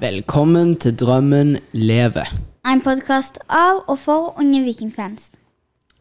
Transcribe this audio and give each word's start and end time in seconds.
Velkommen 0.00 0.78
til 0.80 0.94
Drømmen 0.96 1.58
leve. 1.76 2.22
En 2.64 2.80
podkast 2.80 3.34
av 3.52 3.82
og 3.84 3.98
for 4.00 4.30
unge 4.40 4.62
vikingfans. 4.64 5.26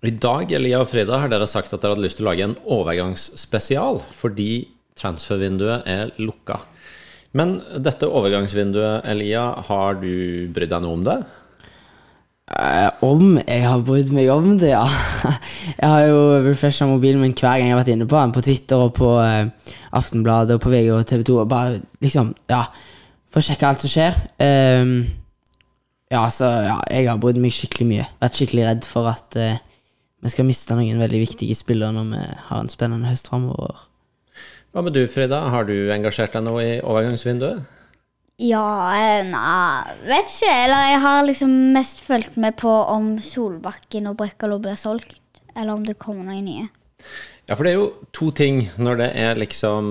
I 0.08 0.14
dag 0.16 0.54
Elia 0.56 0.78
og 0.80 0.88
Frida, 0.88 1.18
har 1.20 1.28
dere 1.28 1.48
sagt 1.52 1.74
at 1.76 1.82
dere 1.84 1.98
hadde 1.98 2.06
lyst 2.06 2.16
til 2.16 2.24
å 2.24 2.30
lage 2.30 2.46
en 2.48 2.54
overgangsspesial 2.64 4.00
fordi 4.16 4.70
transfervinduet 4.96 5.84
er 5.92 6.14
lukka. 6.16 6.62
Men 7.36 7.58
dette 7.76 8.08
overgangsvinduet, 8.08 9.04
Elia, 9.12 9.42
har 9.68 10.00
du 10.00 10.48
brydd 10.56 10.72
deg 10.72 10.86
noe 10.86 10.96
om 10.96 11.04
det? 11.04 11.18
Eh, 12.56 13.04
om 13.04 13.36
jeg 13.42 13.66
har 13.66 13.84
brydd 13.84 14.14
meg 14.16 14.32
om 14.32 14.54
det, 14.62 14.70
ja. 14.78 14.86
Jeg 15.74 15.90
har 15.92 16.06
jo 16.08 16.22
refresha 16.46 16.88
mobilen 16.88 17.20
min 17.20 17.36
hver 17.36 17.60
gang 17.60 17.68
jeg 17.68 17.76
har 17.76 17.82
vært 17.82 17.92
inne 17.98 18.08
på 18.08 18.16
den, 18.16 18.32
på 18.38 18.46
Twitter 18.48 18.86
og 18.86 18.96
på 18.96 19.12
eh, 19.26 19.76
Aftenbladet 20.00 20.56
og 20.56 20.64
på 20.64 20.72
VG 20.72 20.88
og 20.96 21.04
TV 21.12 21.28
2. 21.34 21.38
Og 21.44 21.52
bare 21.52 21.82
liksom, 22.00 22.32
ja, 22.48 22.64
for 23.30 23.42
å 23.42 23.46
sjekke 23.46 23.70
alt 23.70 23.84
som 23.84 23.92
skjer. 23.92 24.18
Um, 24.42 24.94
ja, 26.10 26.24
så 26.34 26.50
ja, 26.66 26.78
jeg 26.90 27.10
har 27.10 27.20
brydd 27.22 27.40
meg 27.42 27.54
skikkelig 27.54 27.90
mye. 27.90 28.08
Vært 28.22 28.40
skikkelig 28.40 28.66
redd 28.66 28.88
for 28.90 29.10
at 29.12 29.38
uh, 29.38 29.60
vi 30.20 30.32
skal 30.34 30.48
miste 30.48 30.76
noen 30.76 31.00
veldig 31.00 31.22
viktige 31.22 31.58
spillere 31.58 31.96
når 31.96 32.10
vi 32.12 32.24
har 32.50 32.64
en 32.64 32.72
spennende 32.72 33.12
høst 33.12 33.30
framover. 33.32 33.86
Hva 34.74 34.84
med 34.86 34.94
du, 34.94 35.04
Frida? 35.10 35.42
Har 35.50 35.66
du 35.66 35.76
engasjert 35.94 36.36
deg 36.36 36.46
noe 36.46 36.62
i 36.62 36.74
overgangsvinduet? 36.82 37.78
Ja, 38.40 38.96
eh, 38.96 39.26
nei, 39.28 39.96
vet 40.08 40.30
ikke. 40.30 40.52
Eller 40.52 40.92
jeg 40.94 41.00
har 41.04 41.24
liksom 41.28 41.56
mest 41.76 42.04
fulgt 42.06 42.38
med 42.40 42.56
på 42.60 42.72
om 42.72 43.18
Solbakken 43.24 44.08
og 44.12 44.20
Brekkalo 44.22 44.60
blir 44.64 44.78
solgt. 44.80 45.42
Eller 45.56 45.74
om 45.74 45.84
det 45.84 45.98
kommer 46.00 46.30
noen 46.30 46.46
nye. 46.46 46.68
Ja, 47.50 47.56
for 47.58 47.66
det 47.66 47.72
er 47.72 47.80
jo 47.80 47.88
to 48.14 48.28
ting 48.38 48.60
når 48.78 49.00
det 49.00 49.08
er 49.18 49.40
liksom 49.42 49.88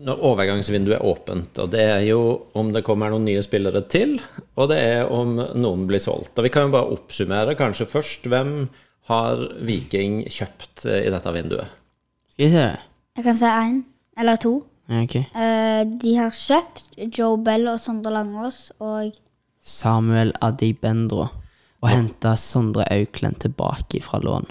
Når 0.00 0.22
overgangsvinduet 0.26 0.96
er 0.96 1.06
åpent. 1.06 1.58
Og 1.62 1.70
det 1.70 1.84
er 1.86 2.00
jo 2.08 2.20
om 2.58 2.72
det 2.74 2.82
kommer 2.86 3.12
noen 3.12 3.28
nye 3.28 3.44
spillere 3.46 3.84
til, 3.92 4.16
og 4.58 4.70
det 4.72 4.78
er 4.82 5.12
om 5.12 5.36
noen 5.38 5.84
blir 5.86 6.02
solgt. 6.02 6.34
Og 6.34 6.46
vi 6.46 6.52
kan 6.52 6.66
jo 6.66 6.74
bare 6.74 6.96
oppsummere 6.96 7.54
kanskje 7.58 7.86
først. 7.92 8.26
Hvem 8.26 8.54
har 9.10 9.44
Viking 9.66 10.24
kjøpt 10.30 10.86
eh, 10.88 11.04
i 11.06 11.12
dette 11.14 11.34
vinduet? 11.34 11.78
Skal 12.32 12.46
vi 12.46 12.52
se? 12.54 12.66
Jeg 13.18 13.26
kan 13.26 13.38
se 13.38 13.54
én 13.68 13.80
eller 14.18 14.40
to. 14.42 14.54
Ja, 14.90 15.04
ok. 15.04 15.16
Eh, 15.20 15.82
de 16.02 16.14
har 16.18 16.34
kjøpt 16.34 16.96
Joe 17.18 17.38
Bell 17.44 17.68
og 17.70 17.78
Sondre 17.82 18.14
Langås 18.16 18.70
og 18.82 19.12
Samuel 19.60 20.32
Adibendro. 20.42 21.28
Og 21.80 21.92
henta 21.92 22.34
Sondre 22.36 22.84
Auklend 22.92 23.38
tilbake 23.44 24.02
fra 24.04 24.18
lån. 24.24 24.48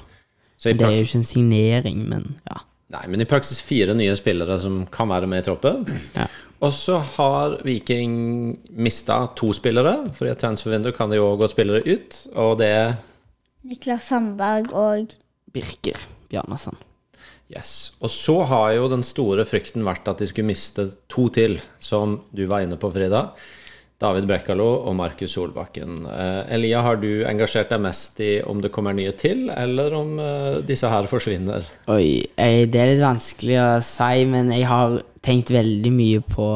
Så 0.60 0.72
i 0.72 0.76
Det 0.76 0.88
er 0.88 0.98
jo 0.98 1.08
ikke 1.08 1.22
en 1.22 1.30
signering, 1.30 2.04
men 2.12 2.26
ja. 2.50 2.60
nei, 2.98 3.06
men 3.08 3.24
i 3.24 3.28
praksis 3.30 3.62
fire 3.64 3.96
nye 3.96 4.16
spillere 4.20 4.60
som 4.60 4.82
kan 4.92 5.08
være 5.12 5.30
med 5.32 5.44
i 5.44 5.48
troppen. 5.48 5.86
Ja. 6.18 6.28
Og 6.60 6.74
så 6.76 6.98
har 7.16 7.56
Viking 7.64 8.58
mista 8.76 9.22
to 9.40 9.54
spillere, 9.56 10.02
for 10.12 10.28
i 10.28 10.34
et 10.34 10.42
transfervindu 10.42 10.92
kan 10.96 11.12
det 11.12 11.22
jo 11.22 11.32
gå 11.40 11.48
spillere 11.48 11.86
ut. 11.88 12.20
Og 12.36 12.58
det 12.60 12.68
er 12.76 12.98
Niklas 13.64 14.10
Sandberg 14.12 14.74
og 14.76 15.16
Birker 15.54 16.00
Bjarnason. 16.32 16.76
Yes. 17.50 17.94
Og 18.04 18.12
så 18.14 18.36
har 18.46 18.74
jo 18.76 18.90
den 18.92 19.04
store 19.08 19.46
frykten 19.48 19.88
vært 19.88 20.08
at 20.12 20.20
de 20.22 20.28
skulle 20.30 20.52
miste 20.52 20.86
to 21.10 21.30
til, 21.34 21.58
som 21.82 22.20
du 22.36 22.44
var 22.52 22.66
inne 22.66 22.78
på, 22.78 22.92
Frida. 22.94 23.30
David 24.00 24.30
Brekkalo 24.30 24.68
og 24.88 24.94
Markus 24.96 25.34
Solbakken. 25.36 26.06
Eh, 26.08 26.54
Elia, 26.56 26.80
har 26.86 27.02
du 27.02 27.26
engasjert 27.28 27.72
deg 27.74 27.82
mest 27.84 28.22
i 28.24 28.38
om 28.48 28.62
det 28.64 28.72
kommer 28.72 28.96
nye 28.96 29.12
til, 29.20 29.50
eller 29.52 29.96
om 29.98 30.14
eh, 30.24 30.62
disse 30.64 30.88
her 30.88 31.10
forsvinner? 31.12 31.68
Oi, 31.92 32.22
eh, 32.40 32.64
det 32.72 32.80
er 32.80 32.94
litt 32.94 33.04
vanskelig 33.04 33.58
å 33.60 33.68
si, 33.84 34.24
men 34.32 34.54
jeg 34.56 34.70
har 34.72 35.02
tenkt 35.26 35.52
veldig 35.52 35.92
mye 35.92 36.24
på, 36.24 36.48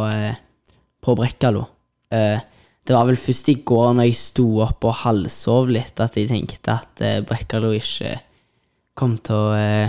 på 1.03 1.17
Brekkalo. 1.19 1.65
Det 2.13 2.93
var 2.93 3.07
vel 3.09 3.17
først 3.17 3.47
i 3.49 3.57
går 3.65 3.95
når 3.97 4.05
jeg 4.05 4.19
sto 4.21 4.45
opp 4.63 4.85
og 4.85 4.99
halvsov 5.01 5.71
litt, 5.73 5.99
at 6.03 6.15
jeg 6.19 6.29
tenkte 6.29 6.77
at 6.77 7.03
Brekkalo 7.27 7.73
ikke 7.75 8.13
kom 8.95 9.17
til 9.25 9.49
å 9.49 9.87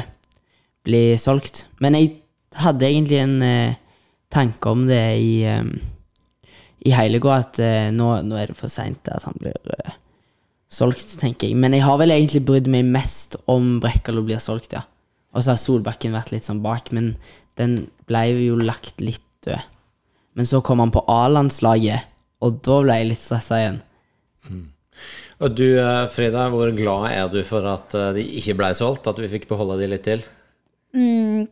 bli 0.88 1.02
solgt. 1.20 1.66
Men 1.84 1.98
jeg 1.98 2.14
hadde 2.64 2.88
egentlig 2.88 3.20
en 3.20 3.36
tanke 4.32 4.72
om 4.72 4.86
det 4.88 5.02
i, 5.20 5.34
i 6.84 6.92
hele 6.92 7.20
går, 7.22 7.44
at 7.46 7.60
eh, 7.64 7.90
nå, 7.94 8.08
nå 8.26 8.36
er 8.40 8.50
det 8.52 8.58
for 8.58 8.72
seint 8.72 9.08
at 9.12 9.24
han 9.24 9.36
blir 9.40 9.56
eh, 9.78 9.94
solgt, 10.72 11.16
tenker 11.20 11.48
jeg. 11.48 11.56
Men 11.60 11.76
jeg 11.76 11.84
har 11.86 11.96
vel 12.00 12.12
egentlig 12.14 12.44
brydd 12.48 12.68
meg 12.72 12.88
mest 12.92 13.38
om 13.50 13.78
Brekkalo 13.82 14.24
blir 14.26 14.42
solgt, 14.42 14.76
ja. 14.76 14.84
Og 15.34 15.42
så 15.42 15.54
har 15.54 15.60
Solbakken 15.62 16.14
vært 16.14 16.30
litt 16.34 16.46
sånn 16.46 16.62
bak, 16.62 16.92
men 16.94 17.14
den 17.58 17.86
ble 18.06 18.26
jo 18.44 18.58
lagt 18.60 19.00
litt 19.02 19.24
død. 19.46 19.70
Men 20.34 20.46
så 20.50 20.60
kom 20.66 20.82
han 20.82 20.92
på 20.94 21.02
A-landslaget, 21.10 22.06
og 22.44 22.60
da 22.66 22.78
ble 22.82 23.00
jeg 23.00 23.10
litt 23.10 23.22
stressa 23.22 23.58
igjen. 23.62 23.80
Og 25.42 25.56
du, 25.58 25.66
eh, 25.80 26.04
Frida, 26.12 26.46
hvor 26.52 26.70
glad 26.76 27.08
er 27.10 27.32
du 27.32 27.40
for 27.46 27.66
at 27.66 27.94
eh, 27.98 28.12
de 28.18 28.24
ikke 28.38 28.54
ble 28.60 28.70
solgt? 28.76 29.08
At 29.10 29.18
vi 29.18 29.30
fikk 29.32 29.48
beholde 29.50 29.80
de 29.80 29.88
litt 29.90 30.04
til? 30.06 30.22
mm, 30.94 31.48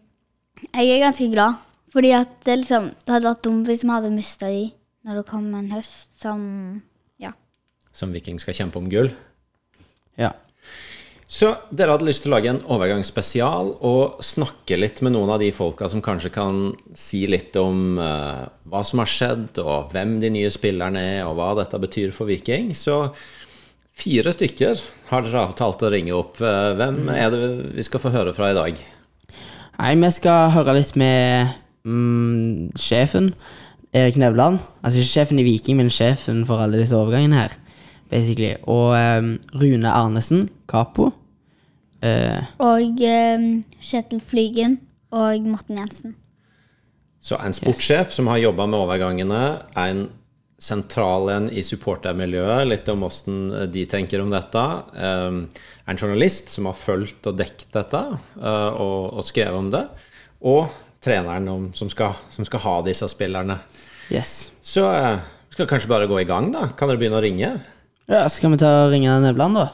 Jeg 0.76 0.92
er 0.92 1.02
ganske 1.02 1.26
glad. 1.32 1.58
Fordi 1.92 2.12
at 2.16 2.30
det, 2.46 2.60
liksom, 2.62 2.86
det 3.04 3.12
hadde 3.12 3.28
vært 3.28 3.42
dumt 3.44 3.66
hvis 3.68 3.82
vi 3.84 3.90
hadde 3.92 4.12
mista 4.14 4.48
de 4.48 4.70
når 5.02 5.20
det 5.20 5.28
kommer 5.30 5.62
en 5.62 5.74
høst 5.74 6.08
som 6.22 6.40
Ja. 7.20 7.32
Som 7.92 8.12
Viking 8.12 8.40
skal 8.40 8.54
kjempe 8.54 8.78
om 8.78 8.88
gull? 8.90 9.12
Ja. 10.18 10.32
Så 11.32 11.48
dere 11.72 11.94
hadde 11.94 12.04
lyst 12.04 12.26
til 12.26 12.28
å 12.28 12.34
lage 12.34 12.50
en 12.52 12.60
overgangsspesial 12.68 13.70
og 13.88 14.18
snakke 14.20 14.76
litt 14.76 15.00
med 15.00 15.14
noen 15.14 15.30
av 15.32 15.40
de 15.40 15.48
folka 15.56 15.88
som 15.88 16.02
kanskje 16.04 16.32
kan 16.34 16.58
si 16.98 17.22
litt 17.24 17.56
om 17.56 17.96
uh, 17.96 18.44
hva 18.68 18.82
som 18.84 19.00
har 19.00 19.08
skjedd, 19.08 19.56
og 19.62 19.94
hvem 19.94 20.18
de 20.20 20.28
nye 20.34 20.50
spillerne 20.52 21.00
er, 21.14 21.22
og 21.24 21.38
hva 21.38 21.54
dette 21.62 21.80
betyr 21.80 22.12
for 22.12 22.28
Viking. 22.28 22.74
Så 22.76 23.14
fire 23.96 24.34
stykker 24.36 24.84
har 25.08 25.24
dere 25.24 25.46
avtalt 25.46 25.86
å 25.86 25.92
ringe 25.94 26.12
opp. 26.18 26.36
Uh, 26.36 26.76
hvem 26.76 27.08
er 27.16 27.32
det 27.32 27.50
vi 27.78 27.86
skal 27.88 28.04
få 28.04 28.12
høre 28.12 28.36
fra 28.36 28.52
i 28.52 28.58
dag? 28.58 28.84
Nei, 29.80 29.94
vi 30.04 30.12
skal 30.12 30.52
høre 30.52 30.76
litt 30.76 30.92
med 31.00 31.48
mm, 31.88 32.76
sjefen, 32.76 33.32
Erik 33.92 34.16
Nevland. 34.16 34.62
Altså 34.82 35.02
ikke 35.02 35.12
sjefen 35.12 35.40
i 35.42 35.46
Viking, 35.46 35.76
men 35.80 35.92
sjefen 35.92 36.46
for 36.48 36.62
alle 36.64 36.80
disse 36.80 36.96
overgangene 36.96 37.42
her, 37.42 37.58
basically. 38.10 38.54
Og 38.64 38.96
um, 38.96 39.34
Rune 39.52 39.90
Arnesen, 39.92 40.48
Kapo. 40.70 41.10
Uh, 42.02 42.40
Og 42.58 43.04
um, 43.06 43.46
Kjetil 43.84 44.22
Flygen 44.26 44.80
og 45.12 45.44
Morten 45.46 45.78
Jensen. 45.78 46.16
Så 47.22 47.38
en 47.38 47.54
sportssjef 47.54 48.10
som 48.10 48.26
har 48.32 48.40
jobba 48.42 48.66
med 48.66 48.80
overgangene, 48.80 49.42
en 49.78 50.08
sentral 50.62 51.28
en 51.30 51.48
i 51.50 51.62
supportermiljøet, 51.66 52.66
litt 52.70 52.88
om 52.90 53.04
åssen 53.06 53.44
de 53.70 53.84
tenker 53.90 54.22
om 54.22 54.30
dette. 54.32 54.62
Um, 54.94 55.44
en 55.86 55.98
journalist 55.98 56.50
som 56.54 56.66
har 56.70 56.78
fulgt 56.78 57.26
og 57.30 57.38
dekket 57.38 57.70
dette 57.74 58.02
uh, 58.40 58.70
og, 58.72 59.12
og 59.18 59.26
skrevet 59.26 59.58
om 59.58 59.70
det. 59.74 59.84
Og 60.42 60.66
treneren 61.02 61.48
om, 61.50 61.68
som, 61.74 61.90
skal, 61.90 62.14
som 62.30 62.46
skal 62.46 62.62
ha 62.62 62.74
disse 62.86 63.08
spillerne. 63.10 63.58
yes. 64.12 64.52
Så 64.62 64.86
uh, 64.86 65.18
skal 65.50 65.66
vi 65.66 65.70
kanskje 65.74 65.90
bare 65.90 66.06
gå 66.06 66.20
i 66.22 66.28
gang, 66.28 66.52
da. 66.54 66.68
Kan 66.78 66.90
dere 66.90 67.00
begynne 67.00 67.18
å 67.18 67.24
ringe? 67.24 67.56
Ja, 68.10 68.26
skal 68.30 68.54
vi 68.54 68.60
ta 68.62 68.70
og 68.84 68.92
ringe 68.94 69.16
Nevland, 69.24 69.58
da? 69.58 69.66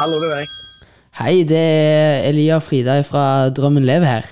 Hallo, 0.00 0.16
det 0.22 0.30
er. 0.30 0.38
jeg. 0.40 0.48
Hei, 1.20 1.34
det 1.44 1.60
er 1.60 2.30
Elia 2.30 2.56
og 2.56 2.64
Frida 2.64 2.94
fra 3.04 3.24
Drømmen 3.52 3.84
lever 3.84 4.08
her. 4.08 4.30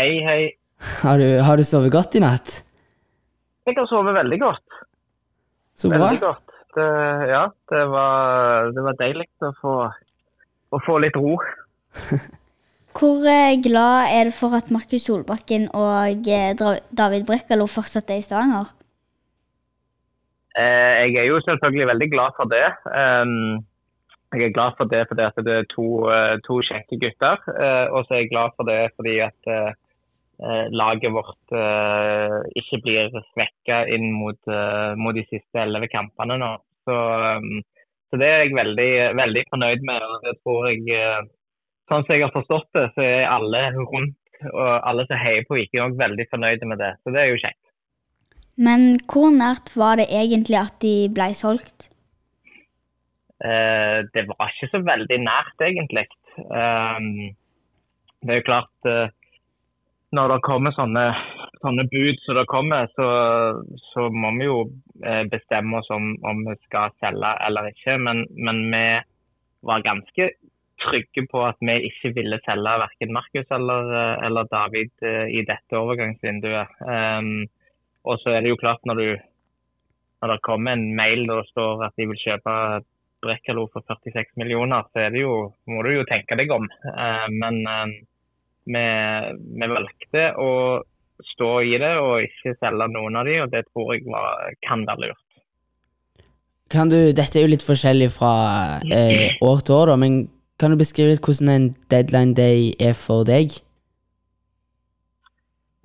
Hei, 0.00 0.10
hei. 0.26 0.40
Har 1.04 1.20
du, 1.20 1.28
har 1.46 1.60
du 1.60 1.66
sovet 1.66 1.92
godt 1.94 2.16
i 2.18 2.24
natt? 2.24 2.56
Jeg 3.68 3.76
har 3.76 3.86
sovet 3.86 4.16
veldig 4.16 4.40
godt. 4.42 4.80
Så 5.78 5.92
bra. 5.92 6.08
Veldig 6.08 6.24
godt. 6.24 6.56
Det, 6.74 6.88
ja, 7.30 7.44
det 7.70 7.84
var, 7.92 8.70
det 8.74 8.82
var 8.88 8.98
deilig 8.98 9.28
å 9.46 9.54
få, 9.60 9.76
å 10.74 10.82
få 10.82 10.98
litt 11.04 11.18
ro. 11.18 11.38
Hvor 12.98 13.22
eh, 13.22 13.58
glad 13.62 14.10
er 14.16 14.24
du 14.28 14.32
for 14.34 14.56
at 14.58 14.70
Markus 14.74 15.04
Solbakken 15.06 15.68
og 15.78 16.26
eh, 16.26 16.52
David 17.00 17.26
Brekkalo 17.28 17.68
fortsatt 17.70 18.10
er 18.10 18.18
i 18.18 18.24
Stavanger? 18.26 18.72
Eh, 20.58 21.06
jeg 21.06 21.20
er 21.22 21.28
jo 21.28 21.38
selvfølgelig 21.46 21.86
veldig 21.92 22.08
glad 22.14 22.34
for 22.38 22.50
det. 22.50 22.66
Um, 22.90 23.62
jeg 24.34 24.48
er 24.48 24.56
glad 24.56 24.74
for 24.78 24.90
det 24.90 25.04
fordi 25.10 25.22
at 25.26 25.38
det 25.46 25.54
er 25.54 25.70
to, 25.70 25.86
to 26.46 26.58
kjekke 26.66 26.98
gutter. 27.02 27.38
og 27.94 28.04
så 28.04 28.14
er 28.14 28.20
jeg 28.20 28.30
glad 28.30 28.54
for 28.56 28.66
det 28.68 28.92
fordi 28.94 29.16
at 29.26 29.48
laget 30.70 31.10
vårt 31.12 31.54
ikke 32.60 32.78
blir 32.84 33.10
svekka 33.32 33.80
inn 33.90 34.12
mot, 34.14 34.38
mot 35.02 35.18
de 35.18 35.24
siste 35.26 35.58
elleve 35.58 35.90
kampene 35.90 36.38
nå. 36.38 36.52
Så, 36.86 36.94
um, 36.94 37.58
så 38.10 38.22
det 38.22 38.28
er 38.30 38.44
jeg 38.44 38.54
veldig, 38.54 38.92
veldig 39.18 39.44
fornøyd 39.50 39.82
med. 39.90 40.06
og 40.06 40.22
det 40.28 40.36
tror 40.44 40.70
jeg, 40.70 41.26
Sånn 41.90 42.04
som 42.06 42.14
jeg 42.14 42.22
har 42.22 42.34
forstått 42.34 42.68
det, 42.76 42.86
så 42.94 43.04
er 43.04 43.30
alle 43.30 43.64
rundt 43.74 44.16
og 44.48 44.68
alle 44.88 45.04
som 45.08 45.20
heier 45.20 45.44
på 45.44 45.58
Viking 45.58 45.82
òg 45.84 45.98
veldig 46.00 46.26
fornøyde 46.30 46.68
med 46.70 46.80
det. 46.80 46.94
Så 47.02 47.12
det 47.12 47.20
er 47.20 47.32
jo 47.32 47.40
kjekt. 47.42 47.60
Men 48.60 48.94
hvor 49.08 49.30
nært 49.32 49.72
var 49.76 50.00
det 50.00 50.08
egentlig 50.12 50.58
at 50.60 50.76
de 50.84 50.94
ble 51.12 51.30
solgt? 51.36 51.90
Eh, 53.40 53.98
det 54.14 54.26
var 54.28 54.52
ikke 54.52 54.68
så 54.72 54.82
veldig 54.84 55.18
nært, 55.24 55.62
egentlig. 55.64 56.06
Um, 56.40 57.30
det 58.20 58.34
er 58.34 58.38
jo 58.38 58.46
klart 58.46 58.88
eh, 58.88 59.08
Når 60.12 60.32
det 60.32 60.44
kommer 60.44 60.74
sånne, 60.76 61.04
sånne 61.62 61.86
bud 61.92 62.20
som 62.24 62.36
det 62.36 62.46
kommer, 62.50 62.88
så, 62.98 63.08
så 63.92 64.08
må 64.12 64.32
vi 64.36 64.48
jo 64.48 64.58
eh, 65.06 65.22
bestemme 65.30 65.78
oss 65.78 65.88
om, 65.94 66.12
om 66.26 66.42
vi 66.48 66.56
skal 66.66 66.92
selge 67.00 67.30
eller 67.46 67.70
ikke. 67.70 67.96
Men, 68.02 68.24
men, 68.34 68.64
vi 68.74 68.84
var 69.68 69.84
ganske 69.86 70.30
trygge 70.84 71.26
på 71.30 71.42
at 71.46 71.58
vi 71.64 71.76
ikke 71.88 72.12
ville 72.16 72.38
selge 72.44 72.76
verken 72.82 73.14
Markus 73.16 73.56
eller, 73.56 73.90
eh, 74.00 74.26
eller 74.26 74.48
David 74.52 74.92
eh, 75.06 75.26
i 75.38 75.42
dette 75.48 75.78
overgangsvinduet. 75.78 76.78
Um, 76.84 77.48
og 78.08 78.20
så 78.22 78.36
er 78.36 78.44
det 78.44 78.54
jo 78.54 78.60
klart 78.60 78.84
når, 78.88 79.00
du, 79.00 79.08
når 80.22 80.34
det 80.34 80.46
kommer 80.46 80.76
en 80.76 80.86
mail 80.96 81.26
der 81.28 81.42
det 81.42 81.52
står 81.52 81.84
at 81.88 81.96
de 82.00 82.08
vil 82.10 82.22
kjøpe 82.24 82.54
Brekkalo 83.20 83.66
for 83.68 83.84
46 83.84 84.38
millioner, 84.40 84.86
så 84.92 85.04
er 85.04 85.10
det 85.12 85.20
jo, 85.26 85.50
må 85.68 85.82
du 85.84 85.90
jo 85.92 86.06
tenke 86.08 86.38
deg 86.40 86.52
om. 86.56 86.64
Uh, 86.88 87.26
men 87.28 87.60
uh, 87.68 87.90
vi, 88.64 88.84
vi 89.60 89.68
valgte 89.74 90.30
å 90.40 90.52
stå 91.34 91.50
i 91.68 91.76
det 91.80 91.96
og 92.00 92.22
ikke 92.24 92.56
selge 92.56 92.88
noen 92.94 93.18
av 93.20 93.28
de, 93.28 93.40
og 93.44 93.50
det 93.52 93.66
tror 93.68 93.92
jeg 93.94 94.06
var, 94.08 94.54
kan 94.64 94.86
være 94.88 95.10
lurt. 95.10 95.26
Kan 96.70 96.90
du, 96.92 97.10
dette 97.16 97.40
er 97.40 97.44
jo 97.44 97.50
litt 97.50 97.66
forskjellig 97.66 98.12
fra 98.14 98.32
eh, 98.86 99.34
år 99.42 99.64
til 99.66 99.74
år, 99.74 99.90
da, 99.90 99.96
men 99.98 100.20
kan 100.60 100.72
du 100.72 100.78
beskrive 100.80 101.14
litt 101.14 101.24
hvordan 101.24 101.52
en 101.52 101.68
deadline 101.92 102.36
day 102.36 102.72
er 102.88 102.96
for 102.96 103.24
deg? 103.28 103.56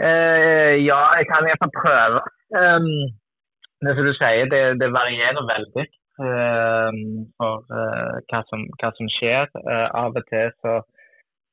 Eh, 0.03 0.73
ja, 0.83 1.01
jeg 1.17 1.29
kan 1.31 1.47
iallfall 1.47 1.71
prøve. 1.75 2.23
Um, 2.51 2.89
det 3.85 3.93
som 3.95 4.07
du 4.07 4.13
sier, 4.17 4.49
det, 4.51 4.63
det 4.81 4.91
varierer 4.91 5.47
veldig 5.47 5.85
um, 6.19 6.99
for 7.39 7.63
uh, 7.71 8.19
hva, 8.27 8.41
som, 8.51 8.67
hva, 8.81 8.91
som, 8.97 9.09
skjer. 9.17 9.47
Uh, 9.63 9.87
av 10.03 10.19
og 10.19 10.27
til 10.31 10.51
så 10.59 10.81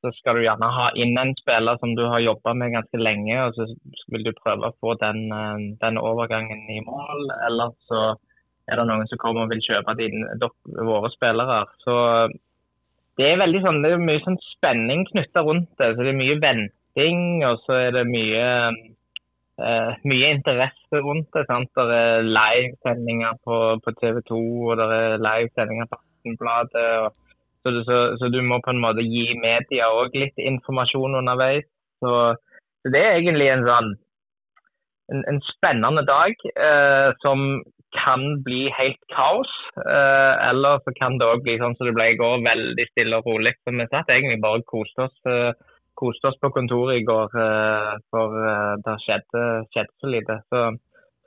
så 0.02 0.10
skal 0.16 0.34
du 0.34 0.42
gjerne 0.42 0.68
ha 0.76 0.88
inn 0.98 1.14
en 1.20 1.30
spiller 1.38 1.78
som 1.78 1.94
du 1.94 2.02
har 2.10 2.22
jobba 2.24 2.56
med 2.58 2.72
ganske 2.74 2.98
lenge, 2.98 3.36
og 3.44 3.54
så 3.54 3.68
vil 4.10 4.24
du 4.26 4.32
prøve 4.34 4.66
å 4.66 4.74
få 4.82 4.96
den, 4.98 5.20
eh, 5.30 5.58
den, 5.82 5.98
overgangen 5.98 6.64
i 6.74 6.80
mål. 6.82 7.28
Eller 7.46 7.70
så 7.86 8.00
er 8.66 8.80
det 8.80 8.86
noen 8.88 9.06
som 9.10 9.20
kommer 9.22 9.46
og 9.46 9.52
vil 9.52 9.62
kjøpe 9.62 9.94
din, 10.00 10.26
våre 10.90 11.10
spillere. 11.14 11.60
Så 11.84 11.94
det 13.22 13.28
er 13.30 13.42
veldig 13.42 13.62
sånn, 13.62 13.80
det 13.84 13.92
er 13.94 14.02
mye 14.02 14.22
sånn 14.24 14.40
spenning 14.50 15.06
knytta 15.12 15.44
rundt 15.46 15.70
det. 15.78 15.92
Så 15.94 16.02
det 16.02 16.10
er 16.12 16.18
mye 16.18 16.40
venting, 16.42 17.20
og 17.46 17.62
så 17.66 17.78
er 17.86 17.96
det 18.00 18.10
mye 18.10 18.48
Uh, 19.60 19.92
mye 20.08 20.30
interesse 20.32 21.00
rundt 21.04 21.28
det. 21.36 21.42
sant? 21.46 21.68
Det 21.76 21.96
er 21.96 22.24
livesendinger 22.24 23.36
på, 23.44 23.56
på 23.84 23.92
TV 24.00 24.22
2 24.26 24.38
og 24.40 24.78
det 24.80 24.86
er 24.96 25.20
livesendinger 25.22 25.90
på 25.90 25.98
Aftenbladet. 26.00 26.86
og 27.04 27.12
så, 27.62 27.82
så, 27.86 27.98
så, 28.18 28.30
du 28.32 28.40
må 28.42 28.58
på 28.64 28.72
en 28.72 28.80
måte 28.82 29.04
gi 29.06 29.36
media 29.38 29.90
òg 29.92 30.16
litt 30.18 30.40
informasjon 30.40 31.20
underveis. 31.20 31.68
Så, 32.02 32.14
så, 32.82 32.94
det 32.94 33.04
er 33.04 33.20
egentlig 33.20 33.52
en 33.52 33.66
sånn 33.68 33.92
en, 35.12 35.22
en 35.30 35.40
spennende 35.44 36.02
dag 36.08 36.34
eh, 36.56 37.12
som 37.22 37.60
kan 37.96 38.42
bli 38.44 38.70
helt 38.78 39.00
kaos. 39.14 39.50
Eh, 39.76 40.34
eller 40.50 40.80
så 40.84 40.94
kan 40.98 41.18
det 41.18 41.28
òg 41.28 41.44
bli 41.44 41.58
sånn 41.60 41.76
som 41.78 41.88
det 41.88 41.96
ble 41.96 42.12
i 42.12 42.20
går, 42.20 42.44
veldig 42.46 42.86
stille 42.90 43.20
og 43.20 43.28
rolig. 43.28 43.54
Så 43.62 43.74
vi 43.76 43.88
satt 43.90 44.12
egentlig 44.12 44.40
bare 44.44 44.62
og 44.62 44.70
koste 44.70 45.08
oss, 45.08 45.18
eh, 45.28 45.52
koste 45.98 46.30
oss 46.30 46.38
på 46.42 46.52
kontoret 46.54 47.00
i 47.00 47.06
går, 47.08 47.36
eh, 47.46 47.92
for 48.10 48.38
det 48.86 48.96
skjedde, 49.04 49.42
skjedde, 49.74 49.94
så 50.00 50.14
lite. 50.14 50.38
Så, 50.48 50.62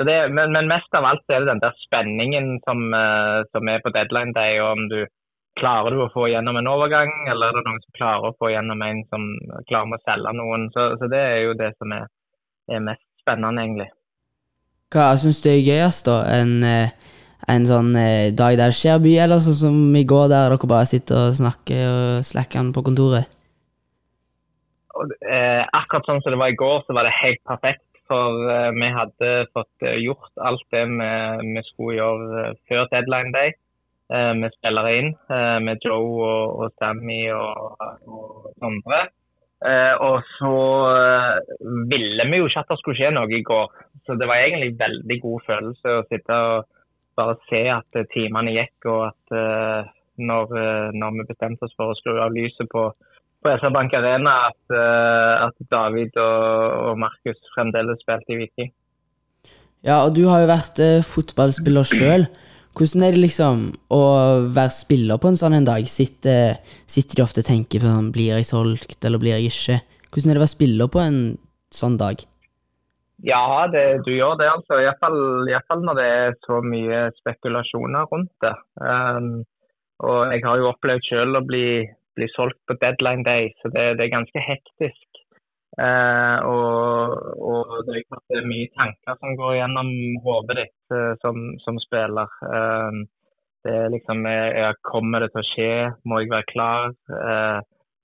det, 0.03 0.17
men, 0.33 0.51
men, 0.51 0.67
mest 0.67 0.97
av 0.97 1.05
alt 1.07 1.23
er 1.29 1.43
det 1.43 1.53
den 1.53 1.63
der 1.63 1.75
spenningen 1.85 2.57
som, 2.65 2.81
som 3.53 3.69
er 3.71 3.79
på 3.79 3.93
deadline 3.95 4.33
day, 4.35 4.59
og 4.59 4.73
om 4.75 4.89
du 4.91 5.05
Klarer 5.55 5.93
du 5.95 6.01
å 6.03 6.09
få 6.11 6.25
gjennom 6.27 6.57
en 6.59 6.67
overgang, 6.67 7.13
eller 7.31 7.47
er 7.47 7.55
det 7.55 7.61
noen 7.63 7.77
som 7.79 7.93
klarer 7.95 8.25
å 8.27 8.35
få 8.35 8.49
gjennom 8.51 8.81
en 8.83 8.97
som 9.07 9.23
klarer 9.69 9.95
å 9.95 10.01
selge 10.03 10.33
noen? 10.35 10.65
Så, 10.73 10.97
så 10.99 11.07
det 11.07 11.21
er 11.23 11.37
jo 11.45 11.53
det 11.55 11.69
som 11.77 11.93
er, 11.95 12.09
er 12.67 12.83
mest 12.83 13.05
spennende, 13.23 13.63
egentlig. 13.63 13.87
Hva 14.93 15.13
syns 15.19 15.41
du 15.43 15.49
er 15.51 15.63
gøyest, 15.65 16.05
da? 16.09 16.19
En, 16.35 16.63
eh, 16.63 16.93
en 17.51 17.65
sånn 17.69 17.95
eh, 17.99 18.33
dag 18.33 18.57
der 18.59 18.73
det 18.73 18.77
skjer 18.77 19.01
mye, 19.01 19.23
eller 19.25 19.41
sånn 19.43 19.61
som 19.63 19.79
i 19.95 20.05
går, 20.05 20.29
der 20.29 20.53
dere 20.53 20.69
bare 20.69 20.89
sitter 20.89 21.27
og 21.27 21.39
snakker 21.39 21.81
og 21.89 22.27
slacker 22.27 22.71
på 22.75 22.85
kontoret? 22.85 23.31
Og, 24.95 25.11
eh, 25.27 25.65
akkurat 25.75 26.07
sånn 26.07 26.21
som 26.23 26.31
det 26.31 26.39
var 26.39 26.53
i 26.53 26.61
går, 26.61 26.85
så 26.85 26.95
var 26.95 27.07
det 27.07 27.17
helt 27.17 27.43
perfekt. 27.49 27.83
For 28.09 28.49
eh, 28.53 28.71
vi 28.77 28.89
hadde 28.93 29.29
fått 29.55 29.85
eh, 29.85 29.97
gjort 30.05 30.31
alt 30.37 30.65
det 30.73 30.83
vi, 30.91 31.11
vi 31.55 31.63
skulle 31.71 31.97
gjøre 31.97 32.47
før 32.69 32.89
deadline 32.91 33.33
day 33.33 33.53
eh, 34.13 34.45
spiller 34.59 34.89
inn, 34.93 35.13
med 35.65 35.81
Joe 35.85 36.11
og, 36.21 36.59
og 36.61 36.75
Sammy 36.77 37.23
og, 37.33 37.85
og 38.05 38.51
Sondre. 38.61 39.07
Og 39.65 40.19
så 40.35 40.55
ville 41.89 42.25
vi 42.29 42.37
jo 42.37 42.45
ikke 42.45 42.61
at 42.61 42.69
det 42.69 42.75
skulle 42.77 42.97
skje 42.99 43.09
noe 43.15 43.31
i 43.33 43.41
går. 43.47 43.71
Så 44.05 44.15
det 44.19 44.27
var 44.29 44.41
egentlig 44.41 44.77
veldig 44.79 45.17
god 45.23 45.45
følelse 45.47 45.97
å 45.97 46.05
sitte 46.09 46.39
og 46.49 46.71
bare 47.17 47.35
se 47.49 47.61
at 47.71 47.99
timene 48.13 48.53
gikk, 48.53 48.87
og 48.91 49.01
at 49.07 49.35
uh, 49.35 49.91
når, 50.15 50.51
eh, 50.59 50.89
når, 50.95 51.13
vi 51.15 51.27
bestemte 51.27 51.67
oss 51.67 51.75
for 51.75 51.91
å 51.91 51.95
skru 51.99 52.17
av 52.23 52.31
lyset 52.31 52.69
på, 52.71 52.85
på 53.43 53.51
SR 53.51 53.73
Bank 53.75 53.91
Arena, 53.97 54.35
at, 54.47 54.75
at 55.43 55.65
David 55.71 56.15
og, 56.15 56.43
og 56.87 56.99
Markus 57.01 57.39
fremdeles 57.51 57.99
spilte 57.99 58.31
i 58.31 58.37
Viking. 58.39 58.69
Ja, 59.83 60.05
og 60.05 60.13
du 60.15 60.23
har 60.31 60.43
jo 60.43 60.51
vært 60.53 60.79
fotballspiller 61.03 61.87
sjøl. 61.87 62.27
Hvordan 62.75 63.05
er 63.07 63.15
det 63.15 63.21
liksom 63.25 63.59
å 63.95 64.01
være 64.51 64.73
spiller 64.75 65.19
på 65.19 65.29
en 65.31 65.37
sånn 65.39 65.55
en 65.55 65.67
dag? 65.67 65.85
Sitter, 65.87 66.57
sitter 66.91 67.19
de 67.19 67.23
ofte 67.23 67.43
og 67.43 67.47
tenker 67.47 67.83
på 67.83 67.87
sånn, 67.87 68.09
blir 68.15 68.33
jeg 68.33 68.47
solgt, 68.49 68.97
eller 69.07 69.21
blir 69.21 69.37
jeg 69.37 69.51
ikke? 69.51 69.77
Hvordan 70.11 70.31
er 70.31 70.35
det 70.35 70.41
å 70.41 70.45
være 70.45 70.55
spiller 70.55 70.91
på 70.91 71.03
en 71.03 71.19
sånn 71.75 71.95
dag? 72.01 72.23
Ja, 73.23 73.67
det, 73.71 74.03
du 74.05 74.11
gjør 74.11 74.35
det, 74.39 74.47
altså. 74.51 74.79
Iallfall 74.83 75.83
når 75.85 75.99
det 75.99 76.05
er 76.05 76.39
så 76.43 76.59
mye 76.65 77.05
spekulasjoner 77.21 78.07
rundt 78.11 78.33
det. 78.43 78.55
Um, 78.81 79.45
og 80.03 80.33
jeg 80.33 80.43
har 80.43 80.59
jo 80.59 80.71
opplevd 80.73 81.07
selv 81.07 81.39
å 81.39 81.45
bli, 81.47 81.67
bli 82.19 82.27
solgt 82.33 82.59
på 82.67 82.75
deadline 82.81 83.23
day, 83.23 83.53
så 83.61 83.71
det, 83.71 83.85
det 83.99 84.07
er 84.07 84.17
ganske 84.17 84.43
hektisk. 84.49 85.21
Uh, 85.75 86.39
og, 86.47 87.15
og, 87.43 87.71
det 87.87 88.03
er 88.39 88.47
mye 88.47 88.71
tanker 88.79 89.17
som 89.19 89.35
går 89.35 89.57
gjennom 89.57 89.89
hodet 90.23 90.61
ditt 90.61 90.95
uh, 90.95 91.15
som, 91.23 91.39
som, 91.63 91.79
spiller. 91.83 92.31
Uh, 92.43 93.03
det 93.65 93.73
er 93.79 93.91
liksom 93.91 94.27
jeg, 94.29 94.75
Kommer 94.87 95.23
det 95.23 95.33
til 95.33 95.41
å 95.41 95.49
skje? 95.49 95.71
Må 96.07 96.21
jeg 96.21 96.31
være 96.31 96.51
klar? 96.51 96.91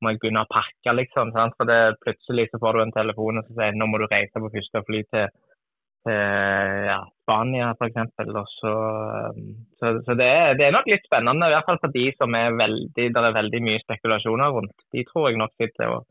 Må 0.01 0.13
jeg 0.13 0.21
begynne 0.21 0.43
å 0.45 0.51
pakke, 0.51 0.95
liksom? 0.97 1.31
Sant? 1.35 1.55
For 1.59 1.69
det, 1.69 1.79
plutselig 2.03 2.49
så 2.51 2.59
får 2.61 2.77
du 2.77 2.83
en 2.83 2.93
telefon 2.95 3.41
så 3.45 3.55
sier 3.55 3.77
nå 3.77 3.87
må 3.89 4.01
du 4.01 4.07
reise 4.11 4.41
på 4.41 4.51
første 4.53 4.83
fly 4.87 5.01
til, 5.13 5.27
til 6.07 6.87
ja, 6.89 7.01
Spania 7.23 7.73
f.eks. 7.75 8.15
Så, 8.59 8.73
så, 9.79 9.93
så 10.05 10.17
det, 10.17 10.29
er, 10.29 10.55
det, 10.59 10.67
er, 10.67 10.77
nok 10.77 10.89
litt 10.89 11.05
spennende, 11.07 11.49
i 11.49 11.55
hvert 11.55 11.69
fall 11.69 11.81
for 11.83 11.93
de 11.93 12.07
som 12.17 12.39
er 12.39 12.57
veldig, 12.57 13.11
der 13.13 13.29
er 13.29 13.37
veldig 13.37 13.61
mye 13.69 13.83
spekulasjoner 13.85 14.57
rundt. 14.57 14.75
De 14.93 15.05
tror 15.09 15.29
jeg 15.29 15.41
nok 15.41 15.55
sitter 15.61 15.95
og 15.97 16.09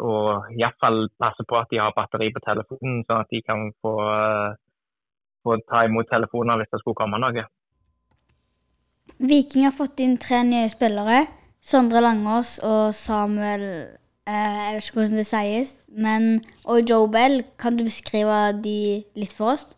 og 0.00 0.52
iallfall 0.56 1.04
passe 1.20 1.44
på 1.48 1.58
at 1.58 1.68
de 1.70 1.80
har 1.82 1.92
batteri 1.96 2.30
på 2.32 2.40
telefonen, 2.44 3.02
sånn 3.06 3.24
at 3.24 3.32
de 3.32 3.42
kan 3.44 3.66
få, 3.84 3.92
få 5.44 5.58
ta 5.68 5.84
imot 5.84 6.08
telefoner 6.10 6.60
hvis 6.60 6.72
det 6.72 6.80
skulle 6.80 6.98
komme 6.98 7.20
noe. 7.20 7.44
Viking 9.22 9.66
har 9.66 9.76
fått 9.76 10.00
inn 10.00 10.16
tre 10.18 10.40
nye 10.46 10.70
spillere. 10.72 11.26
Sondre 11.62 12.00
Langås 12.02 12.56
og 12.66 12.94
Samuel 12.94 13.62
eh, 13.62 14.32
Jeg 14.32 14.74
vet 14.74 14.88
ikke 14.88 14.98
hvordan 14.98 15.20
det 15.20 15.28
sies. 15.28 15.74
Men, 16.04 16.24
og 16.66 16.82
Joe 16.90 17.06
Bell. 17.10 17.44
Kan 17.62 17.78
du 17.78 17.84
beskrive 17.86 18.38
de 18.64 19.04
litt 19.14 19.34
for 19.36 19.54
oss? 19.54 19.68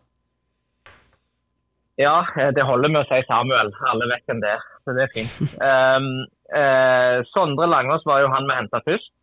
Ja, 2.01 2.25
eh, 2.35 2.49
det 2.57 2.65
holder 2.65 2.89
med 2.89 3.03
å 3.03 3.09
si 3.09 3.21
Samuel. 3.29 3.69
Alle 3.91 4.09
vet 4.11 4.25
hvem 4.25 4.41
det 4.41 4.55
er. 4.55 4.65
Så 4.83 4.95
det 4.97 5.05
er 5.05 5.13
fint. 5.13 5.35
um, 5.69 6.09
eh, 6.57 7.21
Sondre 7.33 7.69
Langås 7.69 8.05
var 8.09 8.25
jo 8.25 8.33
han 8.33 8.49
vi 8.49 8.57
henta 8.57 8.81
først. 8.87 9.13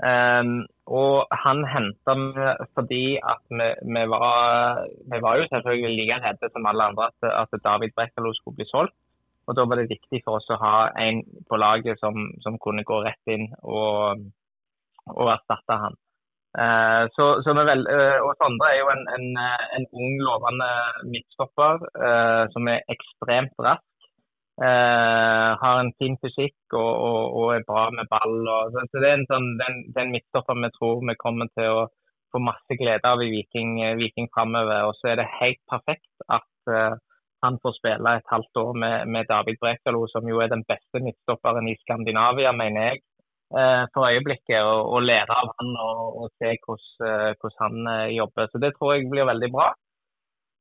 Um, 0.00 0.62
og 0.88 1.28
han 1.42 1.58
henta 1.68 2.14
vi 2.16 2.44
fordi 2.72 3.04
at 3.20 3.42
vi, 3.52 3.66
vi, 3.84 4.04
var, 4.08 4.86
vi, 5.12 5.18
var, 5.20 5.36
jo 5.36 5.48
selvfølgelig 5.50 5.90
like 5.98 6.20
redde 6.24 6.48
som 6.54 6.68
alle 6.70 6.86
andre 6.88 7.10
at, 7.10 7.28
at 7.42 7.60
David 7.66 7.92
Brekkalo 7.94 8.32
skulle 8.34 8.56
bli 8.58 8.66
solgt. 8.70 8.96
Og 9.50 9.56
Da 9.58 9.64
var 9.66 9.80
det 9.80 9.90
viktig 9.90 10.22
for 10.22 10.38
oss 10.38 10.46
å 10.54 10.60
ha 10.62 10.74
en 11.02 11.24
på 11.50 11.58
laget 11.58 11.98
som, 11.98 12.28
som 12.44 12.58
kunne 12.62 12.86
gå 12.86 13.00
rett 13.02 13.34
inn 13.34 13.48
og, 13.66 14.22
og 15.10 15.32
erstatte 15.34 15.78
han. 15.84 15.98
Eh, 16.62 17.04
så, 17.14 17.26
så 17.42 17.54
vel, 17.54 17.82
eh, 17.90 18.28
Sondre 18.38 18.70
er 18.70 18.78
jo 18.80 18.90
en, 18.94 19.02
en, 19.16 19.26
en 19.76 19.86
ung, 19.90 20.14
lovende 20.22 20.70
midtstopper 21.10 21.82
eh, 22.06 22.44
som 22.54 22.70
er 22.70 22.86
ekstremt 22.94 23.58
rask. 23.66 23.86
Eh, 24.60 25.50
har 25.62 25.80
en 25.80 25.92
fin 25.98 26.18
fysikk 26.22 26.74
og, 26.76 26.90
og, 27.08 27.20
og, 27.40 27.46
er 27.56 27.66
bra 27.66 27.88
med 27.94 28.10
ball. 28.14 28.38
Og, 28.54 28.74
så, 28.74 29.02
det 29.02 29.10
er 29.10 29.18
en 29.18 29.30
sånn, 29.30 29.50
midtstopper 30.14 30.58
vi 30.62 30.72
tror 30.78 31.06
vi 31.10 31.18
kommer 31.22 31.50
til 31.58 31.82
å 31.82 31.86
få 32.30 32.42
masse 32.46 32.78
glede 32.78 33.14
av 33.14 33.22
i 33.22 33.30
Viking, 33.34 33.78
Viking 33.98 34.30
framover. 34.34 34.90
Og 34.90 34.98
så 34.98 35.12
er 35.12 35.22
det 35.22 35.30
helt 35.40 35.62
perfekt 35.70 36.28
at 36.30 36.70
uh, 36.70 36.98
han 37.44 37.58
får 37.62 37.76
spille 37.78 38.16
et 38.16 38.32
halvt 38.34 38.62
år 38.64 38.72
med, 38.82 39.12
med 39.14 39.28
David 39.30 39.60
Brekalo, 39.62 40.06
som 40.12 40.28
jo 40.28 40.40
er 40.44 40.52
den 40.52 40.64
beste 40.68 41.02
midtstopperen 41.04 41.68
i 41.70 41.76
Skandinavia, 41.82 42.52
mener 42.52 42.88
jeg. 42.88 43.04
eh, 43.58 43.84
for 43.94 44.08
øyeblikket. 44.10 44.60
Og, 44.62 44.80
og 44.94 45.06
lære 45.10 45.38
av 45.42 45.52
han 45.58 45.70
og, 45.86 46.02
og 46.22 46.26
se 46.38 46.56
hvordan, 46.64 47.38
hvordan 47.40 47.62
han 47.64 48.16
jobber. 48.20 48.50
Så 48.50 48.62
det 48.62 48.74
tror 48.74 48.94
jeg 48.94 49.10
blir 49.10 49.30
veldig 49.32 49.50
bra. 49.56 49.70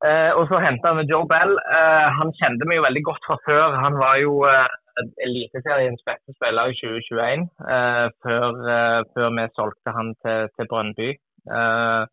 Eh, 0.08 0.32
og 0.40 0.46
så 0.48 0.60
henta 0.64 0.94
vi 0.96 1.10
Joe 1.12 1.28
Bell. 1.28 1.58
Eh, 1.78 2.08
han 2.20 2.30
kjente 2.40 2.68
meg 2.68 2.80
jo 2.80 2.86
veldig 2.88 3.04
godt 3.10 3.26
fra 3.28 3.36
før. 3.48 3.76
Han 3.84 3.98
var 4.00 4.16
jo 4.24 4.38
eh, 4.48 4.78
Eliteseriens 5.26 6.06
beste 6.08 6.36
spiller 6.38 6.72
i 6.72 6.78
2021, 6.80 7.44
eh, 7.76 8.06
før, 8.24 8.48
eh, 8.76 9.02
før, 9.16 9.28
vi 9.36 9.46
solgte 9.58 9.96
han 9.98 10.14
til, 10.24 10.48
til 10.56 10.70
Brønnby. 10.72 11.10
Eh, 11.58 12.04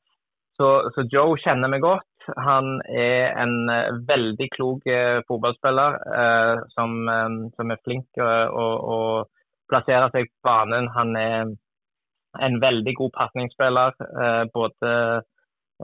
så, 0.58 0.68
så, 0.94 1.06
Joe 1.12 1.38
kjenner 1.44 1.70
meg 1.70 1.84
godt. 1.84 2.10
Han 2.46 2.80
er 2.88 3.32
en 3.42 3.54
veldig 4.08 4.48
klok 4.54 4.88
fotballspiller 5.28 5.98
som, 6.74 6.96
som, 7.54 7.70
er 7.70 7.82
flink 7.84 8.20
å, 8.22 8.66
å 8.96 8.98
plassere 9.70 10.10
seg 10.14 10.28
på 10.30 10.48
banen. 10.48 10.90
Han 10.96 11.16
er 11.20 11.54
en 12.42 12.60
veldig 12.60 12.94
god 12.98 13.14
pasningsspiller. 13.16 13.96
både 14.54 14.92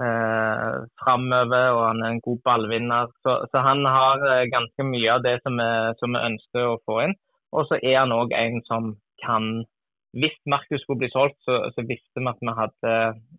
eh, 0.01 0.77
framover, 1.03 1.67
og 1.77 1.83
han 1.89 2.03
er 2.03 2.15
en 2.15 2.25
god 2.27 2.41
ballvinner. 2.49 3.11
Så, 3.25 3.37
så 3.51 3.65
han 3.67 3.85
har 3.87 4.25
eh, 4.31 4.49
ganske 4.53 4.87
mye 4.89 5.17
av 5.17 5.25
det 5.27 5.39
som 5.45 5.59
vi 5.59 6.25
ønsker 6.31 6.69
å 6.69 6.81
få 6.87 7.03
inn. 7.07 7.17
Og 7.53 7.69
så 7.69 7.79
er 7.83 7.99
han 8.01 8.15
òg 8.17 8.33
en 8.37 8.61
som 8.69 8.95
kan 9.25 9.65
Hvis 10.13 10.35
Markus 10.47 10.83
skulle 10.83 11.03
bli 11.03 11.11
solgt, 11.13 11.39
så, 11.47 11.59
så 11.75 11.85
visste 11.89 12.21
vi 12.21 12.29
at 12.29 12.41
vi 12.45 12.55
hadde, 12.59 12.95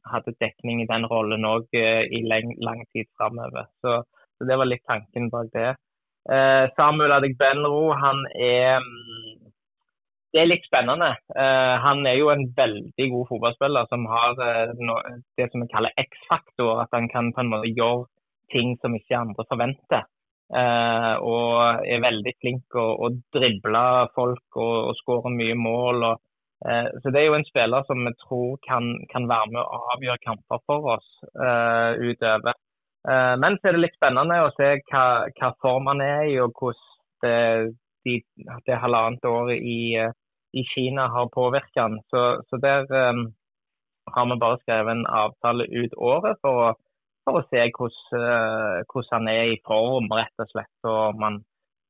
hadde 0.10 0.36
dekning 0.42 0.82
i 0.82 0.90
den 0.90 1.06
rollen 1.12 1.46
òg 1.46 1.68
eh, 1.78 2.04
i 2.10 2.24
lang, 2.26 2.56
lang 2.66 2.82
tid 2.96 3.10
framover. 3.18 3.70
Så, 3.86 4.00
så, 4.38 4.48
det 4.50 4.58
var 4.58 4.70
litt 4.70 4.86
tanken 4.90 5.30
bak 5.34 5.52
det. 5.54 5.76
Eh, 6.34 6.66
Samuel 6.80 7.14
Adegbenro 7.20 7.92
han 8.00 8.24
er 8.34 8.80
mm, 8.82 9.44
det 10.34 10.42
er 10.42 10.50
litt 10.50 10.66
spennende. 10.66 11.12
Eh, 11.30 11.76
han 11.86 12.02
er 12.10 12.18
jo 12.18 12.32
en 12.34 12.48
veldig 12.58 13.08
god 13.12 13.28
fotballspiller 13.30 13.90
som 13.92 14.08
har 14.10 14.40
eh, 14.42 14.74
no, 14.82 14.98
det 15.38 15.52
som 15.52 15.62
vi 15.62 15.70
kaller 15.70 15.94
X-faktor. 16.08 16.82
At 16.82 16.98
han 16.98 17.06
kan 17.14 17.30
på 17.36 17.44
en 17.44 17.52
måte 17.54 17.70
gjøre 17.70 18.08
ting 18.54 18.74
som 18.82 18.98
ikke 18.98 19.20
andre 19.20 19.46
forventer. 19.50 20.10
Uh, 20.54 21.16
og 21.26 21.86
er 21.90 22.02
veldig 22.04 22.34
flink 22.38 22.76
å, 22.78 22.84
å 23.02 23.08
drible 23.34 23.80
folk 24.14 24.58
og, 24.60 24.90
og 24.92 24.98
skåre 25.00 25.32
mye 25.34 25.56
mål. 25.58 26.04
Og, 26.10 26.22
så 26.64 27.12
Det 27.12 27.20
er 27.20 27.26
jo 27.28 27.36
en 27.36 27.46
spiller 27.48 27.84
som 27.88 28.06
vi 28.08 28.14
tror 28.24 28.58
kan, 28.64 28.86
kan 29.12 29.26
være 29.28 29.52
med 29.52 29.60
å 29.60 29.80
avgjøre 29.96 30.22
kamper 30.24 30.62
for 30.70 30.94
oss 30.96 31.10
utover. 32.00 32.56
men 33.42 33.58
så 33.60 33.68
er 33.68 33.76
det 33.76 33.82
litt 33.84 33.98
spennende 33.98 34.38
å 34.46 34.54
se 34.56 34.70
hva, 34.88 35.28
hva 35.40 35.50
form 35.60 35.92
han 35.92 36.02
er 36.06 36.30
i, 36.32 36.38
og 36.40 36.56
hvordan 36.56 36.86
det, 37.26 37.36
de, 38.08 38.16
det 38.68 38.80
halvannet 38.80 39.28
året 39.28 39.60
i 39.60 40.08
i 40.54 40.64
Kina 40.64 41.08
har 41.08 41.30
påvirket 41.34 41.82
han. 41.82 42.00
Så, 42.10 42.22
så 42.50 42.58
der 42.58 42.86
um, 43.10 43.34
har 44.16 44.26
vi 44.30 44.40
bare 44.46 44.60
skrevet 44.62 44.92
en 44.92 45.08
avtale 45.24 45.66
ut 45.82 45.94
året 45.98 46.38
for 46.46 46.66
å, 46.66 46.68
for 47.26 47.40
å 47.40 47.46
se 47.50 47.64
hvordan, 47.78 48.04
uh, 48.22 48.84
hvordan, 48.92 49.14
han 49.16 49.32
er 49.34 49.54
i 49.56 49.62
form, 49.68 50.12
rett 50.14 50.46
og 50.46 50.52
slett. 50.54 50.76
Og 50.84 51.00
om 51.10 51.22
man, 51.26 51.42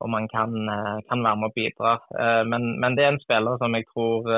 om 0.03 0.13
man 0.15 0.27
kan, 0.31 0.53
uh, 0.67 0.99
kan, 1.09 1.23
være 1.25 1.39
med 1.41 1.49
å 1.49 1.55
bidra. 1.55 1.97
Uh, 2.13 2.43
men, 2.49 2.73
men, 2.83 2.97
det 2.97 3.05
er 3.05 3.13
en 3.13 3.23
spiller 3.23 3.59
som 3.61 3.75
jeg 3.77 3.87
tror 3.91 4.29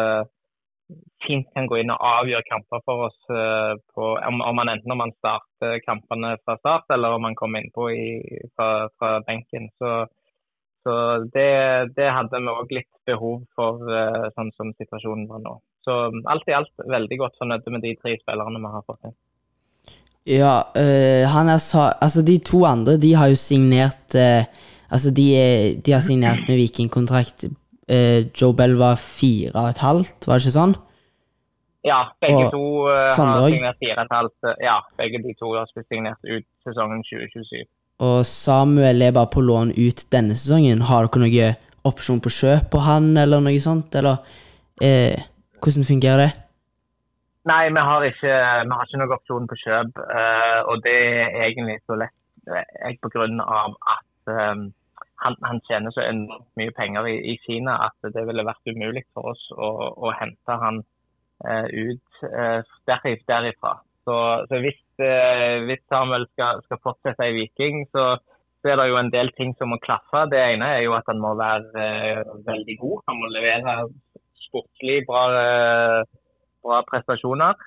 fint 1.25 1.47
kan 1.57 1.65
gå 1.65 1.79
inn 1.81 1.89
og 1.89 2.03
avgjøre 2.05 2.45
kamper 2.45 2.81
for 2.85 3.07
oss. 3.07 3.15
På, 3.25 4.11
om, 4.21 4.43
om 4.45 4.59
man 4.59 4.69
enten 4.69 4.93
om 4.93 4.99
man 5.01 5.15
starter 5.17 5.79
kampene 5.81 6.35
fra 6.43 6.59
start, 6.59 6.85
eller 6.93 7.15
om 7.15 7.25
man 7.25 7.37
kommer 7.39 7.63
innpå 7.63 7.87
fra, 8.53 8.67
fra 8.99 9.15
benken. 9.25 9.65
Så 9.81 10.03
så 10.85 10.95
det, 11.33 11.51
det 11.97 12.11
hadde 12.13 12.39
vi 12.45 12.51
òg 12.51 12.73
litt 12.77 12.91
behov 13.09 13.39
for, 13.57 13.87
eh, 13.89 14.27
sånn 14.37 14.51
som 14.53 14.69
situasjonen 14.77 15.25
var 15.31 15.41
nå. 15.41 15.55
Så 15.85 15.95
alt 16.29 16.45
i 16.45 16.53
alt 16.53 16.83
veldig 16.93 17.17
godt 17.23 17.39
fornøyd 17.41 17.71
med 17.73 17.81
de 17.81 17.95
tre 17.97 18.13
spillerne 18.19 18.61
vi 18.61 18.73
har 18.75 18.83
fått 18.85 19.07
inn. 19.09 19.15
Ja, 20.29 20.53
øh, 20.77 21.25
han 21.33 21.49
er. 21.49 21.57
Altså, 22.05 22.21
de 22.25 22.37
to 22.51 22.61
andre, 22.69 22.99
de 23.01 23.15
har 23.17 23.33
jo 23.33 23.37
signert 23.37 24.13
øh, 24.13 24.45
Altså, 24.89 25.11
de, 25.11 25.27
de, 25.85 25.91
har 25.91 26.03
signert 26.03 26.47
med 26.47 26.59
Vikingkontrakt. 26.61 27.47
Uh, 27.85 28.25
Joe 28.33 28.53
Bell 28.57 28.77
var 28.77 28.97
fire 28.97 29.53
og 29.53 29.69
et 29.69 29.81
halvt, 29.81 30.25
var 30.25 30.39
det 30.39 30.45
ikke 30.45 30.55
sånn? 30.55 30.75
Ja, 31.85 31.99
begge 32.23 32.47
og, 32.47 32.53
to 32.55 32.63
uh, 32.89 33.11
har 33.13 33.49
signert 33.53 33.77
fire 33.81 33.97
og 33.99 34.07
et 34.07 34.15
halvt. 34.15 34.47
Ja, 34.63 34.79
begge 34.97 35.21
de 35.21 35.35
to 35.37 35.51
har 35.53 35.69
signert 35.69 36.21
ut 36.25 36.47
sesongen 36.65 37.03
2027. 37.05 37.67
Og 38.05 38.25
Samuel 38.27 39.05
er 39.05 39.13
bare 39.15 39.29
på 39.31 39.43
lån 39.45 39.75
ut 39.77 40.01
denne 40.11 40.33
sesongen. 40.35 40.81
Har 40.89 41.05
dere 41.05 41.21
noe 41.21 41.51
opsjon 41.85 42.23
på 42.25 42.33
kjøp 42.33 42.73
på 42.73 42.81
han, 42.87 43.13
eller 43.21 43.43
noe 43.45 43.61
sånt? 43.61 43.93
Eller 44.01 44.17
uh, 44.81 45.21
hvordan 45.61 45.87
fungerer 45.91 46.25
det? 46.25 46.31
Nei, 47.45 47.61
vi 47.69 47.85
har 47.85 48.09
ikke, 48.09 48.33
vi 48.65 48.73
har 48.73 48.89
ikke 48.89 48.99
noen 49.03 49.15
opsjon 49.19 49.47
på 49.51 49.61
kjøp. 49.61 50.01
Og 50.73 50.81
det 50.81 50.97
er 50.97 51.39
egentlig 51.45 51.77
så 51.85 52.01
lett 52.01 52.17
uh, 52.49 52.97
på 53.05 53.13
grunn 53.13 53.37
av 53.45 53.77
at 53.93 54.05
um, 54.27 54.67
han, 55.23 55.35
han, 55.41 55.61
tjener 55.67 55.93
så 55.95 56.03
enormt 56.05 56.49
mye 56.59 56.73
penger 56.75 57.07
i, 57.09 57.15
i, 57.33 57.35
Kina 57.45 57.77
at 57.87 58.11
det 58.13 58.25
ville 58.27 58.45
vært 58.47 58.71
umulig 58.71 59.05
for 59.13 59.31
oss 59.33 59.43
å, 59.55 59.69
å 60.05 60.13
hente 60.19 60.57
han 60.61 60.81
uh, 61.45 61.67
ut 61.71 62.23
derifra. 63.29 63.77
Så, 64.05 64.15
så 64.49 64.61
hvis, 64.61 64.81
uh, 65.01 65.65
hvis, 65.65 65.83
Samuel 65.91 66.27
skal, 66.33 66.61
skal, 66.67 66.81
fortsette 66.83 67.29
i 67.29 67.37
Viking, 67.39 67.85
så, 67.95 68.17
så, 68.59 68.71
er 68.71 68.81
det 68.81 68.89
jo 68.91 68.99
en 68.99 69.13
del 69.13 69.31
ting 69.39 69.55
som 69.59 69.73
må 69.73 69.79
klaffe. 69.83 70.27
Det 70.33 70.41
ene 70.41 70.75
er 70.77 70.85
jo 70.85 70.97
at 70.97 71.07
han 71.09 71.21
må 71.23 71.33
være 71.39 71.87
veldig 72.45 72.77
god. 72.83 73.01
Han 73.09 73.23
må 73.23 73.31
levere 73.33 73.79
sportslig 74.45 75.01
bra, 75.09 75.25
bra 76.65 76.83
prestasjoner. 76.89 77.65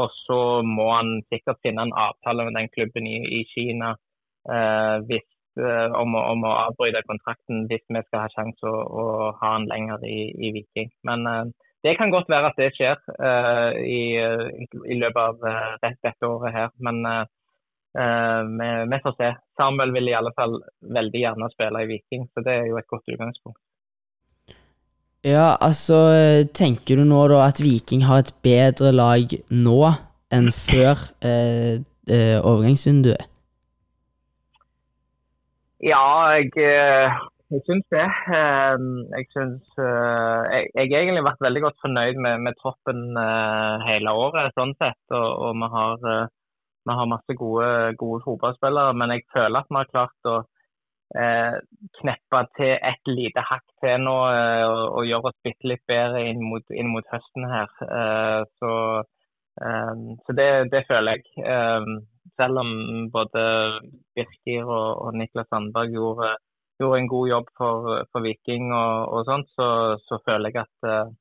Og 0.00 0.16
så 0.24 0.40
må 0.64 0.88
han 0.92 1.18
sikkert 1.32 1.60
finne 1.64 1.86
en 1.86 1.94
avtale 2.06 2.48
med 2.48 2.56
den 2.56 2.72
klubben 2.72 3.08
i, 3.08 3.20
i 3.40 3.44
Kina 3.52 3.94
hvis, 5.08 5.24
om, 5.58 6.14
å, 6.16 6.22
om, 6.32 6.46
å, 6.46 6.54
avbryte 6.68 7.04
kontrakten 7.06 7.66
hvis 7.70 7.84
vi 7.86 8.02
skal 8.08 8.24
ha 8.24 8.32
sjanse 8.32 8.66
å, 8.66 8.80
å, 8.84 9.04
ha 9.40 9.52
han 9.54 9.68
lenger 9.70 10.02
i, 10.08 10.18
i 10.34 10.50
Viking. 10.56 10.90
Men 11.06 11.52
det 11.84 11.98
kan 11.98 12.12
godt 12.14 12.30
være 12.32 12.48
at 12.48 12.60
det 12.60 12.70
skjer 12.72 12.96
uh, 13.20 13.72
i, 13.76 14.16
i, 14.16 14.96
løpet 14.96 15.20
av 15.20 15.42
uh, 15.44 15.74
dette 15.84 16.28
året 16.30 16.54
her, 16.56 16.70
men 16.86 17.02
uh, 17.04 17.26
vi, 17.94 18.68
vi, 18.90 19.00
får 19.04 19.14
se. 19.18 19.28
Samuel 19.60 19.92
vil 19.94 20.08
i 20.08 20.16
alle 20.16 20.32
fall 20.38 20.56
veldig 20.96 21.20
gjerne 21.20 21.50
spille 21.52 21.84
i 21.84 21.90
Viking, 21.92 22.24
så 22.32 22.44
det 22.46 22.56
er 22.56 22.70
jo 22.70 22.80
et 22.80 22.88
godt 22.90 23.12
utgangspunkt. 23.12 23.60
Ja, 25.24 25.54
altså 25.60 25.98
Tenker 26.52 26.98
du 27.00 27.04
nå 27.08 27.20
da 27.32 27.44
at 27.46 27.60
Viking 27.62 28.02
har 28.08 28.24
et 28.24 28.34
bedre 28.44 28.90
lag 28.92 29.36
nå 29.48 29.78
enn 30.34 30.50
før 30.52 31.06
overgangsvinduet? 32.44 33.30
Ja, 35.84 36.04
jeg 36.32 36.50
jeg 37.52 37.62
syns 37.68 37.86
det. 37.92 38.06
Ehm, 38.36 38.86
jeg 39.16 39.26
syns 39.34 39.66
eh, 39.78 40.54
jeg, 40.74 40.86
har 40.90 41.02
egentlig 41.02 41.26
vært 41.26 41.44
veldig 41.44 41.62
godt 41.66 41.82
fornøyd 41.84 42.16
med, 42.24 42.40
med 42.46 42.56
troppen 42.60 43.02
eh, 43.20 43.84
hele 43.88 44.14
året, 44.24 44.54
sånn 44.56 44.72
sett. 44.80 45.02
Og, 45.12 45.28
og 45.44 45.60
vi, 45.60 45.68
har, 45.74 46.06
eh, 46.14 46.32
vi, 46.88 46.96
har, 46.98 47.10
masse 47.12 47.36
gode, 47.38 47.68
gode 48.00 48.22
fotballspillere. 48.24 48.96
Men 49.00 49.14
jeg 49.14 49.26
føler 49.34 49.60
at 49.60 49.70
vi 49.70 49.78
har 49.80 49.92
klart 49.92 50.30
å 50.32 50.36
eh, 51.20 51.58
kneppe 52.00 52.42
til 52.58 52.74
et 52.74 53.12
lite 53.12 53.44
hakk 53.50 53.66
til 53.84 54.02
nå 54.06 54.16
og, 54.24 54.80
og 54.88 55.10
gjøre 55.10 55.30
oss 55.30 55.38
bitte 55.46 55.70
litt 55.74 55.84
bedre 55.90 56.24
inn 56.30 56.42
mot, 56.48 56.74
inn 56.74 56.90
mot 56.96 57.12
høsten 57.12 57.46
her. 57.52 57.76
Eh, 57.86 58.40
så, 58.58 58.74
eh, 59.60 59.94
så 60.24 60.38
det, 60.40 60.50
det, 60.74 60.86
føler 60.88 61.20
jeg. 61.20 61.46
Selv 62.40 62.60
om 62.62 62.70
både 63.12 63.42
Birkir 64.16 64.64
og, 64.64 64.88
og 65.06 65.16
Niklas 65.18 65.48
Sandberg 65.52 65.92
gjorde 65.92 66.34
gjorde 66.78 67.00
en 67.00 67.08
god 67.08 67.28
jobb 67.28 67.50
for, 67.58 67.90
for 68.12 68.24
Viking 68.24 68.72
og, 68.74 69.12
og 69.14 69.28
sånt, 69.28 69.50
så, 69.54 69.68
så, 70.08 70.18
føler 70.26 70.50
jeg 70.50 70.64
at, 70.64 70.88
eh, 70.90 71.12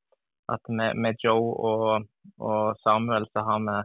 at 0.56 0.70
med, 0.70 0.98
med, 0.98 1.20
Joe 1.24 1.54
og, 1.70 2.08
og, 2.40 2.80
Samuel 2.84 3.28
så 3.32 3.46
har 3.48 3.62
vi 3.68 3.78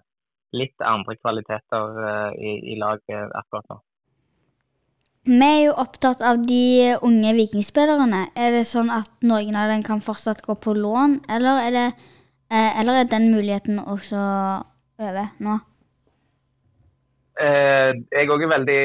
litt 0.62 0.80
andre 0.80 1.12
kvaliteter 1.20 1.98
uh, 2.00 2.30
i, 2.40 2.54
i 2.72 2.78
laget 2.80 3.34
akkurat 3.36 3.66
nå. 3.68 3.82
Vi 5.28 5.44
er 5.44 5.58
jo 5.66 5.74
opptatt 5.76 6.22
av 6.24 6.38
de 6.40 6.94
unge 7.04 7.34
vikingspillerne. 7.36 8.22
Er 8.32 8.54
det 8.56 8.62
sånn 8.64 8.88
at 8.88 9.10
noen 9.28 9.58
av 9.60 9.68
dem 9.68 9.82
kan 9.84 10.00
fortsatt 10.00 10.40
gå 10.46 10.56
på 10.56 10.72
lån, 10.72 11.18
eller 11.28 11.60
er, 11.66 11.74
det, 11.76 12.14
eh, 12.48 12.80
eller 12.80 13.02
er 13.02 13.10
den 13.12 13.28
muligheten 13.34 13.82
også 13.82 14.22
over 15.04 15.34
nå? 15.44 15.58
Eh, 17.38 17.90
jeg 18.14 18.30
òg 18.34 18.44
er 18.44 18.54
veldig 18.54 18.82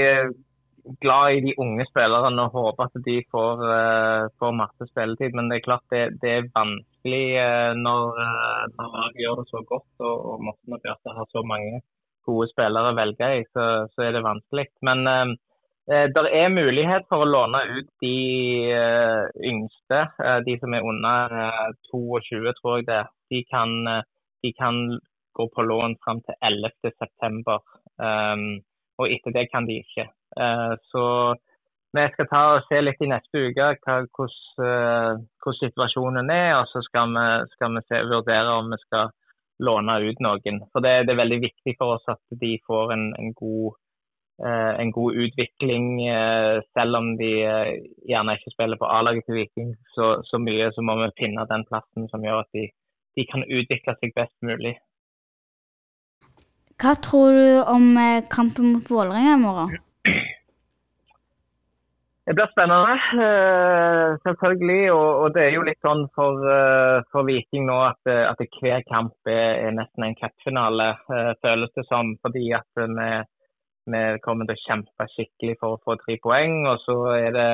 glad 1.04 1.38
i 1.38 1.44
de 1.46 1.54
unge 1.64 1.86
spillerne 1.88 2.44
og 2.44 2.58
håper 2.58 2.90
at 2.90 3.06
de 3.06 3.16
får, 3.32 3.62
uh, 3.64 4.26
får 4.40 4.58
masse 4.58 4.88
spilletid. 4.90 5.32
Men 5.38 5.48
det 5.48 5.62
er 5.62 5.68
klart 5.70 5.86
det, 5.94 6.02
det 6.22 6.34
er 6.34 6.50
vanskelig 6.58 7.24
uh, 7.40 7.72
når, 7.80 8.20
når 8.76 8.92
lag 8.98 9.22
gjør 9.24 9.40
det 9.40 9.48
så 9.48 9.64
godt 9.70 10.04
og, 10.04 10.26
og 10.34 10.44
Morten 10.50 10.76
og 10.76 10.84
Bjarte 10.84 11.16
har 11.16 11.30
så 11.32 11.46
mange 11.48 11.80
gode 12.28 12.50
spillere 12.52 12.92
å 12.92 12.98
velge 13.00 13.32
i, 13.40 13.48
så, 13.56 13.70
så 13.96 14.06
er 14.06 14.18
det 14.18 14.28
vanskelig. 14.28 14.68
Men 14.84 15.08
Eh, 15.92 16.08
Det 16.16 16.30
er 16.42 16.48
mulighet 16.50 17.04
for 17.10 17.24
å 17.24 17.28
låne 17.28 17.60
ut 17.78 17.90
de 18.04 18.16
eh, 18.72 19.24
yngste, 19.52 20.00
eh, 20.24 20.40
de 20.48 20.56
som 20.62 20.76
er 20.78 20.86
under 20.92 21.34
eh, 21.44 21.74
22, 21.92 22.54
tror 22.62 22.78
jeg 22.78 22.88
det. 22.88 23.02
De 23.34 23.42
kan, 23.52 23.74
eh, 23.92 24.06
de 24.44 24.54
kan 24.56 24.80
gå 25.36 25.48
på 25.52 25.66
lån 25.68 25.98
fram 26.06 26.22
til 26.24 26.40
11.9. 26.40 27.58
Um, 28.04 28.48
og 29.02 29.10
etter 29.10 29.34
det 29.36 29.48
kan 29.52 29.68
de 29.68 29.80
ikke. 29.82 30.08
Eh, 30.40 30.74
så 30.92 31.06
vi 31.94 32.06
skal 32.14 32.30
ta 32.30 32.42
og 32.56 32.66
se 32.68 32.80
litt 32.82 33.02
i 33.06 33.10
neste 33.10 33.44
uke 33.50 33.70
hvordan, 33.84 34.32
eh, 34.66 35.12
hvordan 35.44 35.60
situasjonen 35.62 36.34
er, 36.34 36.56
og 36.60 36.66
så 36.72 36.82
skal 36.88 37.14
vi, 37.14 37.28
skal 37.54 37.78
vi 37.78 37.86
se, 37.88 38.02
vurdere 38.10 38.58
om 38.58 38.74
vi 38.74 38.82
skal 38.86 39.14
låne 39.64 40.00
ut 40.10 40.20
noen. 40.26 40.64
For 40.74 40.86
det, 40.86 40.96
det 41.08 41.14
er 41.14 41.22
veldig 41.22 41.42
viktig 41.46 41.78
for 41.80 41.98
oss 41.98 42.14
at 42.16 42.22
de 42.42 42.58
får 42.68 42.94
en, 42.96 43.08
en 43.20 43.34
god 43.38 43.76
eh, 44.44 44.74
en 44.82 44.92
god 44.92 45.20
utvikling, 45.26 45.90
selv 46.74 46.98
om 46.98 47.12
de 47.18 47.34
gjerne 48.10 48.38
ikke 48.38 48.56
spiller 48.56 48.82
på 48.82 48.90
A-laget 48.90 49.28
til 49.28 49.38
Viking 49.38 49.76
så, 49.94 50.16
så 50.26 50.42
mye, 50.42 50.72
så 50.74 50.82
må 50.82 50.98
vi 51.04 51.12
finne 51.22 51.46
den 51.50 51.66
plassen 51.70 52.10
som 52.10 52.26
gjør 52.26 52.42
at 52.42 52.58
de, 52.58 52.66
de 53.18 53.28
kan 53.30 53.46
utvikle 53.46 53.94
seg 54.00 54.18
best 54.18 54.36
mulig. 54.42 54.74
Hva 56.84 56.98
tror 57.00 57.32
du 57.32 57.50
om 57.72 57.84
eh, 57.96 58.25
kampen 58.28 58.74
mot 58.74 58.90
Vålerenga 58.92 59.36
i 59.38 59.40
morgen? 59.40 59.75
Det 62.28 62.34
blir 62.36 62.50
spennende, 62.52 62.98
eh, 63.24 64.18
selvfølgelig. 64.25 64.92
Og, 64.92 65.30
det 65.36 65.46
er 65.46 65.56
jo 65.56 65.63
litt 65.63 65.80
sånn 65.80 66.04
for, 66.18 66.44
eh, 66.44 67.00
for 67.12 67.24
Viking 67.30 67.70
nå 67.70 67.78
at, 67.86 68.12
at 68.12 68.44
hver 68.60 68.84
kamp 68.90 69.32
er, 69.32 69.72
nesten 69.80 70.10
en 70.10 70.20
cupfinale, 70.20 70.90
føles 71.40 71.72
det 71.80 71.88
som. 71.88 72.18
Fordi 72.20 72.46
at 72.60 72.84
vi, 72.84 73.10
vi 73.96 74.04
kommer 74.28 74.52
til 74.52 74.60
å 74.60 74.63
kjempe 74.66 75.12
skikkelig 75.16 75.56
for 75.63 75.78
å 75.78 75.82
få 75.88 75.96
tre 76.04 76.20
poeng. 76.28 76.66
Og 76.68 76.84
så 76.84 77.00
er 77.16 77.32
det 77.40 77.50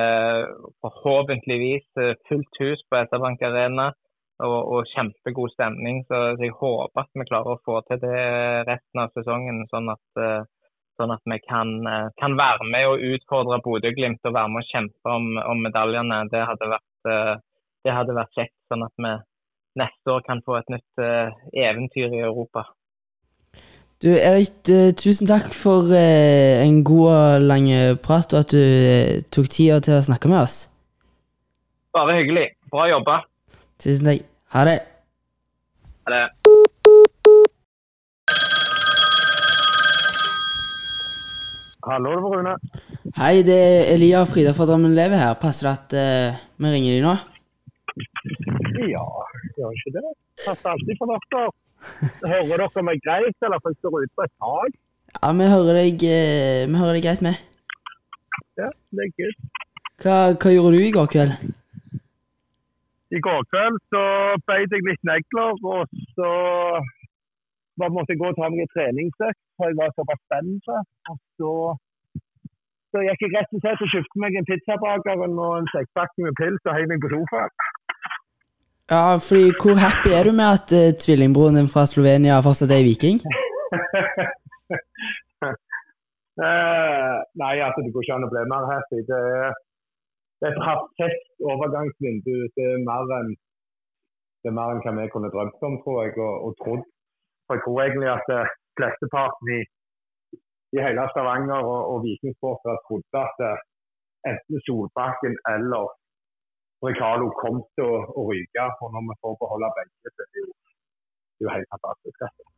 forhåpentligvis 0.82 1.86
fullt 2.26 2.64
hus 2.64 2.82
på 2.90 3.04
SR-Bank 3.06 3.46
Arena 3.46 3.92
og, 4.46 4.60
og 4.74 4.88
kjempegod 4.94 5.52
stemning. 5.54 6.02
Så, 6.08 6.20
så 6.36 6.46
jeg 6.46 6.56
håper 6.56 7.04
at 7.04 7.10
vi 7.16 7.26
klarer 7.28 7.54
å 7.54 7.60
få 7.66 7.80
til 7.88 8.00
det 8.02 8.24
resten 8.68 9.02
av 9.02 9.12
sesongen, 9.16 9.62
sånn 9.72 9.92
at, 9.92 10.22
eh, 10.22 10.42
sånn 11.00 11.14
at 11.14 11.22
vi 11.32 11.38
kan, 11.44 11.74
eh, 11.88 12.08
kan 12.20 12.36
være 12.38 12.66
med 12.72 12.88
og 12.90 13.06
utfordre 13.12 13.60
Bodø-Glimt 13.64 14.24
og 14.24 14.36
være 14.36 14.54
med 14.54 14.64
og 14.64 14.72
kjempe 14.72 15.14
om, 15.14 15.30
om 15.44 15.62
medaljene. 15.66 16.24
Det 16.32 16.42
hadde, 16.48 16.72
vært, 16.74 17.12
eh, 17.14 17.34
det 17.86 17.96
hadde 17.96 18.18
vært 18.18 18.36
kjekt, 18.38 18.58
sånn 18.72 18.84
at 18.88 18.94
vi 19.06 19.14
neste 19.80 20.12
år 20.16 20.26
kan 20.26 20.42
få 20.44 20.58
et 20.58 20.72
nytt 20.72 21.02
eventyr 21.54 22.10
i 22.10 22.24
Europa. 22.26 22.64
Du, 24.02 24.08
Erik, 24.16 24.64
tusen 24.98 25.28
takk 25.28 25.52
for 25.54 25.92
en 25.94 26.80
god 26.88 27.06
og 27.12 27.44
lang 27.46 27.68
prat, 28.02 28.34
og 28.34 28.42
at 28.42 28.54
du 28.56 29.22
tok 29.30 29.50
tida 29.52 29.78
til 29.84 29.98
å 30.00 30.04
snakke 30.08 30.32
med 30.32 30.42
oss. 30.42 30.64
Bare 31.94 32.18
hyggelig. 32.18 32.48
Bra 32.72 32.88
jobba. 32.90 33.20
Tusen 33.80 34.04
takk. 34.04 34.24
Ha 34.52 34.64
det. 34.68 34.78
Ha 36.04 36.10
det. 36.12 36.24
Hallo, 41.88 42.10
det 42.12 42.22
var 42.22 42.34
Rune. 42.34 42.54
Hei, 43.16 43.40
det 43.46 43.56
er 43.56 43.92
Elia 43.94 44.20
og 44.20 44.28
Frida 44.28 44.52
fra 44.52 44.66
Drammen 44.68 44.92
Leve 44.94 45.16
her. 45.16 45.32
Passer 45.40 45.70
det 45.70 45.72
at 45.72 45.94
eh, 45.96 46.42
vi 46.60 46.72
ringer 46.74 46.98
de 46.98 47.06
nå? 47.06 47.14
Ja, 48.90 49.06
gjør 49.56 49.72
ikke 49.78 49.94
det. 49.96 50.04
Passer 50.44 50.74
alltid 50.74 51.00
for 51.00 51.14
dere. 51.14 51.46
Hører 52.20 52.60
dere 52.66 52.84
meg 52.84 53.00
greit, 53.06 53.38
eller 53.40 53.62
får 53.64 53.72
jeg 53.72 53.80
står 53.80 53.96
ute 54.02 54.12
på 54.12 54.26
et 54.26 54.34
tak? 54.44 54.76
Ja, 55.16 55.32
vi 55.40 55.48
hører 55.54 55.80
deg, 55.80 56.04
eh, 56.04 56.66
vi 56.68 56.82
hører 56.82 56.98
deg 56.98 57.08
greit 57.08 57.24
med. 57.24 57.40
Ja, 58.60 58.68
det 58.68 59.08
er 59.08 59.16
kult. 59.16 59.64
Hva, 60.04 60.18
hva 60.36 60.52
gjorde 60.52 60.76
du 60.76 60.84
i 60.84 60.92
går 60.92 61.08
kveld? 61.16 61.56
I 63.16 63.18
går 63.26 63.40
kveld 63.50 63.78
så 63.92 64.02
beit 64.48 64.74
jeg 64.74 64.86
litt 64.86 65.04
negler, 65.08 65.54
og 65.74 65.80
så 66.16 66.30
måtte 67.80 68.12
jeg 68.12 68.20
gå 68.20 68.28
og 68.30 68.36
ta 68.38 68.50
meg 68.52 68.62
en 68.64 68.74
treningsøkt, 68.74 69.40
for 69.56 69.70
jeg 69.70 69.78
var 69.80 69.94
såpass 69.96 70.20
spent. 70.26 70.64
Og 71.10 71.16
så, 71.38 71.52
så 72.92 73.02
gikk 73.06 73.24
jeg 73.24 73.34
rett 73.34 73.56
og 73.56 73.62
slett 73.64 73.84
og 73.84 73.92
kjøpte 73.94 74.22
meg 74.22 74.38
en 74.38 74.48
pizzabaker 74.50 75.24
og 75.26 75.52
en 75.58 75.70
sekkpakke 75.74 76.26
med 76.26 76.38
pils 76.40 76.66
og 76.68 76.76
heiv 76.76 76.86
meg 76.92 77.02
på 77.02 77.12
sofaen. 77.14 77.54
Ja, 78.90 79.02
fordi 79.26 79.46
Hvor 79.62 79.76
happy 79.86 80.10
er 80.18 80.24
du 80.26 80.32
med 80.40 80.48
at 80.56 80.68
uh, 80.74 80.90
tvillingbroren 81.02 81.56
din 81.58 81.72
fra 81.74 81.82
Slovenia 81.92 82.42
fortsatt 82.46 82.74
er 82.74 82.82
i 82.82 82.88
Viking? 82.90 83.18
uh, 86.42 87.16
nei, 87.42 87.54
altså 87.66 87.80
det 87.84 87.92
går 87.94 88.02
ikke 88.02 88.16
an 88.18 88.26
å 88.26 88.32
bli 88.32 88.42
mer 88.50 88.64
happy. 88.72 88.98
Det 89.10 89.20
er, 89.42 89.54
det 90.40 90.48
er 90.48 90.52
et 90.54 90.64
perfekt 90.70 91.26
overgangsvindu. 91.52 92.34
Det 92.56 92.64
er 92.72 92.84
mer 92.88 93.12
enn 93.20 93.32
enn 94.48 94.56
hva 94.56 94.92
vi 94.96 95.12
kunne 95.12 95.32
drømt 95.34 95.66
om, 95.68 95.76
tror 95.84 95.96
jeg, 96.04 96.16
og, 96.16 96.34
og 96.46 96.52
trodd. 96.62 96.84
For 97.44 97.58
jeg 97.58 97.64
tror 97.64 97.82
egentlig 97.82 98.10
at 98.16 98.30
eh, 98.36 98.52
flesteparten 98.78 99.50
i, 99.58 99.60
i 100.76 100.84
hele 100.84 101.04
Stavanger 101.12 101.60
og, 101.72 101.80
og 101.92 101.98
vikingsportere 102.06 102.80
trodde 102.86 103.24
at 103.26 103.42
eh, 103.48 103.64
enten 104.30 104.62
Solbakken 104.64 105.36
eller 105.54 105.92
Ricalo 106.86 107.28
kom 107.42 107.60
til 107.76 107.84
å, 107.84 108.00
å 108.16 108.24
ryke. 108.30 108.64
Og 108.80 108.94
når 108.94 109.10
vi 109.10 109.18
får 109.20 109.36
beholde 109.44 109.72
begge, 109.76 110.14
så 110.14 110.24
er 110.24 110.30
det 110.32 110.44
jo, 110.44 110.48
det 110.48 111.44
er 111.44 111.48
jo 111.48 111.54
helt 111.58 111.72
fantastisk. 111.76 112.26
Altså. 112.28 112.48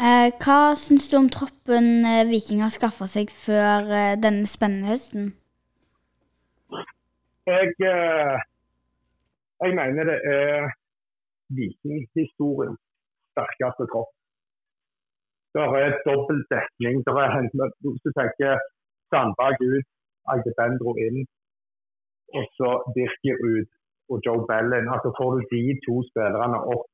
Eh, 0.00 0.28
hva 0.44 0.60
syns 0.84 1.08
du 1.08 1.16
om 1.20 1.32
troppen 1.32 1.90
eh, 2.08 2.26
Viking 2.28 2.60
har 2.64 2.76
skaffa 2.76 3.08
seg 3.08 3.32
før 3.32 3.88
denne 4.20 4.48
spennende 4.50 4.92
høsten? 4.92 5.32
Jeg, 7.50 7.70
eh, 7.92 8.36
jeg 9.62 9.72
mener 9.80 10.02
det 10.10 10.18
er 10.36 10.70
vikinghistoriens 11.58 12.80
sterkeste 13.32 13.84
kropp. 13.92 14.12
Det 15.54 15.64
er 15.82 15.98
dobbel 16.08 16.38
dekning. 16.54 16.94
Det 17.06 17.12
er 17.24 17.30
hvis 17.82 18.04
du 18.06 18.10
tenker 18.20 18.52
Sandberg 19.10 19.58
ut, 19.74 19.88
Agdebendro 20.32 20.90
inn, 21.06 21.18
og 22.36 22.44
så 22.56 22.70
Birker 22.94 23.38
ut 23.54 23.70
og 24.10 24.16
Joe 24.26 24.42
Bellen. 24.50 24.86
Altså 24.94 25.08
Får 25.18 25.30
du 25.34 25.40
de 25.54 25.62
to 25.86 25.96
spillerne 26.10 26.60
opp 26.74 26.86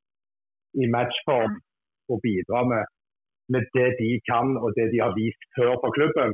i 0.83 0.85
matchform 0.95 1.55
og 2.13 2.17
bidra 2.27 2.61
med, 2.73 2.83
med 3.53 3.63
det 3.77 3.89
de 4.01 4.11
kan 4.31 4.49
og 4.63 4.69
det 4.79 4.87
de 4.93 5.05
har 5.05 5.13
vist 5.21 5.43
før 5.57 5.73
for 5.83 5.91
klubben, 5.99 6.31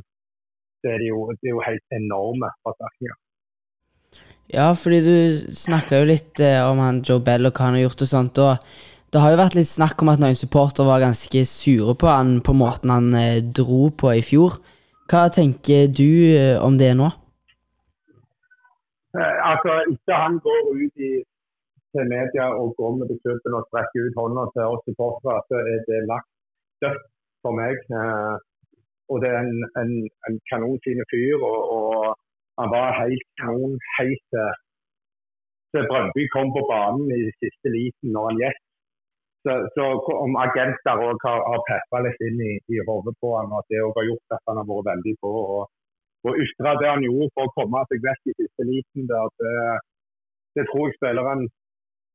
så 0.79 0.85
er 0.93 0.97
det 1.01 1.09
jo, 1.13 1.19
det 1.39 1.47
er 1.49 1.55
jo 1.57 1.67
helt 1.69 1.87
enorme 2.01 2.47
forsterkninger. 2.63 3.22
Ja, 4.53 4.67
fordi 4.77 4.99
du 5.01 5.15
snakka 5.57 6.03
jo 6.03 6.09
litt 6.11 6.37
eh, 6.43 6.59
om 6.61 6.77
han 6.77 6.99
Joe 7.01 7.23
Bell 7.25 7.47
og 7.49 7.55
hva 7.57 7.71
han 7.71 7.77
har 7.79 7.87
gjort 7.87 8.03
og 8.05 8.09
sånt. 8.11 8.37
og 8.37 8.67
Det 9.09 9.21
har 9.23 9.33
jo 9.33 9.39
vært 9.39 9.57
litt 9.57 9.69
snakk 9.69 10.03
om 10.03 10.11
at 10.13 10.21
noen 10.21 10.37
supportere 10.37 10.85
var 10.85 11.01
ganske 11.01 11.41
sure 11.49 11.95
på 11.97 12.09
han 12.11 12.35
på 12.45 12.53
måten 12.53 12.93
han 12.93 13.09
eh, 13.17 13.41
dro 13.41 13.89
på 13.97 14.13
i 14.13 14.21
fjor. 14.21 14.59
Hva 15.09 15.25
tenker 15.33 15.89
du 15.89 16.11
eh, 16.37 16.61
om 16.61 16.77
det 16.77 16.91
nå? 16.99 17.09
Eh, 19.17 19.37
altså, 19.49 19.79
Ikke 19.89 20.21
han 20.21 20.37
går 20.45 20.69
ut 20.69 21.01
i, 21.01 21.11
til 21.97 22.13
media 22.13 22.45
og 22.53 22.77
går 22.77 22.93
med 23.01 23.17
til 23.25 23.57
og 23.57 23.65
strekker 23.71 24.05
ut 24.05 24.19
hånda 24.21 24.47
til 24.53 24.69
oss 24.69 24.85
supportere, 24.85 25.41
så 25.49 25.63
er 25.63 25.81
det 25.89 26.05
lagt 26.11 26.29
dødt 26.85 27.05
for 27.41 27.57
meg. 27.57 27.81
Eh, 27.89 28.35
og 29.09 29.25
det 29.25 29.33
er 29.33 29.41
en, 29.41 29.65
en, 29.81 29.95
en 30.29 30.37
kanonfin 30.49 31.01
fyr, 31.09 31.41
og, 31.41 31.59
og 31.77 32.21
han 32.59 32.69
var 32.73 32.99
helt 33.01 33.25
kanon 33.41 33.79
helt 33.97 34.25
til 34.33 34.51
til 35.73 35.87
Brøndby 35.89 36.23
kom 36.35 36.49
på 36.55 36.61
banen 36.71 37.07
i 37.17 37.21
siste 37.41 37.69
liten 37.75 38.13
når 38.15 38.27
han 38.29 38.41
gikk. 38.43 38.59
Så, 39.45 39.53
så 39.75 39.85
om 40.25 40.35
agenter 40.45 41.01
òg 41.07 41.23
har, 41.27 41.39
har 41.49 41.63
peppa 41.69 42.01
litt 42.05 42.21
inn 42.27 42.37
i, 42.49 42.51
i 42.75 42.83
hodet 42.87 43.15
på 43.21 43.31
han, 43.35 43.49
og 43.51 43.63
at 43.63 43.73
det 43.73 43.81
òg 43.85 43.97
har 43.97 44.05
gjort 44.09 44.35
at 44.37 44.45
han 44.49 44.59
har 44.61 44.67
vært 44.69 44.89
veldig 44.91 45.15
på 45.23 45.31
å 46.29 46.35
ytre 46.45 46.75
det 46.79 46.91
han 46.91 47.03
gjorde 47.03 47.31
for 47.35 47.49
å 47.49 47.55
komme 47.57 47.81
seg 47.89 48.05
vekk 48.05 48.31
i 48.31 48.37
siste 48.37 48.67
liten. 48.69 49.09
Der, 49.09 49.33
det, 49.41 49.55
det 50.59 50.67
tror 50.69 50.87
jeg 50.87 50.95
spilleren 50.99 51.43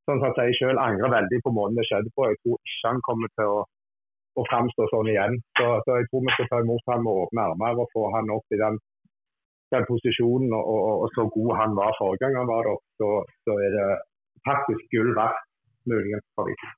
sånn 0.08 0.22
som 0.22 0.38
jeg 0.40 0.56
selv, 0.56 0.80
angrer 0.80 1.12
veldig 1.18 1.42
på 1.44 1.52
måten 1.52 1.76
det 1.76 1.84
skjedde 1.90 2.14
på. 2.16 2.30
Jeg 2.30 2.40
tror 2.40 2.56
ikke 2.56 2.92
han 2.94 3.02
kommer 3.10 3.34
til 3.36 3.52
å, 3.58 3.58
å 4.40 4.46
sånn 4.48 5.12
igjen. 5.12 5.36
Så, 5.58 5.66
så, 5.84 5.98
jeg 5.98 6.08
tror 6.08 6.24
vi 6.24 6.36
skal 6.36 6.48
ta 6.54 6.62
imot 6.64 6.88
han 6.94 7.04
med 7.04 7.24
åpne 7.26 7.44
armer 7.50 7.82
og 7.84 7.92
få 7.92 8.06
han 8.16 8.32
opp 8.32 8.56
i 8.56 8.62
den, 8.62 8.80
den 9.74 9.86
posisjonen. 9.90 10.50
Og, 10.58 10.64
og, 10.74 10.94
og, 11.02 11.08
så 11.14 11.26
god 11.36 11.50
han 11.60 11.76
var 11.80 11.96
forrige 12.00 12.20
gang 12.22 12.36
han 12.40 12.50
var 12.54 12.62
der, 12.68 12.78
så, 12.98 13.08
så 13.44 13.52
er 13.64 13.70
det 13.76 13.88
faktisk 14.48 14.82
gull 14.92 15.10
verdt 15.20 15.40
muligens 15.90 16.26
for 16.34 16.50
dem. 16.50 16.76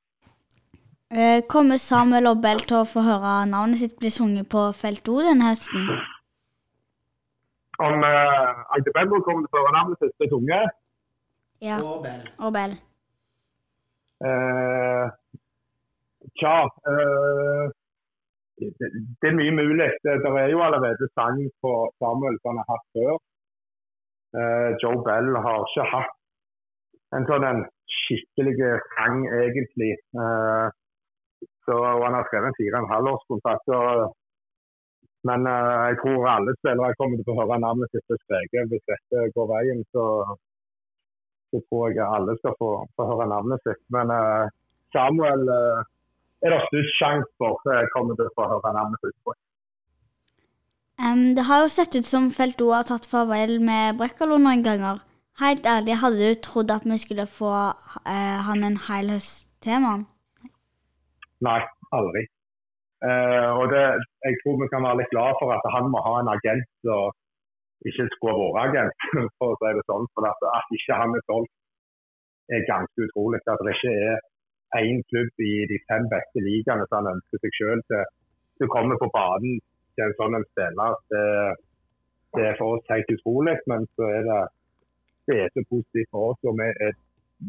Eh, 1.10 1.40
kommer 1.52 1.76
Samuel 1.76 2.30
og 2.30 2.42
Bell 2.44 2.60
til 2.62 2.80
å 2.80 2.88
få 2.92 3.02
høre 3.02 3.32
navnet 3.50 3.80
sitt 3.82 3.96
bli 3.98 4.10
sunget 4.14 4.46
på 4.52 4.68
Felt 4.80 5.08
O 5.10 5.16
denne 5.26 5.48
høsten? 5.48 5.88
Om 7.80 8.04
uh, 8.04 8.76
Agdebendro 8.76 9.18
kommer 9.26 9.48
til 9.48 9.58
å 9.58 9.64
høre 9.64 9.74
navnet 9.78 10.04
sitt 10.04 10.14
bli 10.20 10.30
tunge, 10.30 10.60
Ja. 11.60 11.80
Og 12.38 12.54
Bell. 12.54 12.78
Eh, 14.20 15.06
tja 16.40 16.54
eh, 16.92 17.70
det, 18.60 19.28
er 19.28 19.36
mye 19.38 19.54
mulig. 19.56 19.88
Det, 20.04 20.14
det 20.24 20.30
er 20.42 20.52
jo 20.54 20.62
allerede 20.66 21.08
sang 21.16 21.40
på 21.62 21.72
Samuel 22.02 22.38
som 22.40 22.52
han 22.52 22.62
har 22.62 22.68
hatt 22.72 22.86
før. 22.96 23.18
Uh, 24.38 24.70
Joe 24.82 24.98
Bell 25.06 25.30
har 25.46 25.64
ikke 25.66 25.86
hatt 25.94 26.16
en 27.16 27.26
sånn 27.26 27.46
en 27.48 27.62
skikkelig 28.00 28.54
sang, 28.92 29.24
egentlig. 29.40 29.92
Uh, 30.14 30.68
så 31.66 31.76
og 31.76 32.04
Han 32.04 32.16
har 32.18 32.28
skrevet 32.28 32.50
en 32.50 32.58
fire 32.60 32.76
og 32.76 32.84
en 32.84 32.92
halv 32.94 33.12
års 33.14 33.26
kontrakt. 33.32 33.72
Og, 33.78 34.04
men 35.30 35.48
uh, 35.50 35.88
jeg 35.90 36.00
tror 36.04 36.28
alle 36.34 36.56
spillere 36.60 36.98
kommer 37.00 37.24
til 37.24 37.34
å 37.34 37.40
høre 37.42 37.60
navnet 37.64 37.96
sitt 37.96 38.14
skrevet. 38.24 38.70
Hvis 38.70 38.86
dette 38.92 39.26
går 39.36 39.50
veien, 39.54 39.82
så, 39.96 40.06
så 41.50 41.62
tror 41.66 41.96
jeg 41.96 42.06
alle 42.06 42.36
skal 42.38 42.54
få, 42.60 42.70
få 42.96 43.08
høre 43.14 43.30
navnet 43.32 43.66
sitt. 43.66 43.82
Men 43.94 44.14
Samuel 44.94 45.48
eh, 46.40 46.46
er 46.46 46.56
det 46.56 46.66
størst 46.68 46.98
sjanse 46.98 47.30
for 47.38 47.56
at 47.56 47.80
jeg 47.80 47.92
kommer 47.94 48.18
til 48.18 48.28
å 48.28 48.34
få 48.38 48.48
høre 48.52 48.72
navnet 48.76 49.04
sitt 49.04 49.16
på. 49.24 49.36
Em, 51.00 51.22
det 51.36 51.46
har 51.48 51.62
jo 51.64 51.70
sett 51.72 51.96
ut 51.96 52.08
som 52.08 52.32
Felt 52.36 52.60
O 52.64 52.72
har 52.76 52.84
tatt 52.88 53.06
farvel 53.08 53.56
med 53.64 53.96
Brekkalo 54.00 54.36
noen 54.40 54.64
ganger. 54.66 55.00
Helt 55.40 55.64
ærlig, 55.64 55.94
hadde 56.02 56.20
du 56.20 56.40
trodd 56.44 56.72
at 56.74 56.84
vi 56.84 56.98
skulle 57.00 57.24
få 57.40 57.52
uh, 57.72 58.38
han 58.48 58.66
en 58.66 58.76
hel 58.88 59.14
høst 59.14 59.48
til, 59.64 59.80
mann? 59.84 60.04
Nei, 61.46 61.60
aldri. 61.96 62.26
Uh, 63.00 63.48
og 63.56 63.72
det, 63.72 63.84
jeg 64.26 64.36
tror 64.42 64.58
vi 64.60 64.68
kan 64.68 64.84
være 64.84 65.00
litt 65.00 65.14
glad 65.14 65.38
for 65.40 65.54
at 65.56 65.64
han 65.72 65.88
må 65.88 66.02
ha 66.04 66.18
en 66.20 66.32
agent 66.34 66.68
som 66.84 67.16
ikke 67.88 68.04
skulle 68.16 68.50
vært 68.52 68.68
agent, 68.68 69.08
for 69.40 69.54
å 69.54 69.58
si 69.62 69.72
det 69.78 69.86
sånn. 69.88 70.04
For 70.12 70.28
at, 70.28 70.44
at 70.58 70.76
ikke 70.76 71.00
han 71.00 71.16
er 71.16 71.24
solgt, 71.30 71.54
er 72.52 72.68
ganske 72.68 73.06
utrolig. 73.06 73.40
At 73.48 73.64
det 73.64 73.76
ikke 73.78 73.94
er 74.10 74.20
én 74.78 75.02
klubb 75.10 75.42
i 75.42 75.52
de 75.70 75.78
fem 75.88 76.06
beste 76.12 76.42
ligaene 76.44 76.86
som 76.86 77.00
han 77.00 77.16
ønsker 77.16 77.42
seg 77.42 77.58
selv 77.58 77.84
til. 77.90 78.06
Du 78.60 78.66
kommer 78.74 79.00
på 79.00 79.10
banen 79.14 79.58
til 79.96 80.06
en 80.06 80.16
sånn 80.18 80.38
en 80.38 80.46
spiller. 80.50 80.96
Det, 81.12 81.24
det 82.36 82.48
er 82.50 82.58
for 82.60 82.76
oss 82.76 82.92
helt 82.92 83.12
utrolig, 83.16 83.56
men 83.70 83.86
så 83.96 84.10
er 84.16 84.26
det, 84.28 84.40
det 85.30 85.38
er 85.44 85.54
så 85.54 85.64
positivt 85.68 86.10
for 86.14 86.32
oss. 86.32 86.40
og 86.46 86.58
vi 86.60 86.68
er, 86.86 86.96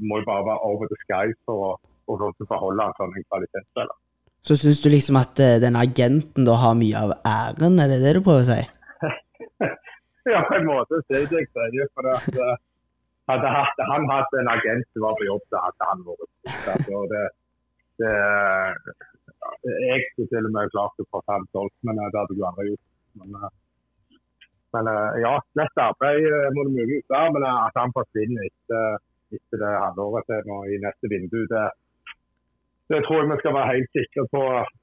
må 0.02 0.22
jo 0.22 0.30
bare 0.30 0.48
være 0.50 0.66
over 0.72 0.92
the 0.92 1.00
sky 1.04 1.26
for 1.46 1.68
å, 1.70 1.72
for 2.08 2.30
å 2.30 2.32
beholde 2.54 2.88
en 2.88 2.98
sånn 3.00 3.18
en 3.18 3.28
kvalitetsspiller. 3.30 3.98
Så 4.42 4.58
syns 4.58 4.82
du 4.82 4.90
liksom 4.90 5.20
at 5.20 5.38
eh, 5.44 5.60
den 5.62 5.78
agenten 5.78 6.48
da 6.48 6.56
har 6.58 6.74
mye 6.78 6.98
av 6.98 7.12
æren, 7.22 7.78
er 7.78 7.92
det 7.92 8.00
det 8.02 8.16
du 8.18 8.24
prøver 8.26 8.46
å 8.46 8.52
si? 8.54 8.62
Ja, 10.30 10.44
på 10.46 10.54
en 10.54 10.68
måte 10.68 11.00
Det 11.10 11.18
er 11.18 11.24
det 11.32 11.40
jeg 11.40 11.48
sier. 11.50 11.88
For 11.98 12.06
at, 12.12 12.36
hadde 13.30 13.54
hatt, 13.54 13.82
han 13.92 14.10
hatt 14.10 14.34
en 14.40 14.50
agent 14.52 14.88
som 14.94 15.06
var 15.06 15.18
på 15.20 15.28
jobb, 15.28 15.44
så 15.50 15.62
hadde 15.66 15.90
han 15.92 16.04
vært. 16.08 16.90
Og 16.98 17.06
det, 17.12 17.24
det, 18.02 18.14
jeg 19.64 20.00
skulle 20.12 20.32
til 20.32 20.48
og 20.48 20.54
med 20.56 20.72
klart 20.74 21.04
å 21.04 21.08
få 21.12 21.22
han 21.30 21.48
solgt, 21.56 21.78
men 21.88 22.00
det 22.00 22.10
hadde 22.18 22.38
du 22.38 22.46
andre 22.48 22.68
gjort. 22.70 22.88
Men, 23.20 23.38
eh, 23.38 23.54
men 24.76 24.90
eh, 24.92 25.20
ja, 25.26 25.36
lett 25.60 25.84
arbeid 25.86 26.28
eh, 26.28 26.50
må 26.56 26.66
det 26.68 26.76
mulig 26.78 27.02
være, 27.12 27.34
men 27.36 27.48
at 27.52 27.80
han 27.82 27.94
forsvinner 27.96 28.48
etter, 28.48 29.00
etter 29.38 29.64
det 29.64 29.72
halvåret 29.86 30.28
til 30.30 30.48
nå 30.50 30.62
i 30.72 30.80
neste 30.86 31.12
vindu, 31.12 31.42
det, 31.52 31.66
det 32.92 33.04
tror 33.06 33.22
jeg 33.22 33.32
vi 33.32 33.42
skal 33.42 33.58
være 33.58 33.74
helt 33.76 34.00
sikre 34.00 34.28
på. 34.36 34.46
At, 34.62 34.78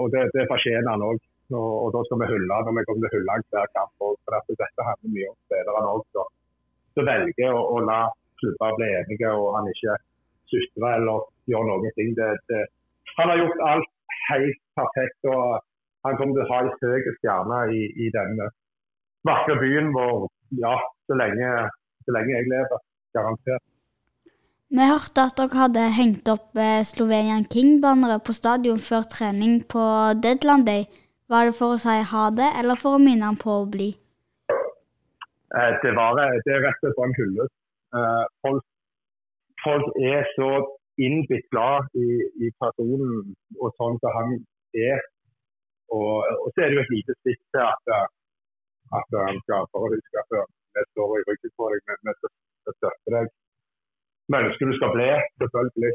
og 0.00 0.08
det, 0.14 0.28
det 0.34 0.48
fortjener 0.50 0.90
han 0.94 1.06
òg. 1.10 1.20
Og, 1.52 1.72
og 1.84 1.88
da 1.94 2.00
skal 2.06 2.22
vi 2.22 2.30
hylle 2.30 2.58
når 2.64 2.74
vi 2.78 2.84
kommer 2.88 3.02
til 3.02 3.08
å 3.10 3.16
hylle 3.18 3.34
hver 3.52 3.74
kamp. 3.76 3.92
For 4.00 4.54
dette 4.56 4.86
handler 4.88 5.14
mye 5.14 5.28
om 5.30 5.36
spillerne 5.44 5.90
òg, 5.92 6.06
som 6.96 7.08
velger 7.08 7.54
å, 7.54 7.62
å 7.76 7.82
la 7.86 8.00
klubber 8.42 8.78
bli 8.78 8.88
enige, 9.00 9.30
og 9.30 9.56
han 9.56 9.68
ikke 9.72 9.98
sutrer 10.52 10.96
eller 10.98 11.26
gjør 11.50 11.68
noen 11.68 11.94
ting. 11.98 12.14
Det, 12.18 12.30
det, 12.50 12.62
han 13.16 13.32
har 13.32 13.42
gjort 13.42 13.66
alt 13.70 13.90
helt 14.30 14.60
perfekt. 14.78 15.20
og 15.30 15.60
Han 16.06 16.18
kommer 16.18 16.38
til 16.38 16.44
å 16.44 16.50
ha 16.50 16.62
en 16.64 16.72
høy 16.82 17.12
stjerne 17.18 17.58
i, 17.78 17.82
i 18.04 18.08
denne 18.14 18.48
vakre 19.28 19.58
byen 19.60 19.92
vår 19.94 20.26
ja, 20.62 20.72
så 21.06 21.18
lenge, 21.18 21.50
så 22.06 22.16
lenge 22.16 22.34
jeg 22.34 22.50
lever. 22.50 22.82
Garantert. 23.12 23.62
Vi 24.72 24.84
hørte 24.88 25.26
at 25.28 25.36
dere 25.36 25.58
hadde 25.58 25.82
hengt 25.92 26.28
opp 26.32 26.56
eh, 26.56 26.80
Slovenian 26.88 27.44
King-bannere 27.52 28.22
på 28.24 28.32
stadion 28.32 28.78
før 28.80 29.04
trening 29.04 29.58
på 29.68 29.82
Deadland 30.24 30.64
Day. 30.64 30.86
Var 31.28 31.50
det 31.50 31.58
for 31.58 31.74
å 31.74 31.80
si 31.80 31.98
ha 32.08 32.22
det, 32.32 32.48
eller 32.56 32.80
for 32.80 32.96
å 32.96 33.02
minne 33.02 33.28
han 33.28 33.36
på 33.36 33.52
å 33.52 33.68
bli? 33.68 33.90
Eh, 35.58 35.72
det, 35.82 35.92
var, 35.98 36.16
det 36.44 36.52
er 36.54 36.62
rett 36.66 36.80
og 36.86 36.92
slett 36.94 37.02
en 37.06 37.16
hyllest. 37.18 37.54
Eh, 37.98 38.24
folk, 38.44 38.64
folk 39.64 39.86
er 40.12 40.24
så 40.36 40.50
innbitt 41.06 41.46
glad 41.52 41.88
i, 42.04 42.08
i 42.44 42.48
personen 42.62 43.34
og 43.60 43.74
sånn 43.80 43.98
som 44.00 44.16
han 44.16 44.34
er. 44.88 45.04
Og, 45.92 46.24
og 46.44 46.48
så 46.54 46.64
er 46.64 46.72
det 46.72 46.78
jo 46.78 46.84
et 46.86 46.94
lite 46.96 47.16
stikk 47.20 47.40
til 47.52 47.64
at, 47.66 47.92
eh, 47.98 48.08
at 48.98 49.18
han 49.26 49.40
skal 49.44 49.68
bare 49.76 49.92
huske 49.96 50.22
at 50.24 50.36
vi 50.36 50.86
står 50.94 51.16
i 51.20 51.24
ryggen 51.28 51.54
på 51.60 51.68
deg, 51.72 51.84
vi, 51.88 51.98
vi 52.08 52.16
stø- 52.20 52.76
støtter 52.78 53.16
deg. 53.18 53.30
Vi 54.32 54.40
du 54.56 54.74
skal 54.78 54.94
bli, 54.96 55.10
selvfølgelig. 55.42 55.92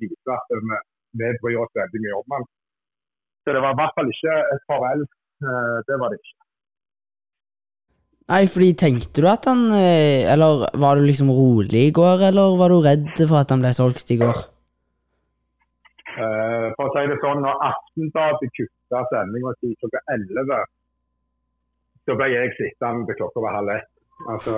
Vise 0.00 0.32
at 0.38 0.52
vi, 0.56 0.78
vi 1.20 1.30
bryr 1.42 1.60
oss 1.64 1.76
veldig 1.76 2.00
mye 2.06 2.18
om 2.22 2.36
han. 2.36 2.44
Så 3.44 3.52
det 3.52 3.60
var 3.64 3.74
i 3.74 3.78
hvert 3.82 3.96
fall 3.98 4.08
ikke 4.14 4.36
et 4.54 4.62
farvel. 4.70 5.02
Det 5.88 5.98
var 6.00 6.12
det 6.14 6.20
ikke. 6.22 6.45
Nei, 8.26 8.42
fordi 8.50 8.72
tenkte 8.74 9.22
du 9.22 9.28
at 9.30 9.46
han 9.46 9.68
eh, 9.70 10.26
Eller 10.26 10.64
var 10.82 10.98
du 10.98 11.06
liksom 11.06 11.30
rolig 11.30 11.84
i 11.88 11.94
går, 11.94 12.26
eller 12.30 12.56
var 12.58 12.72
du 12.74 12.80
redd 12.82 13.20
for 13.22 13.38
at 13.38 13.52
han 13.54 13.62
ble 13.62 13.70
solgt 13.76 14.10
i 14.10 14.18
går? 14.18 14.40
Uh, 16.16 16.72
for 16.74 16.88
å 16.88 16.92
si 16.94 17.04
det 17.10 17.18
sånn, 17.20 17.42
når 17.44 17.60
Aftenbladet 17.68 18.50
kutta 18.56 19.02
sendinga 19.12 19.52
til 19.60 19.74
klokka 19.82 20.00
11, 20.14 20.62
så 22.08 22.16
ble 22.18 22.30
jeg 22.32 22.54
sittende 22.56 23.06
til 23.06 23.18
klokka 23.20 23.42
var 23.44 23.58
halv 23.58 23.74
ett. 23.74 23.90
Altså, 24.32 24.54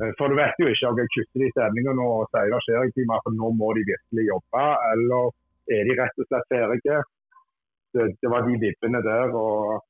eh, 0.00 0.12
for 0.18 0.32
du 0.32 0.38
vet 0.38 0.62
jo 0.62 0.70
ikke 0.72 0.88
om 0.88 1.02
jeg 1.02 1.12
kutter 1.14 1.44
de 1.44 1.50
sendingene 1.58 2.06
og 2.06 2.30
sier 2.32 2.48
det 2.54 2.62
skjer 2.64 2.88
ikke, 2.88 3.04
men 3.10 3.22
for 3.26 3.36
nå 3.36 3.50
må 3.58 3.74
de 3.76 3.84
virkelig 3.90 4.24
jobbe, 4.30 4.64
eller 4.92 5.28
er 5.76 5.84
de 5.84 5.98
rett 6.00 6.24
og 6.24 6.30
slett 6.30 6.48
ferdige? 6.54 7.02
Det, 7.92 8.08
det 8.22 8.32
var 8.32 8.48
de 8.48 8.56
vibbene 8.64 9.02
der. 9.04 9.36
og 9.36 9.84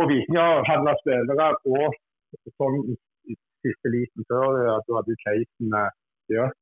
og 0.00 0.08
Viking 0.10 0.38
har 0.40 0.66
handla 0.68 0.94
spillere 1.00 1.48
og 1.70 1.94
sånn 2.58 2.80
i 3.30 3.36
siste 3.64 3.92
liten 3.92 4.26
før 4.30 4.58
at 4.74 4.86
du 4.88 4.96
hadde 4.98 5.20
Keisen 5.22 5.72
ja. 5.72 5.84
Bjørk. 6.30 6.56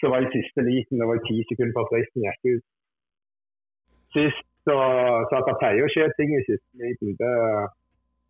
Så 0.00 0.10
var 0.10 0.24
i 0.24 0.32
siste 0.34 0.64
liten, 0.66 0.98
det 0.98 1.06
var 1.06 1.20
ti 1.26 1.42
sekunder 1.50 1.74
før 1.76 1.90
fristen 1.92 2.24
gikk 2.26 2.48
ut. 2.56 2.64
Sist 4.16 4.48
så, 4.66 4.74
så 5.28 5.38
at 5.38 5.48
det 5.48 5.58
pleier 5.60 5.86
å 5.86 5.90
skje 5.90 6.08
ting 6.18 6.34
i 6.36 6.42
siste 6.46 6.82
liten, 6.82 7.14
det, 7.18 7.34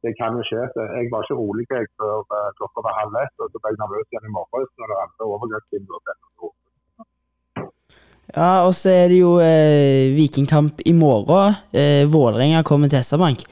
det 0.04 0.12
kan 0.18 0.36
jo 0.38 0.44
skje. 0.48 0.64
Jeg 0.80 1.10
var 1.12 1.24
ikke 1.24 1.38
rolig 1.38 1.66
jeg 1.68 1.88
før 2.00 2.24
eh, 2.24 2.50
klokka 2.60 2.84
var 2.86 2.98
halv 3.00 3.18
ett, 3.20 3.34
og 3.40 3.52
så 3.52 3.60
ble 3.60 3.72
jeg 3.74 3.80
nervøs 3.82 4.08
igjen 4.08 4.28
i 4.28 4.34
morges 4.36 4.70
når 4.80 4.92
det 4.92 5.00
andre 5.04 5.30
overgangsvinduet. 5.36 6.14
Ja, 8.32 8.64
og 8.64 8.72
så 8.78 8.94
er 9.02 9.10
det 9.12 9.18
jo 9.20 9.34
eh, 9.44 10.12
Vikingkamp 10.16 10.80
i 10.88 10.94
morgen. 10.96 11.58
Eh, 11.76 12.08
Vålerenga 12.08 12.62
kommer 12.64 12.88
til 12.88 13.04
SR-Bank. 13.04 13.44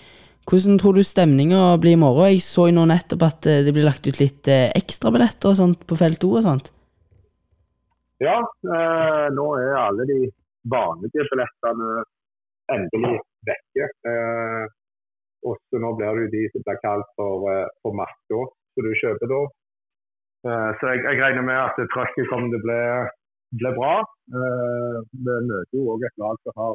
Hvordan 0.50 0.80
tror 0.82 0.96
du 0.98 1.04
stemninga 1.06 1.76
blir 1.78 1.94
i 1.94 2.00
morgen? 2.00 2.32
Jeg 2.32 2.42
så 2.42 2.64
jo 2.66 2.74
nå 2.74 2.88
nettopp 2.90 3.22
at 3.22 3.46
eh, 3.46 3.60
det 3.62 3.70
blir 3.70 3.84
lagt 3.86 4.08
ut 4.10 4.18
litt 4.18 4.48
eh, 4.50 4.72
ekstrabilletter 4.74 5.52
og 5.52 5.58
sånt 5.60 5.84
på 5.86 5.98
felt 6.00 6.24
O 6.26 6.32
og 6.40 6.42
sånt. 6.42 6.72
Ja, 8.18 8.40
eh, 8.42 9.26
nå 9.36 9.44
er 9.60 9.76
alle 9.78 10.08
de 10.10 10.16
vanlige 10.74 11.22
billettene 11.30 12.02
endelig 12.74 13.20
vekke. 13.46 13.86
Eh, 14.10 14.66
og 15.46 15.54
så 15.70 15.84
nå 15.86 15.94
blir 16.00 16.18
det 16.18 16.26
jo 16.26 16.34
de 16.34 16.42
som 16.50 16.66
blir 16.66 16.82
kalt 16.82 17.14
for, 17.14 17.46
eh, 17.54 17.70
for 17.86 17.94
matta, 18.02 18.42
som 18.74 18.88
du 18.88 18.92
kjøper 19.04 19.30
da. 19.30 19.40
Eh, 20.50 20.68
så 20.80 20.90
jeg, 20.90 21.06
jeg 21.06 21.22
regner 21.22 21.46
med 21.46 21.62
at 21.62 21.78
trøkket 21.94 22.26
kommer 22.32 22.50
til 22.50 22.74
å 22.74 22.82
bli 23.62 23.72
bra. 23.78 23.94
Eh, 24.34 24.98
vi 25.14 25.40
møter 25.46 25.78
jo 25.78 25.94
òg 25.94 26.10
et 26.10 26.22
lag 26.26 26.42
som 26.42 26.58
har 26.58 26.74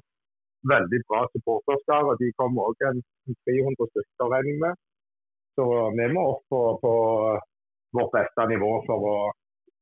veldig 0.74 1.00
bra 1.10 1.22
supporterskare. 1.34 2.18
De 2.22 2.32
kommer 2.40 2.70
òg 2.70 2.86
en 2.90 3.02
300 3.48 3.90
stykker, 3.92 4.32
regner 4.34 4.62
med. 4.66 4.84
Så 5.56 5.66
vi 5.98 6.08
må 6.14 6.24
opp 6.34 6.44
på, 6.52 6.62
på 6.84 6.94
vårt 7.96 8.16
beste 8.18 8.48
nivå 8.52 8.72
for 8.88 9.10
å 9.12 9.16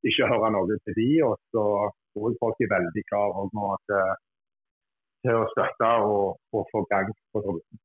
ikke 0.09 0.29
høre 0.31 0.51
noe 0.53 0.77
til 0.85 0.97
de, 0.99 1.09
og 1.27 1.37
så 1.53 1.63
tror 2.13 2.29
jeg 2.29 2.41
folk 2.41 2.61
er 2.61 2.73
veldig 2.75 3.03
klare 3.09 3.45
nå 3.57 3.69
til, 3.89 4.11
til 5.25 5.39
å 5.39 5.47
støtte 5.53 5.91
og, 6.09 6.25
og 6.53 6.67
få 6.71 6.83
gang 6.91 7.09
på 7.33 7.45
tribunen. 7.45 7.81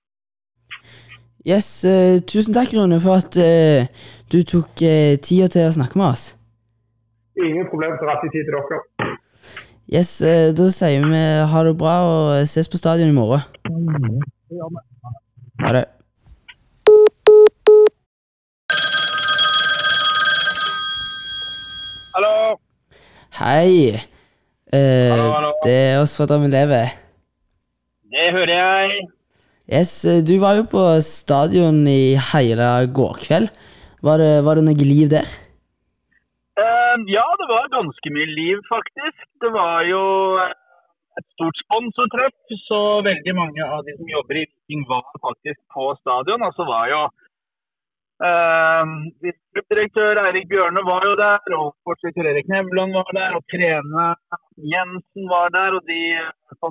Yes, 1.47 1.69
uh, 1.87 2.19
tusen 2.29 2.53
takk, 2.53 2.75
Rune, 2.75 2.99
for 3.01 3.23
at 3.23 3.39
uh, 3.39 3.87
du 4.33 4.43
tok 4.43 4.83
uh, 4.83 5.15
tida 5.23 5.47
til 5.55 5.69
å 5.69 5.77
snakke 5.79 6.01
med 6.01 6.11
oss. 6.11 6.25
Ingen 7.39 7.71
problem, 7.71 7.95
så 7.97 8.11
alltid 8.11 8.35
tid 8.35 8.51
til 8.51 8.59
dere. 8.59 9.08
Yes, 9.89 10.21
eh, 10.21 10.53
da 10.53 10.67
sier 10.69 11.05
vi 11.09 11.21
ha 11.53 11.63
det 11.65 11.73
bra 11.81 11.95
og 12.09 12.49
ses 12.51 12.69
på 12.69 12.77
stadion 12.81 13.09
i 13.09 13.17
morgen. 13.17 13.41
Ha 15.65 15.73
det. 15.79 15.87
Hallo! 22.15 22.59
Hei. 23.39 23.95
Eh, 24.73 25.11
Hallo, 25.13 25.29
hallo. 25.37 25.51
Det 25.65 25.75
er 25.75 26.01
oss 26.03 26.17
fra 26.19 26.27
Drammen 26.29 26.53
Leve. 26.53 26.81
Det 28.13 28.29
hører 28.35 28.55
jeg. 28.55 29.09
Yes, 29.69 29.93
eh, 30.09 30.21
Du 30.25 30.35
var 30.43 30.57
jo 30.59 30.65
på 30.69 30.85
stadion 31.05 31.85
i 31.89 32.17
hele 32.33 32.71
går 32.93 33.21
kveld. 33.25 33.51
Var 34.03 34.19
det, 34.23 34.33
var 34.47 34.59
det 34.59 34.65
noe 34.69 34.87
liv 34.89 35.11
der? 35.13 35.29
Ja, 37.07 37.27
det 37.41 37.47
var 37.49 37.69
ganske 37.73 38.11
mye 38.11 38.27
liv, 38.27 38.59
faktisk. 38.69 39.27
Det 39.43 39.51
var 39.55 39.85
jo 39.87 40.03
et 41.19 41.27
stort 41.35 41.59
sponsortreff, 41.65 42.37
så 42.67 42.81
veldig 43.07 43.35
mange 43.39 43.65
av 43.67 43.85
de 43.87 43.95
som 43.99 44.11
jobber 44.11 44.39
i 44.41 44.45
Viking 44.47 44.85
var 44.91 45.07
faktisk 45.25 45.59
på 45.75 45.91
stadion. 46.03 46.45
Og 46.47 46.55
så 46.57 46.67
var 46.69 46.87
jo 46.93 47.01
eh, 48.29 48.93
Direktør 49.59 50.21
Eirik 50.23 50.49
Bjørne 50.53 50.85
var 50.87 51.07
jo 51.09 51.17
der, 51.19 51.55
og 51.59 51.75
sportsdirektør 51.81 52.31
Erik 52.33 52.51
Nevland 52.53 52.95
var 52.99 53.13
der, 53.19 53.37
og 53.39 53.47
trener 53.53 54.17
Jensen 54.73 55.29
var 55.35 55.53
der. 55.59 55.79
Og 55.79 55.83
de, 55.91 56.01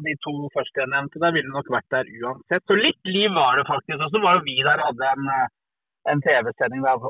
de 0.08 0.18
to 0.26 0.36
første 0.56 0.84
jeg 0.84 0.94
nevnte 0.96 1.24
der, 1.24 1.36
ville 1.36 1.54
nok 1.54 1.72
vært 1.78 1.92
der 1.96 2.12
uansett. 2.22 2.64
Så 2.68 2.80
litt 2.80 3.16
liv 3.18 3.32
var 3.36 3.60
det 3.60 3.68
faktisk. 3.70 4.00
Og 4.00 4.12
så 4.14 4.24
var 4.24 4.40
jo 4.40 4.48
vi 4.48 4.60
der 4.64 4.84
og 4.84 4.92
hadde 4.94 5.16
en, 5.16 5.32
eh, 5.38 5.48
en 6.14 6.24
TV-sending 6.24 6.86
der, 6.88 7.10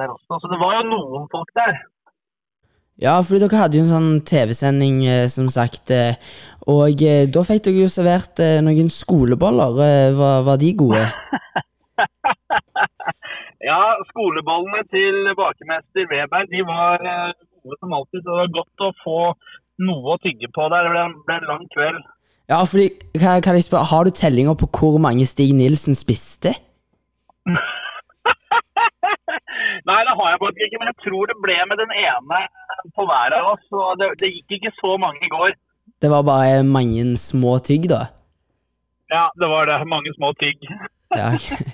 der 0.00 0.16
også. 0.16 0.42
Så 0.42 0.52
det 0.52 0.60
var 0.64 0.80
jo 0.80 0.90
noen 0.92 1.30
folk 1.32 1.54
der. 1.56 1.80
Ja, 2.98 3.20
fordi 3.22 3.44
dere 3.44 3.60
hadde 3.60 3.78
jo 3.78 3.84
en 3.84 3.92
sånn 3.92 4.22
TV-sending, 4.26 4.96
eh, 5.06 5.26
som 5.30 5.46
sagt. 5.54 5.92
eh, 5.94 6.16
Og 6.66 7.02
eh, 7.06 7.26
da 7.30 7.44
fikk 7.46 7.62
dere 7.68 7.84
jo 7.84 7.90
servert 7.92 8.40
noen 8.66 8.90
skoleboller. 8.90 9.76
Var, 10.18 10.42
var 10.48 10.56
de 10.60 10.72
gode? 10.78 11.04
Ja, 13.68 13.78
skolebollene 14.12 14.84
til 14.88 15.26
bakemester 15.36 16.06
Weber 16.08 16.44
de 16.48 16.60
var 16.64 17.02
gode 17.02 17.76
som 17.80 17.92
alltid. 17.96 18.22
Det 18.22 18.36
var 18.38 18.52
godt 18.54 18.84
å 18.86 18.90
få 19.02 19.16
noe 19.82 20.14
å 20.14 20.20
tygge 20.22 20.46
på 20.54 20.68
der. 20.70 20.86
Det 20.86 20.92
ble, 21.26 21.34
en 21.34 21.48
lang 21.50 21.64
kveld. 21.74 21.98
Ja, 22.48 22.60
fordi, 22.62 22.86
kan, 23.18 23.42
kan 23.44 23.58
jeg 23.58 23.66
spørre, 23.66 23.90
Har 23.90 24.06
du 24.06 24.14
tellinger 24.14 24.54
på 24.56 24.70
hvor 24.78 25.00
mange 25.02 25.26
Stig 25.26 25.50
Nilsen 25.58 25.98
spiste? 25.98 26.54
Nei, 29.86 30.00
det 30.06 30.14
har 30.18 30.28
jeg 30.32 30.40
faktisk 30.42 30.64
ikke, 30.66 30.78
men 30.80 30.90
jeg 30.90 30.98
tror 31.04 31.30
det 31.30 31.38
ble 31.44 31.58
med 31.70 31.80
den 31.82 31.92
ene 32.04 32.38
på 32.96 33.06
hver 33.08 33.36
av 33.38 33.50
oss. 33.54 33.64
Så 33.70 33.80
det, 34.00 34.12
det 34.20 34.32
gikk 34.34 34.58
ikke 34.58 34.72
så 34.80 34.96
mange 35.00 35.22
i 35.22 35.32
går. 35.32 35.56
Det 36.02 36.10
var 36.10 36.22
bare 36.22 36.62
mange 36.62 37.16
små 37.16 37.58
tygg, 37.58 37.88
da? 37.90 38.06
Ja, 39.10 39.28
det 39.40 39.48
var 39.48 39.66
det. 39.70 39.78
Mange 39.88 40.14
små 40.14 40.32
tygg. 40.40 40.58
Ja, 41.16 41.32
okay. 41.34 41.64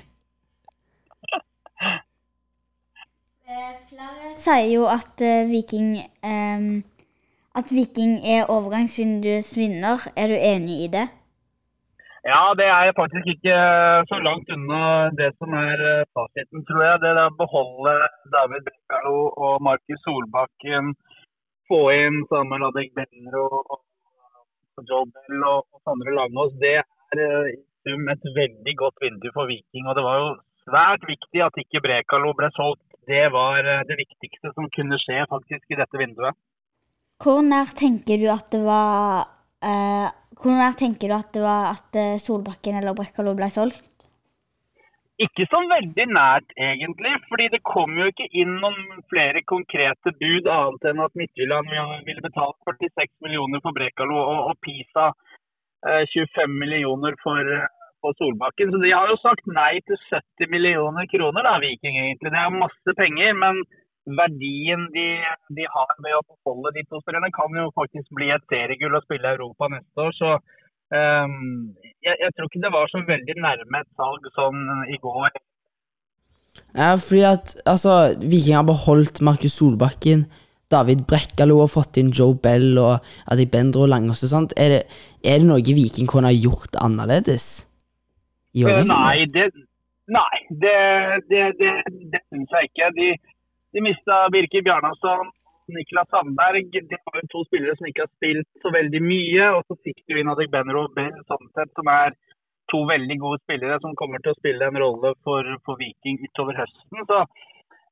Flere 3.91 4.31
sier 4.41 4.71
jo 4.73 4.87
at 4.89 5.21
eh, 5.21 5.45
Viking 5.51 5.99
eh, 6.01 6.63
At 7.55 7.71
Viking 7.71 8.17
er 8.27 8.49
overgangsvinduets 8.51 9.53
vinner. 9.57 10.09
Er 10.17 10.33
du 10.33 10.35
enig 10.39 10.79
i 10.85 10.89
det? 10.91 11.09
Ja, 12.25 12.55
det 12.57 12.67
er 12.73 12.97
faktisk 12.97 13.27
ikke 13.35 13.57
så 14.11 14.19
langt 14.27 14.49
unna 14.55 15.11
det 15.21 15.31
som 15.37 15.53
er 15.61 15.81
eh, 15.91 16.07
fasiten, 16.17 16.65
tror 16.69 16.81
jeg. 16.87 17.01
Det 17.03 17.11
er 17.11 17.21
å 17.27 17.35
beholde 17.37 17.93
David 18.33 18.65
Brekkalo 18.69 19.19
og 19.47 19.65
Markus 19.67 20.01
Solbakken, 20.07 20.95
få 21.69 21.81
inn 21.93 22.23
Samuel 22.31 22.65
Adegbenro 22.71 23.45
og 23.61 23.83
Joe 24.89 25.05
Bell 25.13 25.45
og, 25.51 25.69
Sondre 25.85 26.17
Langås, 26.17 26.57
det 26.65 26.79
er 26.81 27.21
eh, 27.27 27.53
i 27.53 27.61
sum 27.85 28.09
et 28.09 28.27
veldig 28.41 28.75
godt 28.81 29.05
vindu 29.05 29.29
for 29.37 29.51
Viking. 29.51 29.85
Og 29.85 29.95
det 29.99 30.07
var 30.09 30.17
jo 30.23 30.33
svært 30.65 31.05
viktig 31.09 31.45
at 31.45 31.61
ikke 31.61 31.85
Brekalo 31.85 32.33
ble 32.39 32.51
solgt. 32.57 32.89
Det 33.05 33.27
var 33.37 33.69
eh, 33.69 33.85
det 33.85 34.01
viktigste 34.01 34.55
som 34.57 34.73
kunne 34.73 34.97
skje 35.05 35.21
faktisk 35.29 35.77
i 35.77 35.81
dette 35.83 36.01
vinduet. 36.01 36.41
Hvor 37.21 37.45
nær 37.45 37.69
tenker 37.79 38.17
du 38.17 38.27
at 38.33 38.49
det 38.53 38.65
var 38.65 39.29
eh, 39.71 40.07
Hvor 40.41 40.55
nær 40.59 40.77
tenker 40.79 41.11
du 41.11 41.17
at 41.17 41.33
det 41.35 41.43
var 41.45 41.75
at 41.75 41.99
eh, 41.99 42.21
Solbakken 42.23 42.79
eller 42.81 42.97
Brekkalo 42.97 43.35
ble 43.39 43.51
solgt? 43.53 43.83
Ikke 45.23 45.45
så 45.47 45.61
veldig 45.71 46.07
nært, 46.11 46.49
egentlig. 46.59 47.13
fordi 47.29 47.45
det 47.53 47.61
kom 47.63 47.93
jo 47.99 48.09
ikke 48.11 48.27
inn 48.35 48.57
noen 48.59 49.05
flere 49.13 49.45
konkrete 49.47 50.11
bud, 50.19 50.49
annet 50.51 50.89
enn 50.91 51.03
at 51.05 51.15
Midtjylland 51.15 51.71
ville 52.09 52.25
betalt 52.25 52.59
46 52.67 53.13
millioner 53.23 53.63
for 53.63 53.77
Brekalo 53.77 54.17
og, 54.19 54.41
og 54.51 54.59
Pisa 54.67 55.13
eh, 55.87 56.03
25 56.11 56.59
millioner 56.59 57.15
for, 57.23 57.53
for 58.03 58.19
Solbakken. 58.19 58.75
Så 58.75 58.83
de 58.83 58.91
har 58.91 59.07
jo 59.13 59.21
sagt 59.23 59.47
nei 59.47 59.79
til 59.87 60.03
70 60.11 60.51
millioner 60.51 61.07
kroner, 61.15 61.47
da, 61.47 61.55
Viking 61.63 61.95
egentlig. 61.95 62.35
Det 62.35 62.43
er 62.43 62.59
masse 62.67 62.99
penger, 62.99 63.39
men 63.39 63.63
verdien 64.05 64.85
de, 64.93 65.07
de 65.57 65.65
har 65.75 65.95
med 66.05 66.19
å 66.19 66.25
beholde 66.29 66.75
de 66.77 66.85
to 66.89 67.01
spillerne, 67.01 67.33
kan 67.35 67.57
jo 67.57 67.71
faktisk 67.79 68.11
bli 68.17 68.29
et 68.35 68.45
seriegull 68.53 68.99
og 68.99 69.05
spille 69.07 69.31
i 69.31 69.39
Europa 69.39 69.71
neste 69.73 70.07
år. 70.07 70.13
så 70.19 70.31
um, 70.37 71.73
jeg, 72.05 72.15
jeg 72.21 72.31
tror 72.37 72.51
ikke 72.51 72.65
det 72.67 72.73
var 72.77 72.93
så 72.93 73.03
veldig 73.09 73.37
nærme 73.41 73.81
et 73.81 73.91
salg 73.99 74.31
sånn 74.37 74.63
i 74.93 75.01
går. 75.03 75.43
Ja, 76.77 76.95
fordi 77.01 77.25
at 77.27 77.57
altså, 77.67 78.15
Viking 78.23 78.59
har 78.59 78.67
beholdt 78.69 79.23
Markus 79.25 79.57
Solbakken, 79.59 80.27
David 80.73 81.05
Brekkalo 81.09 81.61
har 81.61 81.71
fått 81.71 81.99
inn 82.01 82.13
Joe 82.15 82.37
Bell 82.41 82.79
og 82.81 83.05
Adibendro 83.31 83.87
Langås 83.91 84.25
og 84.27 84.33
sånt. 84.33 84.55
Er 84.59 84.73
det, 84.73 84.81
er 85.23 85.41
det 85.41 85.49
noe 85.49 85.63
Viking 85.63 86.09
kunne 86.11 86.31
ha 86.33 86.35
gjort 86.35 86.79
annerledes? 86.83 87.67
Gjør 88.55 88.81
det, 88.81 88.87
overgangsvinduet? 88.87 89.61
Nei, 90.15 90.31
det, 90.55 90.61
nei, 90.61 90.61
det, 90.63 90.75
det, 91.31 91.45
det, 91.61 91.75
det 92.13 92.23
syns 92.29 92.57
jeg 92.57 92.71
ikke. 92.71 92.91
De, 92.99 93.11
de 93.75 93.83
mista 93.83 94.25
Birker 94.35 94.63
Bjarnason, 94.67 95.33
Niklas 95.75 96.11
Sandberg. 96.13 96.71
De 96.73 96.99
var 97.07 97.19
jo 97.21 97.31
to 97.33 97.43
spillere 97.49 97.75
som 97.79 97.89
ikke 97.89 98.05
har 98.05 98.13
spilt 98.13 98.63
så 98.63 98.73
veldig 98.75 99.01
mye. 99.03 99.49
Og 99.57 99.65
så 99.67 99.79
fikk 99.87 100.05
du 100.09 100.21
inn 100.21 100.31
Adegbenro 100.31 100.87
og 100.89 100.95
Ben 100.97 101.17
sånn 101.31 101.51
som 101.55 101.91
er 101.93 102.15
to 102.73 102.85
veldig 102.89 103.17
gode 103.21 103.43
spillere 103.43 103.81
som 103.83 103.97
kommer 103.99 104.23
til 104.25 104.33
å 104.33 104.39
spille 104.39 104.69
en 104.69 104.79
rolle 104.81 105.13
for, 105.27 105.49
for 105.67 105.81
Viking 105.81 106.21
utover 106.25 106.57
høsten. 106.63 107.03
Så 107.11 107.19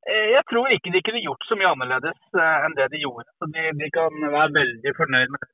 eh, 0.08 0.30
jeg 0.36 0.44
tror 0.50 0.72
ikke 0.72 0.94
de 0.94 1.02
kunne 1.04 1.24
gjort 1.24 1.48
så 1.48 1.58
mye 1.58 1.72
annerledes 1.74 2.22
eh, 2.38 2.64
enn 2.66 2.78
det 2.78 2.88
de 2.94 3.02
gjorde. 3.02 3.28
Så 3.36 3.50
de, 3.52 3.66
de 3.82 3.90
kan 3.92 4.16
være 4.22 4.56
veldig 4.60 4.94
fornøyd 5.00 5.34
med 5.34 5.44
det. 5.44 5.50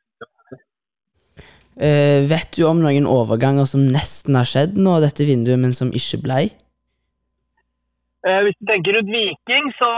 Eh, 1.78 2.20
vet 2.26 2.56
du 2.58 2.64
om 2.66 2.80
noen 2.82 3.06
overganger 3.06 3.66
som 3.70 3.84
nesten 3.86 4.38
har 4.38 4.46
skjedd 4.48 4.78
nå, 4.82 4.96
dette 5.02 5.26
vinduet, 5.26 5.60
men 5.62 5.76
som 5.76 5.94
ikke 5.94 6.22
blei? 6.24 6.44
Eh, 8.26 8.40
Hvis 8.42 8.56
du 8.58 8.66
tenker 8.66 8.96
ut 8.98 9.10
Viking, 9.14 9.68
så, 9.78 9.88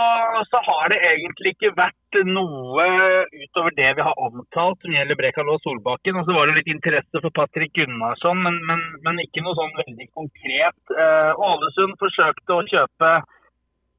så 0.50 0.60
har 0.66 0.92
det 0.92 0.98
egentlig 1.08 1.54
ikke 1.54 1.72
vært 1.78 2.18
noe 2.28 2.84
utover 3.32 3.72
det 3.78 3.94
vi 3.96 4.04
har 4.04 4.20
omtalt 4.20 4.82
som 4.84 4.92
gjelder 4.92 5.16
Brekal 5.16 5.48
og 5.48 5.62
Solbakken. 5.64 6.18
Og 6.20 6.28
så 6.28 6.36
var 6.36 6.50
det 6.50 6.58
litt 6.58 6.72
interesse 6.74 7.22
for 7.22 7.32
Patrick 7.32 7.72
Gunnarsson, 7.78 8.42
men, 8.44 8.60
men, 8.68 8.84
men 9.06 9.22
ikke 9.24 9.44
noe 9.46 9.56
sånn 9.56 9.72
veldig 9.78 10.08
konkret. 10.12 10.80
Eh, 10.92 11.32
Ålesund 11.48 11.96
forsøkte 12.02 12.58
å 12.58 12.66
kjøpe 12.68 13.14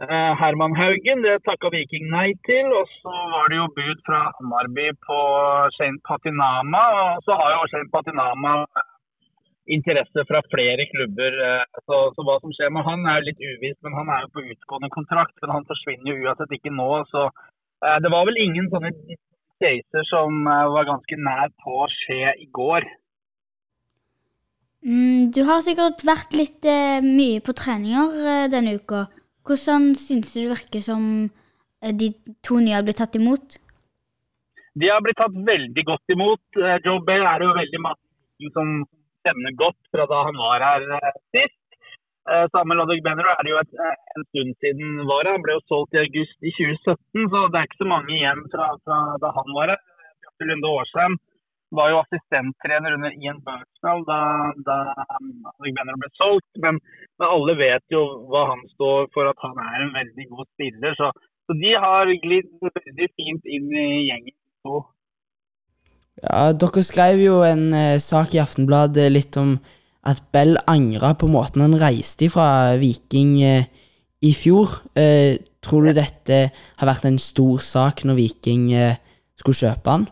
eh, 0.05 0.31
Herman 0.43 0.77
Haugen, 0.77 1.25
det 1.25 1.39
takka 1.49 1.73
Viking 1.73 2.05
nei 2.13 2.29
til. 2.45 2.69
Og 2.77 2.93
så 3.01 3.17
var 3.33 3.49
det 3.49 3.57
jo 3.57 3.69
bud 3.73 4.05
fra 4.05 4.27
Hamarby 4.37 4.91
på 5.01 5.19
Shane 5.79 5.97
Patinama. 6.05 6.85
Og 7.07 7.25
så 7.25 7.41
har 7.41 7.57
jo 7.57 7.69
Shane 7.73 7.89
Patinama 7.89 8.59
interesse 9.67 10.25
fra 10.29 10.41
flere 10.53 10.87
klubber. 10.93 11.37
eh, 11.47 11.81
Så, 11.85 11.97
så 12.15 12.25
hva 12.25 12.39
som 12.41 12.53
skjer 12.55 12.71
med 12.73 12.85
han 12.87 13.05
er 13.05 13.19
jo 13.19 13.27
litt 13.29 13.41
uvisst, 13.41 13.81
men 13.83 13.97
han 13.99 14.09
er 14.09 14.25
jo 14.25 14.33
på 14.35 14.45
utgående 14.53 14.89
kontrakt. 14.93 15.35
Men 15.41 15.55
han 15.57 15.67
forsvinner 15.69 16.13
jo 16.13 16.23
uansett 16.25 16.55
ikke 16.57 16.73
nå. 16.73 16.89
Så 17.11 17.27
eh, 17.27 17.97
det 18.03 18.11
var 18.13 18.25
vel 18.29 18.41
ingen 18.41 18.71
sånne 18.73 18.93
caser 19.61 20.09
som 20.09 20.41
eh, 20.47 20.65
var 20.75 20.89
ganske 20.89 21.21
nær 21.27 21.53
på 21.61 21.83
å 21.85 21.91
skje 22.01 22.35
i 22.41 22.49
går. 22.49 22.89
Mm, 24.81 25.29
du 25.35 25.43
har 25.45 25.61
sikkert 25.61 26.01
vært 26.07 26.33
litt 26.33 26.65
eh, 26.65 27.03
mye 27.05 27.41
på 27.45 27.53
treninger 27.53 28.15
eh, 28.17 28.45
denne 28.49 28.79
uka. 28.79 29.05
Hvordan 29.45 29.91
syns 29.97 30.31
du 30.33 30.39
det 30.41 30.53
virker 30.55 30.81
som 30.81 31.03
eh, 31.83 31.93
de 31.93 32.09
to 32.41 32.57
nye 32.57 32.73
har 32.79 32.85
blitt 32.87 32.97
tatt 32.97 33.17
imot? 33.19 33.59
De 34.73 34.89
har 34.89 35.03
blitt 35.05 35.19
tatt 35.19 35.35
veldig 35.35 35.83
godt 35.85 36.13
imot. 36.15 36.41
Joe 36.85 37.03
Bell 37.05 37.27
er 37.27 37.43
jo 37.43 37.53
veldig 37.59 37.81
mange 37.83 38.51
som 38.55 38.69
kjenner 39.25 39.57
godt 39.63 39.81
fra 39.93 40.05
da 40.11 40.21
han 40.27 40.39
var 40.41 40.65
her 40.67 40.85
eh, 40.97 41.17
sist. 41.35 41.57
Eh, 42.29 42.45
Samuel 42.53 42.83
Adegbenro 42.83 43.33
er 43.33 43.41
det 43.45 43.53
jo 43.53 43.59
et, 43.61 43.73
eh, 43.85 43.97
en 44.15 44.27
stund 44.29 44.53
siden 44.63 45.01
var 45.09 45.25
her. 45.25 45.37
Han 45.37 45.45
ble 45.45 45.57
jo 45.57 45.65
solgt 45.71 45.97
i 45.97 46.03
august 46.03 46.37
i 46.45 46.53
2017, 46.59 47.27
så 47.33 47.43
det 47.49 47.59
er 47.59 47.69
ikke 47.69 47.83
så 47.83 47.89
mange 47.89 48.15
igjen 48.17 48.45
fra, 48.53 48.71
fra 48.85 49.01
da 49.23 49.33
han 49.39 49.53
var 49.57 49.73
her. 49.73 49.83
Bjarte 50.21 50.49
Lunde 50.49 50.73
Årsheim 50.77 51.17
var 51.79 51.91
jo 51.91 52.01
assistenttrener 52.03 52.97
under 52.97 53.13
Ian 53.15 53.39
Burksnell 53.47 54.01
da, 54.09 54.19
da 54.67 54.77
Adegbenro 55.55 55.97
ble 56.03 56.11
solgt. 56.19 56.51
Men, 56.63 56.79
men 57.17 57.27
alle 57.27 57.57
vet 57.59 57.85
jo 57.95 58.05
hva 58.31 58.47
han 58.53 58.63
står 58.75 59.11
for, 59.15 59.31
at 59.31 59.45
han 59.45 59.61
er 59.65 59.85
en 59.85 59.93
veldig 59.97 60.29
god 60.33 60.49
spiller. 60.53 60.97
Så, 60.99 61.11
så 61.47 61.57
de 61.63 61.75
har 61.85 62.15
glidd 62.25 62.51
veldig 62.69 63.11
fint 63.17 63.53
inn 63.57 63.69
i 63.71 63.87
gjengen. 64.09 64.37
to. 64.67 64.83
Ja, 66.19 66.51
Dere 66.51 66.83
skrev 66.83 67.21
jo 67.23 67.39
en 67.47 67.71
eh, 67.73 67.99
sak 68.01 68.35
i 68.35 68.41
Aftenbladet 68.43 69.07
litt 69.11 69.37
om 69.39 69.55
at 70.03 70.19
Bell 70.33 70.57
angra 70.69 71.13
på 71.15 71.29
måten 71.31 71.63
han 71.63 71.77
reiste 71.79 72.27
fra 72.33 72.75
Viking 72.81 73.37
eh, 73.45 73.69
i 74.21 74.33
fjor. 74.35 74.81
Eh, 74.97 75.39
tror 75.63 75.87
du 75.87 75.93
dette 75.95 76.41
har 76.51 76.89
vært 76.89 77.07
en 77.07 77.21
stor 77.21 77.61
sak 77.63 78.03
når 78.05 78.19
Viking 78.19 78.71
eh, 78.73 78.99
skulle 79.39 79.61
kjøpe 79.63 79.95
han? 79.95 80.07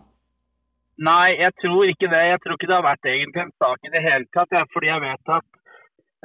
Nei, 0.99 1.37
jeg 1.39 1.55
tror 1.61 1.87
ikke 1.87 2.09
det. 2.11 2.25
Jeg 2.27 2.41
tror 2.43 2.57
ikke 2.57 2.67
det 2.69 2.75
har 2.75 2.89
vært 2.89 3.07
egentlig 3.07 3.45
en 3.45 3.55
sak 3.63 3.87
i 3.87 3.93
det 3.93 4.03
hele 4.03 4.27
tatt. 4.35 4.51
Ja, 4.55 4.65
fordi 4.73 4.89
jeg 4.91 5.03
vet 5.05 5.31
at 5.37 5.47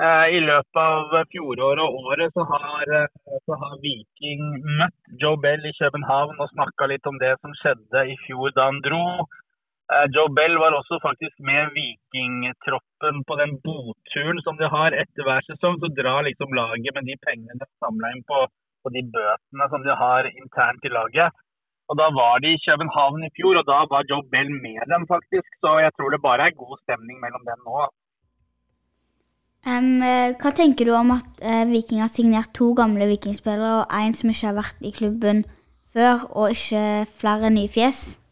eh, 0.02 0.26
i 0.34 0.40
løpet 0.42 0.80
av 0.82 1.14
fjoråret 1.30 1.84
og 1.84 2.10
året 2.10 2.34
så 2.34 2.46
har, 2.50 2.82
eh, 2.98 3.38
så 3.46 3.58
har 3.60 3.78
Viking 3.84 4.42
møtt 4.80 5.14
Joe 5.22 5.38
Bell 5.44 5.62
i 5.68 5.76
København 5.78 6.40
og 6.40 6.50
snakka 6.56 6.90
litt 6.90 7.06
om 7.10 7.20
det 7.22 7.36
som 7.40 7.54
skjedde 7.60 8.06
i 8.12 8.18
fjor 8.26 8.54
da 8.56 8.70
han 8.72 8.82
dro. 8.86 9.04
Eh, 9.92 10.06
Joe 10.14 10.30
Bell 10.36 10.54
var 10.56 10.72
også 10.72 10.96
faktisk 11.04 11.36
med 11.48 11.74
vikingtroppen 11.76 13.16
på 13.28 13.34
den 13.40 13.52
boturen 13.64 14.38
som 14.46 14.56
de 14.60 14.68
har 14.76 14.96
etter 15.02 15.26
hver 15.26 15.44
sesong. 15.48 15.76
Så 15.80 15.92
drar 15.98 16.24
liksom 16.24 16.56
laget 16.56 16.96
med 16.96 17.04
de 17.10 17.16
pengene 17.26 17.60
de 17.60 17.68
samla 17.84 18.12
inn 18.14 18.24
på, 18.30 18.46
på 18.82 18.94
de 18.96 19.02
bøtene 19.16 19.68
som 19.72 19.84
de 19.84 19.96
har 20.04 20.30
internt 20.32 20.88
i 20.88 20.94
laget. 20.98 21.36
Og 21.92 21.98
Da 22.00 22.06
var 22.16 22.40
de 22.40 22.54
i 22.54 22.62
København 22.64 23.26
i 23.26 23.34
fjor, 23.36 23.60
og 23.60 23.66
da 23.68 23.82
var 23.92 24.08
Joe 24.08 24.24
Bell 24.32 24.48
med 24.48 24.88
dem, 24.88 25.04
faktisk. 25.04 25.48
Så 25.60 25.76
jeg 25.84 25.92
tror 25.92 26.10
det 26.10 26.22
bare 26.24 26.48
er 26.48 26.60
god 26.62 26.80
stemning 26.80 27.20
mellom 27.20 27.44
dem 27.44 27.60
nå. 27.68 27.84
Eh, 29.68 30.32
hva 30.40 30.50
tenker 30.56 30.88
du 30.88 30.92
om 30.96 31.12
at 31.12 31.28
uh, 31.44 31.64
Viking 31.68 32.00
har 32.00 32.12
signert 32.12 32.56
to 32.56 32.72
gamle 32.76 33.08
vikingspillere 33.12 33.84
og 33.84 33.92
en 34.00 34.16
som 34.16 34.32
ikke 34.32 34.48
har 34.48 34.60
vært 34.62 34.80
i 34.80 34.96
klubben 34.96 35.44
før, 35.92 36.24
og 36.32 36.56
ikke 36.56 37.04
flere 37.20 37.52
nye 37.52 37.68
fjes? 37.68 38.23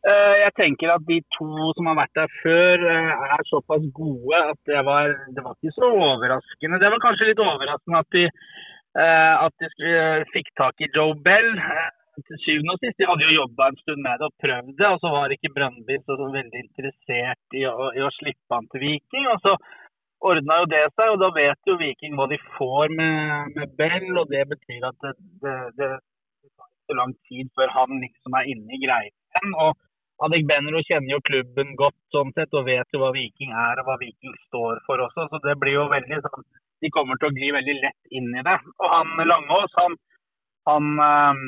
Eh, 0.00 0.36
Jeg 0.44 0.52
tenker 0.56 0.88
at 0.94 1.02
de 1.04 1.18
to 1.36 1.70
som 1.76 1.88
har 1.90 1.96
vært 1.98 2.16
der 2.16 2.30
før, 2.40 2.84
eh, 2.88 3.24
er 3.36 3.42
såpass 3.52 3.84
gode 3.92 4.38
at 4.52 4.60
det 4.64 4.80
var, 4.88 5.12
det 5.36 5.44
var 5.44 5.52
ikke 5.56 5.76
så 5.76 5.90
overraskende. 5.92 6.80
Det 6.80 6.90
var 6.92 7.04
kanskje 7.04 7.28
litt 7.28 7.42
overraskende 7.44 8.00
at 8.00 8.10
de, 8.16 8.24
eh, 8.96 9.34
at 9.46 9.54
de 9.60 10.24
fikk 10.32 10.48
tak 10.56 10.80
i 10.80 10.88
Joe 10.96 11.14
Bell. 11.26 11.52
Til 12.20 12.36
syvende 12.44 12.72
og 12.74 12.80
sist, 12.80 12.98
De 12.98 13.06
hadde 13.08 13.24
jo 13.28 13.36
jobba 13.40 13.68
en 13.68 13.76
stund 13.80 14.00
med 14.04 14.18
det 14.20 14.26
og 14.28 14.40
prøvd 14.44 14.72
det, 14.76 14.88
og 14.88 14.98
så 15.00 15.08
var 15.12 15.32
ikke 15.32 15.54
Brøndby 15.56 15.96
så, 16.04 16.16
veldig 16.20 16.60
interessert 16.64 17.56
i 17.56 17.62
å, 17.64 17.92
i 17.96 18.00
å 18.04 18.10
slippe 18.12 18.52
han 18.56 18.68
til 18.72 18.80
Viking. 18.80 19.24
og 19.32 19.38
så 19.44 19.54
ordna 20.20 20.58
jo 20.60 20.66
det 20.68 20.84
seg, 20.96 21.12
og 21.12 21.20
da 21.20 21.30
vet 21.32 21.60
jo 21.68 21.78
Viking 21.80 22.16
hva 22.16 22.26
de 22.28 22.36
får 22.56 22.92
med, 22.92 23.52
med 23.56 23.76
Bell. 23.76 24.10
og 24.20 24.28
Det 24.32 24.44
betyr 24.52 24.84
at 24.90 24.96
det, 25.04 25.14
det, 25.44 25.56
det 25.80 25.90
tar 26.56 26.68
ikke 26.68 26.88
så 26.92 26.98
lang 27.00 27.14
tid 27.28 27.48
før 27.56 27.72
han 27.78 28.00
liksom 28.04 28.36
er 28.36 28.52
inne 28.52 28.76
i 28.76 28.84
greia 28.84 29.16
og 29.64 29.76
Adek 30.26 30.44
Benro 30.48 30.82
kjenner 30.84 31.14
jo 31.14 31.24
klubben 31.24 31.72
godt 31.80 31.96
sånn 32.12 32.32
sett, 32.36 32.52
og 32.52 32.66
vet 32.68 32.92
jo 32.92 33.00
hva 33.00 33.10
Viking 33.14 33.54
er 33.56 33.80
og 33.80 33.88
hva 33.88 33.96
Viking 34.02 34.34
står 34.48 34.82
for 34.84 35.00
også. 35.06 35.28
så 35.32 35.40
det 35.46 35.56
blir 35.60 35.78
jo 35.78 35.88
veldig 35.92 36.20
sånn, 36.26 36.46
De 36.84 36.90
kommer 36.92 37.16
til 37.20 37.30
å 37.30 37.36
gli 37.36 37.48
veldig 37.56 37.76
lett 37.80 38.16
inn 38.18 38.28
i 38.36 38.44
det. 38.44 38.56
Og 38.80 38.92
han 38.94 39.14
Langås, 39.30 39.76
han, 39.80 39.96
han, 40.68 40.90
eh, 41.06 41.40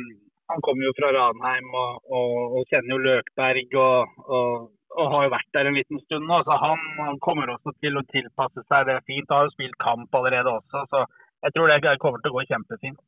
han 0.52 0.64
kommer 0.64 0.88
jo 0.88 0.94
fra 0.96 1.12
Ranheim 1.16 1.68
og, 1.82 2.00
og, 2.16 2.56
og 2.58 2.72
kjenner 2.72 2.94
jo 2.94 3.02
Løkberg 3.06 3.76
og, 3.80 4.16
og, 4.38 4.72
har 5.12 5.24
jo 5.24 5.32
vært 5.32 5.54
der 5.56 5.68
en 5.68 5.78
liten 5.80 6.00
stund 6.04 6.28
nå. 6.28 6.40
Så 6.48 6.56
han, 6.64 6.88
han 7.00 7.20
kommer 7.24 7.52
også 7.52 7.76
til 7.84 7.96
å 7.96 8.06
tilpasse 8.12 8.64
seg 8.68 8.88
det 8.88 8.98
fint. 9.08 9.28
Han 9.28 9.42
har 9.42 9.48
jo 9.50 9.56
spilt 9.56 9.80
kamp 9.84 10.20
allerede 10.20 10.52
også, 10.52 10.84
så 10.88 11.04
jeg 11.44 11.56
tror 11.56 11.72
det 11.72 11.96
kommer 12.00 12.24
til 12.24 12.32
å 12.32 12.38
gå 12.38 12.48
kjempefint. 12.48 13.00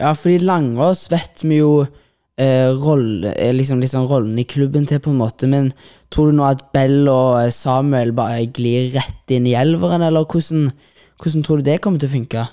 Ja, 0.00 0.12
fordi 0.16 0.40
Langås 0.40 1.08
vet 1.12 1.44
vi 1.44 1.60
jo 1.60 1.84
eh, 2.40 2.70
rolle, 2.86 3.32
eh, 3.34 3.52
liksom, 3.54 3.80
liksom 3.80 4.08
rollen 4.10 4.38
i 4.38 4.44
klubben 4.44 4.86
til, 4.86 5.00
på 5.02 5.12
en 5.12 5.20
måte, 5.20 5.48
men 5.50 5.72
tror 6.12 6.30
du 6.30 6.38
nå 6.38 6.48
at 6.48 6.64
Bell 6.74 7.06
og 7.10 7.42
eh, 7.42 7.52
Samuel 7.54 8.14
bare 8.16 8.46
glir 8.56 8.92
rett 8.96 9.34
inn 9.34 9.48
i 9.50 9.56
elveren, 9.58 10.04
eller 10.06 10.24
hvordan, 10.24 10.70
hvordan 11.20 11.46
tror 11.46 11.60
du 11.60 11.70
det 11.70 11.80
kommer 11.84 12.02
til 12.02 12.12
å 12.12 12.16
funke? 12.16 12.48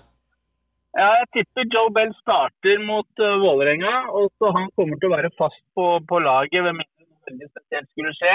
Ja, 0.97 1.09
jeg 1.21 1.27
tipper 1.35 1.67
Joe 1.69 1.91
Bell 1.93 2.09
starter 2.17 2.81
mot 2.81 3.21
uh, 3.21 3.37
Vålerenga, 3.39 4.09
og 4.17 4.31
så 4.41 4.49
han 4.55 4.71
kommer 4.75 4.97
til 4.97 5.11
å 5.11 5.15
være 5.15 5.29
fast 5.37 5.61
på, 5.77 5.85
på 6.09 6.19
laget 6.25 6.65
ved 6.65 6.73
mindre 6.73 7.05
noe 7.05 7.29
veldig 7.29 7.49
spesielt 7.51 7.87
skulle 7.93 8.13
skje. 8.17 8.33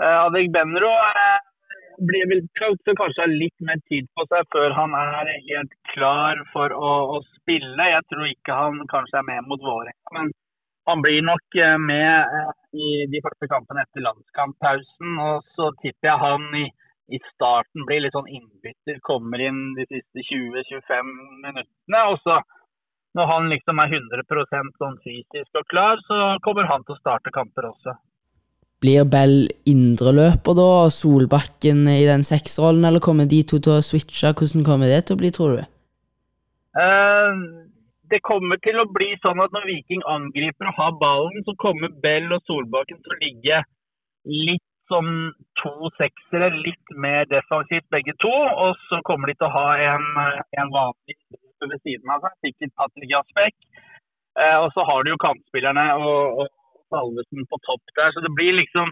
Uh, 0.00 0.24
Adek 0.24 0.48
Benro 0.54 0.88
uh, 0.88 1.36
blir 2.08 2.24
vel 2.32 2.40
kanskje, 2.56 2.96
ha 2.96 3.28
litt 3.28 3.54
mer 3.68 3.78
tid 3.92 4.08
på 4.16 4.24
seg 4.32 4.48
før 4.56 4.72
han 4.78 4.96
er 4.96 5.34
helt 5.50 5.76
klar 5.92 6.40
for 6.54 6.72
å, 6.72 6.92
å 7.18 7.20
spille. 7.36 7.90
Jeg 7.92 8.08
tror 8.08 8.26
ikke 8.32 8.56
han 8.56 8.80
kanskje 8.90 9.20
er 9.20 9.28
med 9.28 9.52
mot 9.52 9.60
Vålerenga, 9.60 10.16
men 10.16 10.32
han 10.90 11.04
blir 11.04 11.22
nok 11.26 11.58
uh, 11.58 11.76
med 11.80 12.36
uh, 12.36 12.52
i 12.74 12.90
de 13.10 13.22
første 13.24 13.48
kampene 13.50 13.86
etter 13.86 14.04
landskamppausen. 14.04 15.18
Og 15.26 15.48
så 15.56 15.72
tipper 15.82 16.12
jeg 16.12 16.22
han 16.26 16.46
i 16.64 16.68
i 17.10 17.18
starten 17.32 17.86
blir 17.88 18.04
litt 18.04 18.14
sånn 18.14 18.28
innbytter, 18.30 19.00
kommer 19.02 19.42
inn 19.42 19.72
de 19.74 19.82
siste 19.90 20.22
20-25 20.28 21.08
minuttene. 21.42 22.02
Og 22.12 22.20
så 22.22 22.38
når 23.18 23.26
han 23.32 23.48
liksom 23.50 23.80
er 23.82 23.96
100% 23.96 24.78
sånn 24.78 25.00
fysisk 25.02 25.58
og 25.58 25.66
klar, 25.72 25.98
så 26.06 26.36
kommer 26.44 26.70
han 26.70 26.86
til 26.86 26.94
å 26.94 27.00
starte 27.00 27.32
kamper 27.34 27.66
også. 27.72 27.96
Blir 28.80 29.04
Bell 29.12 29.50
indreløper 29.68 30.56
da, 30.56 30.68
og 30.86 30.94
Solbakken 30.94 31.82
i 31.90 32.06
den 32.08 32.22
seksrollen, 32.24 32.86
eller 32.88 33.02
kommer 33.04 33.28
de 33.28 33.42
to 33.44 33.58
til 33.60 33.76
å 33.76 33.84
switche? 33.84 34.30
Hvordan 34.32 34.64
kommer 34.64 34.88
det 34.88 35.02
til 35.08 35.18
å 35.18 35.20
bli, 35.20 35.32
tror 35.36 35.58
du? 35.58 35.66
Eh, 36.80 37.42
det 38.10 38.22
kommer 38.26 38.58
til 38.64 38.80
å 38.80 38.88
bli 38.90 39.12
sånn 39.22 39.40
at 39.42 39.54
når 39.54 39.68
Viking 39.68 40.02
angriper 40.08 40.70
og 40.70 40.78
har 40.80 40.96
ballen, 41.02 41.44
så 41.46 41.54
kommer 41.62 41.92
Bell 42.02 42.28
og 42.34 42.42
Solbakken 42.48 43.00
til 43.04 43.14
å 43.14 43.20
ligge 43.22 43.62
litt 44.30 44.66
som 44.90 45.06
to 45.60 45.90
seksere, 45.96 46.50
litt 46.64 46.94
mer 47.04 47.28
defensivt 47.30 47.86
begge 47.94 48.14
to. 48.22 48.32
Og 48.32 48.74
så 48.88 48.98
kommer 49.06 49.30
de 49.30 49.36
til 49.38 49.46
å 49.46 49.54
ha 49.54 49.68
en, 49.92 50.08
en 50.58 50.72
vanlig 50.74 51.16
ved 51.62 51.78
siden 51.84 52.10
av 52.10 52.24
seg, 52.24 52.36
sikkert 52.46 52.74
Patrick 52.80 53.12
Jaspek. 53.12 53.56
Eh, 54.40 54.56
og 54.58 54.70
så 54.74 54.86
har 54.88 55.04
du 55.04 55.12
jo 55.12 55.22
kantspillerne 55.22 55.86
og, 56.00 56.42
og 56.42 56.50
Salvesen 56.90 57.46
på 57.50 57.58
topp 57.68 57.94
der. 57.98 58.12
Så 58.14 58.24
det 58.24 58.34
blir 58.34 58.56
liksom 58.58 58.90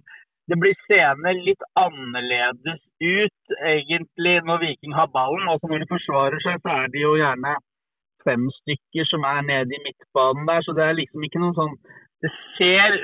det 0.48 0.56
blir 0.56 0.76
seende 0.86 1.34
litt 1.36 1.64
annerledes 1.76 2.78
ut 3.04 3.56
egentlig 3.68 4.38
når 4.48 4.62
Viking 4.62 4.94
har 4.96 5.10
ballen. 5.12 5.48
Også 5.52 5.68
når 5.68 5.82
de 5.82 5.90
forsvarer 5.90 6.40
seg, 6.44 6.62
så 6.62 6.76
er 6.84 6.94
de 6.94 7.02
jo 7.02 7.18
gjerne 7.18 7.52
fem 8.28 8.48
stykker 8.60 9.08
som 9.10 9.24
er 9.26 9.44
nede 9.48 9.76
i 9.76 9.84
midtbanen 9.86 10.48
der. 10.50 10.64
Så 10.66 10.76
det 10.76 10.84
er 10.86 10.98
liksom 11.00 11.24
ikke 11.24 11.42
noe 11.42 11.56
sånn 11.58 11.78
Det 12.22 12.30
ser 12.58 13.00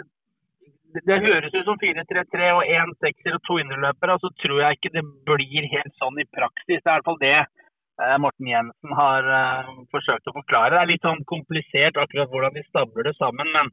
det 1.02 1.16
høres 1.24 1.54
ut 1.54 1.66
som 1.66 1.78
4-3-3 1.80 2.50
og 2.54 2.68
én 2.70 2.92
sekser 3.02 3.34
og 3.34 3.42
to 3.46 3.58
indreløpere. 3.58 4.18
Så 4.22 4.30
tror 4.42 4.60
jeg 4.62 4.76
ikke 4.76 4.92
det 4.94 5.04
blir 5.26 5.66
helt 5.72 5.94
sånn 5.98 6.20
i 6.22 6.26
praksis. 6.36 6.82
Det 6.82 6.86
er 6.86 6.92
i 6.92 6.98
hvert 7.00 7.08
fall 7.08 7.18
det 7.22 7.32
eh, 7.40 8.16
Morten 8.22 8.50
Jensen 8.50 8.94
har 8.98 9.30
eh, 9.38 9.72
forsøkt 9.94 10.30
å 10.30 10.36
forklare. 10.36 10.76
Det 10.76 10.82
er 10.82 10.92
litt 10.92 11.08
sånn 11.08 11.24
komplisert 11.30 11.98
akkurat 11.98 12.30
hvordan 12.30 12.54
de 12.54 12.62
stabler 12.68 13.10
det 13.10 13.16
sammen. 13.18 13.50
Men 13.56 13.72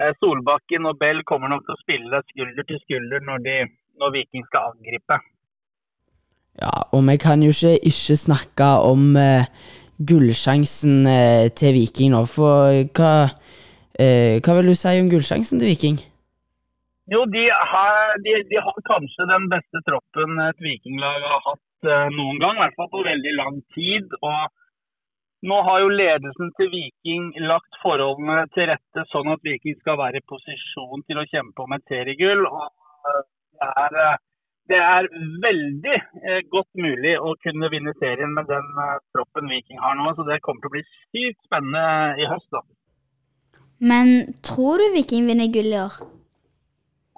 eh, 0.00 0.14
Solbakken 0.20 0.88
og 0.88 0.96
Bell 1.02 1.20
kommer 1.28 1.52
nok 1.52 1.66
til 1.66 1.76
å 1.76 1.82
spille 1.82 2.24
skulder 2.30 2.68
til 2.70 2.80
skulder 2.86 3.28
når, 3.28 3.44
de, 3.44 3.58
når 4.00 4.16
Viking 4.16 4.48
skal 4.48 4.72
angripe. 4.72 5.20
Ja, 6.60 6.72
og 6.92 7.04
vi 7.08 7.16
kan 7.20 7.44
jo 7.44 7.52
ikke 7.52 7.78
ikke 7.88 8.16
snakke 8.20 8.68
om 8.84 9.12
eh, 9.16 9.48
gullsjansen 9.98 11.06
eh, 11.06 11.50
til 11.56 11.76
Viking 11.76 12.14
nå, 12.14 12.24
for 12.30 12.84
hva, 12.96 13.12
eh, 13.98 14.40
hva 14.40 14.56
vil 14.58 14.72
du 14.72 14.78
si 14.78 14.96
om 15.00 15.12
gullsjansen 15.12 15.60
til 15.60 15.72
Viking? 15.72 16.00
Jo, 17.10 17.24
de 17.26 17.44
har, 17.50 18.14
de, 18.24 18.32
de 18.50 18.58
har 18.62 18.76
kanskje 18.86 19.26
den 19.28 19.48
beste 19.50 19.80
troppen 19.88 20.38
et 20.44 20.60
vikinglag 20.62 21.24
har 21.26 21.40
hatt 21.48 21.88
eh, 21.90 22.10
noen 22.14 22.38
gang. 22.38 22.56
I 22.56 22.62
hvert 22.62 22.78
fall 22.78 22.90
på 22.92 23.02
veldig 23.04 23.32
lang 23.36 23.58
tid. 23.74 24.14
Og 24.22 25.48
nå 25.50 25.58
har 25.66 25.82
jo 25.82 25.90
ledelsen 25.90 26.52
til 26.58 26.70
Viking 26.70 27.32
lagt 27.50 27.80
forholdene 27.82 28.46
til 28.54 28.70
rette 28.70 29.06
sånn 29.10 29.32
at 29.34 29.42
Viking 29.44 29.76
skal 29.80 29.98
være 29.98 30.22
i 30.22 30.28
posisjon 30.30 31.02
til 31.08 31.18
å 31.18 31.26
kjempe 31.32 31.66
om 31.66 31.74
et 31.74 31.84
seriegull. 31.90 32.46
Og 32.46 32.68
eh, 32.70 33.24
det 33.58 33.72
er, 33.84 33.98
eh, 34.06 34.20
det 34.72 34.80
er 34.80 35.08
veldig 35.44 35.96
eh, 35.96 36.40
godt 36.52 36.70
mulig 36.80 37.12
å 37.20 37.34
kunne 37.44 37.70
vinne 37.72 37.92
serien 38.00 38.32
med 38.36 38.48
den 38.50 38.80
eh, 38.86 38.96
troppen 39.14 39.50
Viking 39.52 39.80
har 39.82 39.98
nå. 39.98 40.14
Så 40.16 40.26
det 40.28 40.40
kommer 40.44 40.64
til 40.64 40.72
å 40.72 40.76
bli 40.78 40.84
sykt 41.12 41.40
spennende 41.46 42.16
i 42.22 42.28
høst. 42.30 42.48
da. 42.54 42.64
Men 43.92 44.12
tror 44.46 44.80
du 44.80 44.92
Viking 44.96 45.28
vinner 45.28 45.52
gull 45.52 45.72
i 45.74 45.80
år? 45.82 46.00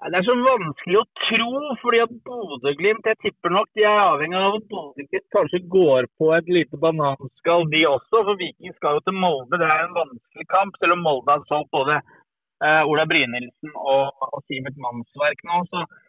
Det 0.05 0.18
er 0.18 0.24
så 0.26 0.35
vanskelig 0.37 0.99
å 1.01 1.07
tro, 1.16 1.51
fordi 1.81 2.01
at 2.05 2.11
Bodø-Glimt 2.26 3.07
jeg 3.09 3.16
tipper 3.22 3.53
nok 3.55 3.70
de 3.78 3.87
er 3.89 4.03
avhengig 4.03 4.37
av 4.37 4.59
at 4.59 4.66
Bodø-Glimt 4.68 5.31
kanskje 5.33 5.61
går 5.72 6.09
på 6.20 6.28
et 6.37 6.51
lite 6.53 6.76
bananskall, 6.83 7.64
de 7.72 7.87
også. 7.89 8.20
For 8.20 8.37
Viking 8.41 8.74
skal 8.76 8.99
jo 8.99 9.05
til 9.07 9.16
Molde. 9.16 9.57
Det 9.62 9.64
er 9.70 9.87
en 9.87 9.97
vanskelig 9.97 10.49
kamp, 10.53 10.76
selv 10.81 10.99
om 10.99 11.07
Molde 11.07 11.33
har 11.33 11.47
solgt 11.49 11.72
både 11.72 12.03
uh, 12.03 12.83
Ola 12.91 13.07
Brynildsen 13.09 13.72
og, 13.81 14.12
og 14.28 14.45
Sivert 14.45 14.76
Mannsverk 14.85 15.41
nå. 15.49 15.62
Så, 15.72 15.87
eh, 15.87 16.03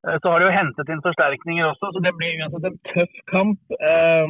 så 0.00 0.30
har 0.30 0.40
de 0.40 0.48
jo 0.48 0.54
hentet 0.56 0.92
inn 0.92 1.02
forsterkninger 1.04 1.66
også, 1.68 1.90
så 1.92 2.02
det 2.04 2.14
blir 2.16 2.38
uansett 2.40 2.68
en 2.68 2.78
tøff 2.92 3.18
kamp. 3.32 3.60
Eh, 3.88 4.28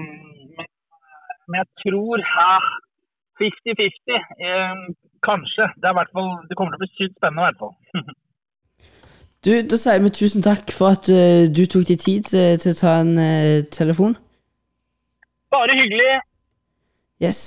men, 1.50 1.58
jeg 1.60 1.68
tror 1.82 2.24
50-50. 3.42 4.18
Eh, 4.46 4.82
kanskje. 5.22 5.68
Det, 5.76 5.86
er 5.86 5.96
hvert 5.98 6.12
fall, 6.16 6.32
det 6.48 6.56
kommer 6.58 6.74
til 6.74 6.80
å 6.80 6.84
bli 6.84 6.90
sykt 6.96 7.16
spennende 7.18 7.44
i 7.44 7.48
hvert 7.48 7.62
fall. 7.62 7.76
Du, 9.40 9.54
Da 9.64 9.76
sier 9.80 10.02
vi 10.04 10.10
tusen 10.12 10.42
takk 10.44 10.68
for 10.68 10.92
at 10.92 11.06
eh, 11.08 11.46
du 11.48 11.62
tok 11.64 11.86
deg 11.88 12.02
tid 12.02 12.26
til, 12.28 12.58
til 12.60 12.74
å 12.74 12.76
ta 12.76 12.90
en 13.00 13.14
uh, 13.16 13.62
telefon. 13.72 14.12
Bare 15.48 15.78
hyggelig. 15.78 16.18
Yes. 17.24 17.40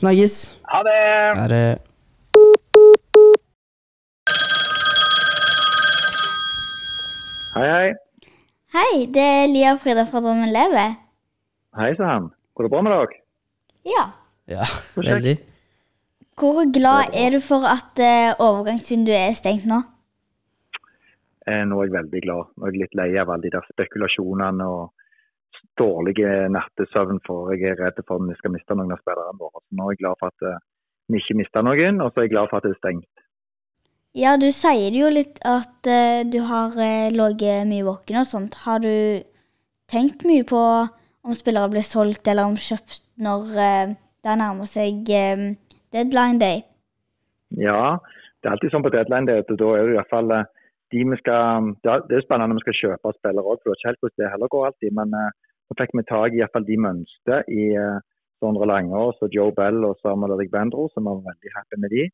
Snakkes. 0.00 0.38
Ha 0.72 0.80
det. 0.88 1.02
Ha 1.36 1.44
det. 1.52 1.87
Hei, 7.58 7.66
hei. 7.74 7.86
Hei, 8.70 9.06
det 9.10 9.22
er 9.24 9.48
Lia 9.50 9.72
og 9.74 9.80
Frida 9.82 10.04
fra 10.06 10.20
Drømmen 10.22 10.52
lever. 10.54 10.92
Hei 11.74 11.88
sann. 11.98 12.28
Går 12.54 12.68
det 12.68 12.70
bra 12.70 12.82
med 12.86 12.92
dere? 12.94 13.16
Ja. 13.88 14.04
Ja, 14.46 14.66
veldig. 14.98 15.32
Hvor 16.38 16.60
glad 16.76 17.16
er 17.18 17.34
du 17.34 17.40
for 17.42 17.66
at 17.66 17.98
eh, 17.98 18.30
overgangsvinduet 18.38 19.18
er 19.24 19.34
stengt 19.34 19.66
nå? 19.66 19.80
Eh, 21.50 21.64
Nå 21.66 21.80
er 21.80 21.88
jeg 21.88 21.96
veldig 21.96 22.22
glad. 22.28 22.52
Nå 22.54 22.68
er 22.68 22.76
jeg 22.76 22.84
litt 22.84 22.94
lei 23.00 23.08
av 23.18 23.34
alle 23.34 23.48
de 23.48 23.54
der 23.56 23.66
spekulasjonene 23.72 24.68
og 24.78 24.94
dårlige 25.82 26.30
nattesøvn, 26.54 27.18
for 27.26 27.50
jeg 27.56 27.72
er 27.72 27.80
redd 27.82 27.98
for 28.04 28.22
at 28.22 28.30
vi 28.30 28.38
skal 28.38 28.54
miste 28.54 28.78
noen 28.78 28.94
av 28.94 29.02
spillerne 29.02 29.34
våre. 29.42 29.64
Så 29.66 29.80
nå 29.80 29.88
er 29.88 29.96
jeg 29.96 30.04
glad 30.04 30.22
for 30.22 30.30
at 30.30 30.46
eh, 30.52 30.62
vi 31.10 31.24
ikke 31.24 31.40
mister 31.42 31.66
noen, 31.66 31.98
og 32.06 32.12
så 32.14 32.22
er 32.22 32.28
jeg 32.30 32.36
glad 32.38 32.52
for 32.54 32.62
at 32.62 32.70
det 32.70 32.76
er 32.76 32.82
stengt. 32.84 33.26
Ja, 34.16 34.36
du 34.40 34.48
sier 34.54 34.94
jo 34.96 35.10
litt 35.12 35.36
at 35.46 35.86
eh, 35.86 36.24
du 36.24 36.40
har 36.48 36.72
uh, 36.72 37.10
ligget 37.12 37.68
mye 37.68 37.84
våken 37.84 38.22
og 38.22 38.26
sånt. 38.26 38.56
Har 38.64 38.80
du 38.80 39.20
tenkt 39.90 40.24
mye 40.28 40.46
på 40.48 40.62
om 41.28 41.36
spillere 41.36 41.70
blir 41.72 41.84
solgt 41.84 42.28
eller 42.30 42.48
om 42.48 42.56
kjøpt 42.56 43.02
når 43.24 43.58
eh, 43.64 43.96
det 44.24 44.36
nærmer 44.40 44.68
seg 44.70 45.10
eh, 45.12 45.48
deadline 45.94 46.40
day? 46.40 46.62
Ja, 47.56 47.98
det 48.40 48.48
er 48.48 48.54
alltid 48.54 48.72
sånn 48.74 48.84
på 48.84 48.92
deadline 48.94 49.28
day 49.28 49.42
at 49.42 49.50
da 49.50 49.72
er 49.74 49.88
det 49.88 49.96
i 49.96 49.98
hvert 49.98 50.32
eh, 50.38 50.46
de 50.94 51.04
vi 51.04 51.18
skal 51.20 51.72
Det 51.84 52.16
er 52.16 52.24
spennende 52.24 52.54
når 52.54 52.60
vi 52.60 52.66
skal 52.66 52.78
kjøpe 52.80 53.12
spillere 53.18 53.44
òg, 53.44 53.60
for 53.60 53.68
det 53.68 53.74
er 53.74 53.80
ikke 53.80 53.90
helt 53.90 54.04
hvordan 54.04 54.20
det 54.22 54.32
heller 54.32 54.52
går 54.54 54.68
alltid. 54.68 54.94
Men 55.00 55.18
eh, 55.20 55.34
nå 55.68 55.78
fikk 55.80 55.96
vi 55.98 56.06
tak 56.08 56.36
i 56.36 56.40
hvert 56.40 56.54
fall 56.56 56.68
de 56.68 56.78
mønster 56.86 57.52
i 57.52 57.66
eh, 57.76 57.98
Sondre 58.38 58.68
Langås 58.70 59.20
og 59.24 59.34
Joe 59.34 59.52
Bell 59.52 59.82
og 59.84 59.98
Samuel 60.00 60.36
Erik 60.36 60.54
så 60.54 61.02
vi 61.02 61.04
var 61.08 61.24
veldig 61.28 61.54
happy 61.56 61.80
med 61.82 61.92
de. 61.96 62.08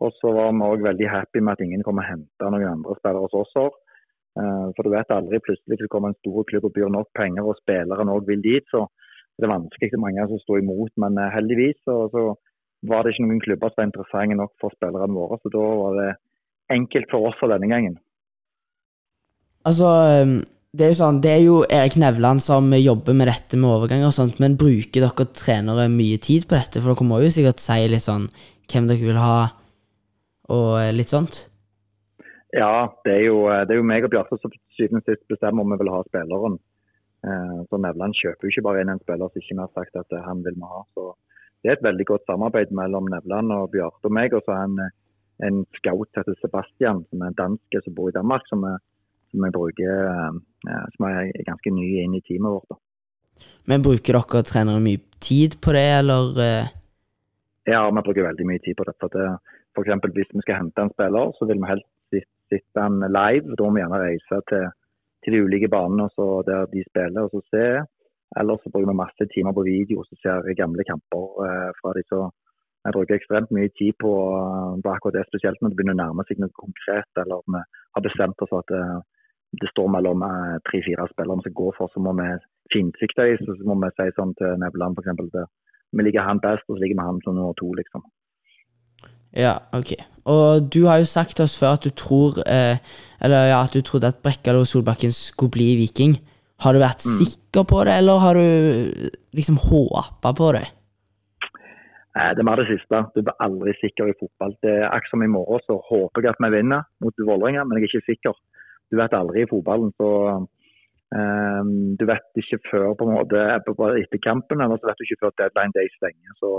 Og 0.00 0.12
så 0.20 0.32
var 0.32 0.52
vi 0.54 0.66
òg 0.66 0.84
veldig 0.86 1.08
happy 1.10 1.42
med 1.42 1.58
at 1.58 1.64
ingen 1.64 1.82
kom 1.84 2.00
og 2.00 2.06
henta 2.06 2.50
noen 2.50 2.68
andre 2.70 2.96
spillere 2.98 3.26
hos 3.26 3.38
oss. 3.42 3.56
år. 3.56 3.72
Eh, 4.38 4.66
For 4.76 4.86
du 4.86 4.94
vet 4.94 5.10
aldri, 5.10 5.42
plutselig 5.42 5.80
det 5.80 5.90
kommer 5.92 6.12
en 6.12 6.20
stor 6.20 6.44
klubb 6.48 6.68
og 6.68 6.74
byr 6.76 6.92
nok 6.94 7.10
penger, 7.18 7.44
og 7.44 7.58
spilleren 7.60 8.12
òg 8.12 8.28
vil 8.30 8.42
dit. 8.44 8.64
Så 8.70 8.86
det 9.38 9.48
er 9.48 9.56
vanskelig 9.56 9.90
for 9.92 10.04
mange 10.04 10.28
som 10.30 10.44
står 10.44 10.62
imot. 10.62 10.92
Men 11.02 11.18
eh, 11.18 11.34
heldigvis 11.34 11.80
så, 11.84 12.06
så 12.14 12.22
var 12.88 13.04
det 13.04 13.14
ikke 13.14 13.26
noen 13.26 13.44
klubber 13.44 13.72
som 13.72 13.82
var 13.82 13.90
interessante 13.90 14.38
nok 14.40 14.54
for 14.62 14.76
spillerne 14.76 15.18
våre. 15.18 15.40
Så 15.42 15.52
da 15.52 15.66
var 15.82 15.98
det 16.00 16.10
enkelt 16.70 17.10
for 17.10 17.28
oss 17.28 17.36
for 17.40 17.52
denne 17.52 17.68
gangen. 17.68 17.98
Altså, 19.68 19.90
um, 20.24 20.38
det 20.72 20.86
er 20.86 20.92
jo 20.92 21.00
sånn, 21.00 21.18
det 21.20 21.30
er 21.34 21.42
jo 21.44 21.56
Erik 21.66 21.96
Nevland 22.00 22.40
som 22.44 22.70
jobber 22.72 23.16
med 23.16 23.28
dette 23.28 23.58
med 23.58 23.68
overganger 23.68 24.08
og 24.08 24.14
sånt, 24.16 24.38
men 24.40 24.56
bruker 24.60 25.02
dere 25.02 25.26
trenere 25.36 25.88
mye 25.92 26.20
tid 26.22 26.46
på 26.48 26.56
dette? 26.56 26.80
For 26.80 26.94
dere 26.94 27.08
må 27.08 27.18
jo 27.24 27.32
sikkert 27.34 27.60
si 27.60 27.80
litt 27.90 28.06
sånn 28.06 28.28
hvem 28.70 28.86
dere 28.88 29.02
vil 29.02 29.18
ha, 29.18 29.50
og 30.50 30.74
eh, 30.80 30.90
litt 30.94 31.12
sånt? 31.12 31.46
Ja, 32.50 32.90
det 33.06 33.14
er 33.14 33.24
jo, 33.28 33.44
det 33.46 33.76
er 33.76 33.78
jo 33.78 33.86
meg 33.86 34.04
og 34.06 34.10
Bjarte 34.10 34.36
som 34.42 34.52
syvende 34.74 35.04
og 35.04 35.06
sist 35.06 35.22
bestemmer 35.30 35.62
om 35.62 35.70
vi 35.70 35.78
vil 35.80 35.92
ha 35.94 36.02
spilleren. 36.08 36.58
Eh, 37.22 37.58
Så 37.70 37.78
Nevland 37.78 38.16
kjøper 38.18 38.46
jo 38.46 38.52
ikke 38.54 38.66
bare 38.66 38.82
inn 38.82 38.92
en 38.92 39.02
spiller 39.02 39.30
som 39.30 39.42
ikke 39.42 39.54
vi 39.54 39.62
har 39.62 39.74
sagt 39.76 40.00
at 40.00 40.16
eh, 40.16 40.24
han 40.26 40.42
vil 40.46 40.56
vi 40.56 40.70
ha. 40.72 40.82
Så 40.96 41.12
det 41.60 41.70
er 41.70 41.76
et 41.76 41.86
veldig 41.86 42.06
godt 42.08 42.26
samarbeid 42.26 42.72
mellom 42.74 43.10
Nevland 43.12 43.52
og 43.54 43.70
Bjarte 43.74 44.08
og 44.08 44.16
meg. 44.16 44.34
Og 44.34 44.42
så 44.46 44.56
er 44.56 44.62
han 44.64 44.78
eh, 44.86 44.94
en 45.46 45.62
scout 45.78 46.08
som 46.10 46.22
heter 46.22 46.38
Sebastian, 46.40 47.04
som 47.10 47.22
er 47.24 47.36
danske, 47.38 47.84
som 47.84 47.96
bor 47.96 48.10
i 48.10 48.16
Danmark, 48.16 48.46
som 48.48 48.64
vi, 48.64 48.74
som 49.32 49.46
er, 49.46 49.54
bruker 49.54 49.94
eh, 50.08 50.86
som 50.96 51.08
er 51.10 51.30
ganske 51.46 51.74
ny 51.76 51.88
inn 52.02 52.16
i 52.18 52.24
teamet 52.26 52.56
vårt. 52.56 52.74
da. 52.74 52.80
Men 53.70 53.84
bruker 53.84 54.16
dere 54.16 54.44
trenere 54.48 54.82
mye 54.82 55.00
tid 55.22 55.60
på 55.62 55.76
det, 55.76 55.86
eller 56.00 56.44
eh, 56.44 56.76
Ja, 57.68 57.84
vi 57.86 58.02
bruker 58.02 58.26
veldig 58.26 58.46
mye 58.48 58.64
tid 58.64 58.76
på 58.80 58.88
det. 58.88 58.96
For, 59.00 59.12
det, 59.12 59.28
eksempel, 59.84 60.12
hvis 60.16 60.30
vi 60.34 60.42
skal 60.44 60.60
hente 60.62 60.82
en 60.82 60.92
spiller, 60.94 61.32
så 61.38 61.48
vil 61.48 61.60
vi 61.62 61.70
helst 61.70 61.88
sitte 62.50 62.84
han 62.84 63.00
live. 63.18 63.54
Da 63.56 63.64
må 63.64 63.76
vi 63.76 63.82
gjerne 63.82 64.02
reise 64.02 64.42
til, 64.50 64.66
til 65.24 65.36
de 65.36 65.42
ulike 65.46 65.70
banene 65.72 66.08
der 66.48 66.68
de 66.74 66.84
spiller 66.90 67.26
og 67.26 67.32
så 67.34 67.42
se. 67.52 67.66
Eller 68.38 68.58
så 68.62 68.70
bruker 68.70 68.90
vi 68.90 69.02
masse 69.02 69.24
timer 69.34 69.52
på 69.54 69.66
video 69.66 70.02
og 70.02 70.06
ser 70.22 70.54
gamle 70.62 70.84
kamper 70.90 71.24
eh, 71.46 71.70
fra 71.80 71.94
de. 71.96 72.02
Så 72.10 72.18
jeg 72.84 72.94
bruker 72.96 73.16
ekstremt 73.16 73.50
mye 73.56 73.70
tid 73.78 73.92
på, 74.02 74.12
på 74.82 74.92
akkurat 74.92 75.16
det, 75.18 75.24
spesielt 75.28 75.58
når 75.60 75.72
det 75.72 75.78
begynner 75.78 75.98
å 75.98 76.02
nærme 76.02 76.26
seg 76.26 76.38
noe 76.42 76.54
konkret. 76.62 77.10
Eller 77.22 77.42
vi 77.46 77.62
har 77.96 78.06
bestemt 78.06 78.44
oss 78.44 78.52
for 78.52 78.62
at 78.62 78.70
det, 78.70 78.84
det 79.62 79.72
står 79.72 79.90
mellom 79.96 80.22
eh, 80.26 80.56
tre-fire 80.70 81.08
spillere 81.10 81.42
vi 81.42 81.48
skal 81.48 81.58
gå 81.62 81.68
for, 81.78 81.90
så 81.90 82.04
må 82.06 82.14
vi 82.22 82.28
finsikte 82.74 83.26
dem. 83.26 83.42
Så 83.58 83.58
må 83.66 83.78
vi 83.82 83.90
si 83.98 84.08
sånn 84.14 84.36
til 84.38 84.62
Nevland 84.62 85.02
f.eks. 85.02 85.42
Vi 85.90 86.06
liker 86.06 86.22
han 86.22 86.42
best, 86.42 86.68
og 86.70 86.78
så 86.78 86.84
liker 86.84 87.00
vi 87.00 87.08
han 87.08 87.18
som 87.24 87.34
nummer 87.34 87.56
to, 87.58 87.72
liksom. 87.74 88.06
Ja, 89.36 89.58
ok. 89.72 89.94
Og 90.30 90.66
du 90.74 90.86
har 90.86 90.98
jo 90.98 91.06
sagt 91.08 91.36
til 91.36 91.46
oss 91.46 91.58
før 91.58 91.76
at 91.78 91.84
du 91.86 91.90
tror 91.96 92.40
eh, 92.46 92.76
Eller 93.22 93.50
ja, 93.52 93.62
at 93.62 93.74
du 93.74 93.80
trodde 93.80 94.10
at 94.10 94.18
Brekkalo 94.24 94.64
Solbakken 94.64 95.12
skulle 95.12 95.54
bli 95.54 95.76
Viking. 95.80 96.16
Har 96.60 96.72
du 96.72 96.80
vært 96.82 97.00
sikker 97.04 97.64
på 97.68 97.84
det, 97.88 97.94
eller 98.00 98.20
har 98.20 98.36
du 98.36 98.44
liksom 99.36 99.56
håpa 99.60 100.32
på 100.36 100.52
det? 100.56 100.66
Eh, 102.16 102.30
Det 102.34 102.42
er 102.42 102.48
mer 102.48 102.60
det 102.60 102.68
siste. 102.68 103.02
Du 103.14 103.22
blir 103.22 103.36
aldri 103.46 103.72
sikker 103.80 104.10
i 104.10 104.16
fotball. 104.20 104.56
Det 104.64 104.72
er 104.82 104.88
akkurat 104.90 105.12
som 105.14 105.22
i 105.24 105.34
morgen, 105.36 105.60
så 105.68 105.78
håper 105.90 106.24
jeg 106.24 106.32
at 106.34 106.42
vi 106.44 106.50
vinner 106.56 106.82
mot 107.00 107.14
Vålerenga, 107.28 107.64
men 107.64 107.78
jeg 107.78 107.86
er 107.86 107.92
ikke 107.92 108.10
sikker. 108.12 108.34
Du 108.90 108.96
vet 108.98 109.14
aldri 109.14 109.44
i 109.44 109.50
fotballen, 109.52 109.92
så 110.00 110.10
eh, 111.16 111.62
Du 112.00 112.04
vet 112.12 112.42
ikke 112.42 112.60
før 112.70 112.88
på 112.98 113.08
en 113.08 113.16
måte 113.20 113.40
etter 113.56 114.24
kampen, 114.24 114.60
eller 114.60 114.76
så 114.80 114.90
vet 114.90 115.00
du 115.00 115.06
ikke 115.06 115.22
før 115.24 115.36
deadline 115.40 115.76
day 115.76 115.88
stenger. 115.96 116.32
Så 116.42 116.50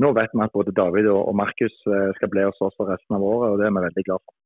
nå 0.00 0.12
vet 0.16 0.32
vi 0.32 0.44
at 0.44 0.54
både 0.56 0.74
David 0.76 1.08
og 1.12 1.32
Markus 1.36 1.74
eh, 1.88 2.10
skal 2.16 2.30
bli 2.32 2.44
hos 2.46 2.60
oss 2.64 2.76
for 2.78 2.90
resten 2.90 3.16
av 3.16 3.24
året, 3.24 3.52
og 3.52 3.60
det 3.60 3.68
er 3.68 3.74
vi 3.76 3.86
veldig 3.86 4.04
glad 4.08 4.22
for. 4.24 4.36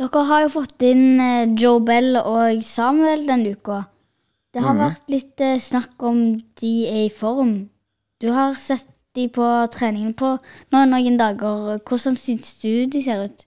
Dere 0.00 0.22
har 0.30 0.44
jo 0.44 0.52
fått 0.54 0.86
inn 0.86 1.20
eh, 1.22 1.50
Joe 1.60 1.82
Bell 1.86 2.18
og 2.20 2.62
Samuel 2.66 3.26
denne 3.28 3.54
uka. 3.54 3.82
Det 4.50 4.64
har 4.64 4.78
vært 4.78 5.12
litt 5.12 5.42
eh, 5.44 5.60
snakk 5.62 6.02
om 6.02 6.24
de 6.62 6.72
er 6.90 7.04
i 7.04 7.12
form. 7.14 7.68
Du 8.20 8.32
har 8.34 8.58
sett 8.58 8.88
de 9.14 9.28
på 9.30 9.46
treningen 9.74 10.16
på 10.18 10.32
nå 10.74 10.82
noen 10.86 11.18
dager. 11.18 11.78
Hvordan 11.86 12.18
syns 12.18 12.56
du 12.62 12.86
de 12.90 13.02
ser 13.02 13.24
ut? 13.26 13.46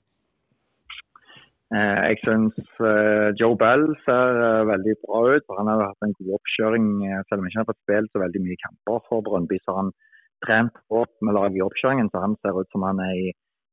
Jeg 1.74 2.20
syns 2.22 2.58
Joe 3.40 3.56
Bell 3.58 3.88
ser 4.04 4.66
veldig 4.70 4.94
bra 5.08 5.22
ut. 5.32 5.46
for 5.48 5.58
Han 5.58 5.72
har 5.72 5.88
hatt 5.88 6.06
en 6.06 6.14
god 6.20 6.36
oppkjøring. 6.36 6.90
Selv 7.26 7.40
om 7.40 7.46
han 7.46 7.50
ikke 7.50 7.62
har 7.64 7.70
fått 7.72 7.80
spilt 7.82 8.12
så 8.12 8.22
veldig 8.22 8.42
mye 8.44 8.60
kamper 8.62 9.00
for 9.08 9.26
Brøndby, 9.26 9.58
så 9.64 9.78
han 9.80 9.90
trent 10.46 10.76
godt 10.94 11.14
med 11.22 11.38
laget 11.38 11.60
i 11.60 11.66
oppkjøringen. 11.66 12.12
Så 12.12 12.24
han 12.26 12.36
ser 12.42 12.60
ut 12.60 12.70
som 12.72 12.86
han 12.88 13.00
er 13.04 13.14
i, 13.28 13.30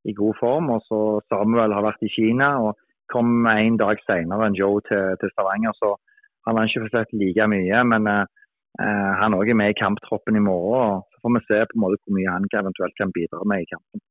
i 0.09 0.13
god 0.17 0.39
form. 0.39 0.71
Og 0.75 0.81
så 0.89 1.01
Samuel 1.29 1.75
har 1.75 1.85
vært 1.85 2.07
i 2.07 2.13
Kina 2.15 2.55
og 2.65 2.79
kom 3.11 3.45
en 3.49 3.77
dag 3.81 3.99
senere 4.07 4.47
enn 4.47 4.57
Joe 4.57 4.81
til, 4.87 5.17
til 5.21 5.31
Stavanger. 5.33 5.75
Så 5.81 5.95
han 6.47 6.57
har 6.57 6.69
ikke 6.69 6.93
sett 6.93 7.11
like 7.21 7.47
mye. 7.53 7.83
Men 7.91 8.07
eh, 8.13 8.23
eh, 8.83 9.11
han 9.21 9.35
òg 9.37 9.51
er 9.51 9.59
med 9.61 9.73
i 9.73 9.79
kamptroppen 9.81 10.39
i 10.39 10.45
morgen. 10.45 11.01
og 11.01 11.11
Så 11.11 11.21
får 11.23 11.35
vi 11.35 11.43
se 11.49 11.59
på 11.67 11.77
en 11.77 11.83
måte 11.85 12.01
hvor 12.01 12.17
mye 12.17 12.33
han 12.37 12.49
eventuelt 12.63 12.97
kan 12.97 13.13
bidra 13.17 13.43
med 13.51 13.65
i 13.65 13.69
kampen. 13.73 14.03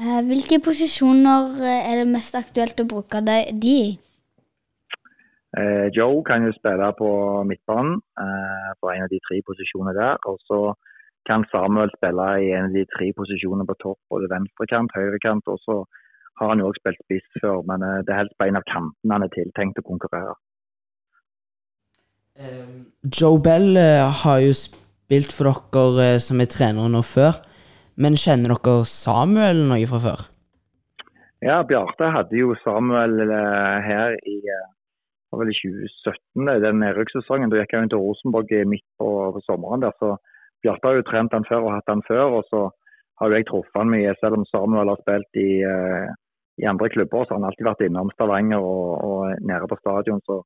Eh, 0.00 0.22
Hvilke 0.30 0.62
posisjoner 0.64 1.60
eh, 1.62 1.90
er 1.90 2.02
det 2.02 2.08
mest 2.14 2.38
aktuelt 2.38 2.80
å 2.80 2.90
bruke 2.94 3.22
de 3.28 3.38
i? 3.74 3.84
Joe 5.94 6.16
kan 6.26 6.42
jo 6.42 6.50
spille 6.50 6.88
på 6.98 7.08
midtbanen 7.46 8.00
på 8.82 8.88
en 8.90 9.04
av 9.04 9.12
de 9.12 9.20
tre 9.22 9.36
posisjonene 9.46 9.92
der. 9.94 10.16
Og 10.26 10.40
så 10.48 10.58
kan 11.28 11.44
Samuel 11.52 11.92
spille 11.96 12.26
i 12.44 12.50
en 12.56 12.68
av 12.68 12.74
de 12.76 12.84
tre 12.94 13.10
posisjonene 13.16 13.66
på 13.68 13.76
topp, 13.82 14.00
både 14.12 14.30
venstrekant, 14.32 14.92
høyrekant. 14.96 15.48
Og 15.52 15.60
så 15.64 15.78
har 16.40 16.50
han 16.52 16.62
jo 16.62 16.70
også 16.70 16.82
spilt 16.82 17.04
spiss 17.04 17.40
før, 17.42 17.62
men 17.68 17.84
eh, 17.86 18.02
det 18.04 18.14
er 18.14 18.22
helst 18.24 18.36
på 18.38 18.48
en 18.48 18.60
av 18.60 18.66
kantene 18.70 19.16
han 19.16 19.26
er 19.26 19.32
tiltenkt 19.36 19.80
å 19.80 19.86
konkurrere. 19.86 20.36
Joe 23.06 23.38
Bell 23.38 23.76
eh, 23.78 24.22
har 24.24 24.40
jo 24.42 24.54
spilt 24.58 25.34
for 25.34 25.50
dere 25.50 26.14
eh, 26.16 26.20
som 26.22 26.42
er 26.42 26.50
trenere 26.50 26.90
nå 26.90 27.02
før, 27.06 27.38
men 27.94 28.18
kjenner 28.18 28.56
dere 28.56 28.80
Samuel 28.90 29.66
noe 29.70 29.90
fra 29.90 30.00
før? 30.02 30.28
Ja, 31.44 31.60
Bjarte 31.68 32.08
hadde 32.08 32.38
jo 32.40 32.56
Samuel 32.62 33.20
eh, 33.28 33.76
her 33.84 34.16
i 34.26 34.38
eh, 34.42 34.68
var 35.34 35.42
vel 35.42 35.52
i 35.52 35.58
2017, 35.58 36.46
den 36.62 36.80
nedrykkssesongen. 36.82 37.50
Da 37.50 37.60
gikk 37.60 37.74
han 37.74 37.88
jo 37.88 37.94
til 37.94 38.04
Rosenborg 38.04 38.54
midt 38.70 38.86
på, 39.00 39.08
på 39.34 39.42
sommeren. 39.46 39.82
der, 39.84 39.94
så 39.98 40.14
Bjarte 40.64 40.88
har 40.88 40.98
jo 40.98 41.06
trent 41.06 41.36
han 41.36 41.46
før 41.48 41.68
og 41.68 41.74
hatt 41.76 41.92
han 41.92 42.02
før. 42.08 42.40
og 42.40 42.48
så 42.50 42.64
har 43.20 43.30
jo 43.30 43.38
jeg 43.38 43.46
truffet 43.50 43.78
han 43.78 43.92
mye, 43.92 44.14
selv 44.20 44.40
om 44.40 44.48
Samuel 44.48 44.90
har 44.90 45.00
spilt 45.02 45.38
i, 45.38 45.62
eh, 45.62 46.08
i 46.62 46.66
andre 46.70 46.88
klubber. 46.90 47.24
Så 47.24 47.34
har 47.34 47.40
han 47.42 47.48
alltid 47.50 47.68
vært 47.68 47.84
innom 47.86 48.10
Stavanger 48.16 48.64
og, 48.64 49.04
og 49.06 49.46
nede 49.52 49.70
på 49.70 49.78
stadion. 49.82 50.24
så 50.26 50.42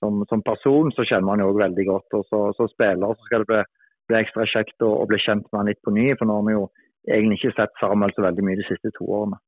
som, 0.00 0.22
som 0.30 0.42
person 0.46 0.92
så 0.94 1.04
kjenner 1.06 1.26
man 1.26 1.42
jo 1.42 1.48
også 1.50 1.64
veldig 1.64 1.86
godt. 1.88 2.18
Og 2.18 2.26
så, 2.30 2.42
så 2.56 2.68
spiller 2.72 3.14
så 3.14 3.28
skal 3.28 3.42
det 3.42 3.50
bli, 3.50 3.62
bli 4.10 4.20
ekstra 4.20 4.46
kjekt 4.46 4.86
å, 4.86 4.92
å 5.02 5.08
bli 5.10 5.18
kjent 5.22 5.48
med 5.50 5.60
han 5.60 5.70
litt 5.72 5.82
på 5.84 5.94
ny. 5.94 6.06
For 6.18 6.28
nå 6.28 6.38
har 6.38 6.46
vi 6.46 6.56
jo 6.56 6.68
egentlig 7.08 7.40
ikke 7.40 7.56
sett 7.56 7.82
Samuel 7.82 8.14
så 8.14 8.26
veldig 8.28 8.46
mye 8.46 8.60
de 8.60 8.68
siste 8.68 8.92
to 8.98 9.08
årene. 9.08 9.40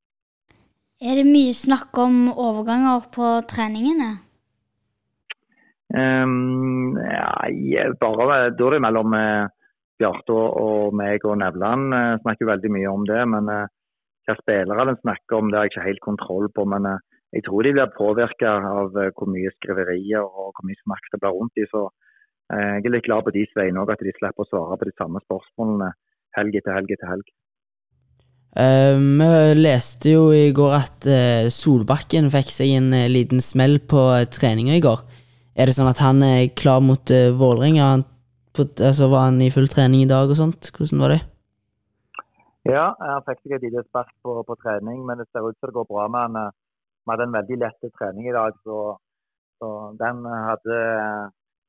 Er 1.01 1.17
det 1.17 1.25
mye 1.25 1.53
snakk 1.57 1.97
om 1.97 2.27
overganger 2.29 3.07
på 3.15 3.31
treningene? 3.49 4.11
Um, 5.91 6.93
ja, 7.01 7.87
bare 7.99 8.27
da 8.27 8.35
er 8.45 8.53
det 8.55 8.83
mellom 8.85 9.15
eh, 9.17 9.49
Bjarte 10.01 10.35
og, 10.35 10.57
og 10.61 10.97
meg 10.97 11.23
og 11.29 11.37
Nevland 11.41 11.95
eh, 11.95 12.17
snakker 12.23 12.49
veldig 12.49 12.73
mye 12.75 12.91
om 12.91 13.07
det. 13.09 13.21
Men 13.33 13.49
eh, 13.53 13.71
hva 14.27 14.37
spillerne 14.39 14.97
snakker 14.99 15.39
om, 15.39 15.49
det 15.49 15.59
har 15.59 15.67
jeg 15.67 15.75
ikke 15.75 15.87
helt 15.87 16.05
kontroll 16.05 16.49
på. 16.55 16.67
Men 16.73 16.89
eh, 16.89 17.01
jeg 17.37 17.45
tror 17.47 17.63
de 17.63 17.75
blir 17.77 17.93
påvirka 17.95 18.55
av 18.59 18.97
eh, 18.99 19.11
hvor 19.15 19.29
mye 19.31 19.51
skriverier 19.57 20.25
og 20.25 20.51
hvor 20.51 20.65
mye 20.67 20.81
snakk 20.83 21.11
det 21.13 21.21
blir 21.21 21.37
rundt 21.37 21.55
dem. 21.59 21.69
så 21.71 21.85
eh, 22.53 22.73
Jeg 22.79 22.89
er 22.89 22.95
litt 22.97 23.07
glad 23.07 23.27
på 23.27 23.35
deres 23.37 23.53
vegne 23.55 23.83
òg, 23.83 23.93
at 23.93 24.03
de 24.03 24.15
slipper 24.17 24.43
å 24.43 24.49
svare 24.49 24.79
på 24.81 24.89
de 24.89 24.97
samme 24.97 25.23
spørsmålene 25.27 25.93
helg 26.37 26.59
etter 26.59 26.75
helg 26.75 26.91
etter 26.95 27.11
helg. 27.11 27.31
Eh, 28.51 28.97
vi 28.99 29.31
leste 29.61 30.11
jo 30.11 30.25
i 30.35 30.49
går 30.51 30.73
at 30.75 31.07
uh, 31.07 31.47
Solbakken 31.47 32.27
fikk 32.33 32.49
seg 32.51 32.73
en 32.75 32.89
uh, 32.91 33.07
liten 33.07 33.39
smell 33.39 33.77
på 33.79 34.01
uh, 34.11 34.27
treninga 34.27 34.75
i 34.75 34.83
går. 34.83 35.05
Er 35.55 35.67
det 35.67 35.75
sånn 35.77 35.87
at 35.87 36.01
han 36.03 36.19
er 36.25 36.51
klar 36.59 36.83
mot 36.83 37.13
uh, 37.15 37.31
Vålerenga? 37.31 37.93
Han 37.95 38.03
på- 38.55 38.83
Altså, 38.87 39.07
var 39.11 39.27
han 39.29 39.41
i 39.41 39.49
full 39.49 39.67
trening 39.67 40.01
i 40.03 40.09
dag 40.15 40.29
og 40.29 40.35
sånt? 40.35 40.71
Hvordan 40.75 40.99
var 41.03 41.09
det? 41.15 41.21
Ja, 42.69 42.93
han 42.99 43.23
fikk 43.25 43.41
seg 43.41 43.55
et 43.57 43.63
lite 43.67 43.83
spark 43.89 44.11
på, 44.23 44.43
på 44.47 44.55
trening, 44.61 45.05
men 45.05 45.17
det 45.17 45.27
ser 45.31 45.47
ut 45.47 45.57
som 45.59 45.67
det 45.69 45.77
går 45.79 45.87
bra 45.89 46.07
med 46.07 46.21
han. 46.27 46.51
Vi 47.05 47.09
hadde 47.11 47.23
en 47.29 47.37
veldig 47.39 47.57
lett 47.63 47.93
trening 47.97 48.27
i 48.29 48.35
dag, 48.35 48.53
så, 48.63 48.97
så 49.57 49.67
den 49.97 50.25
hadde 50.25 50.77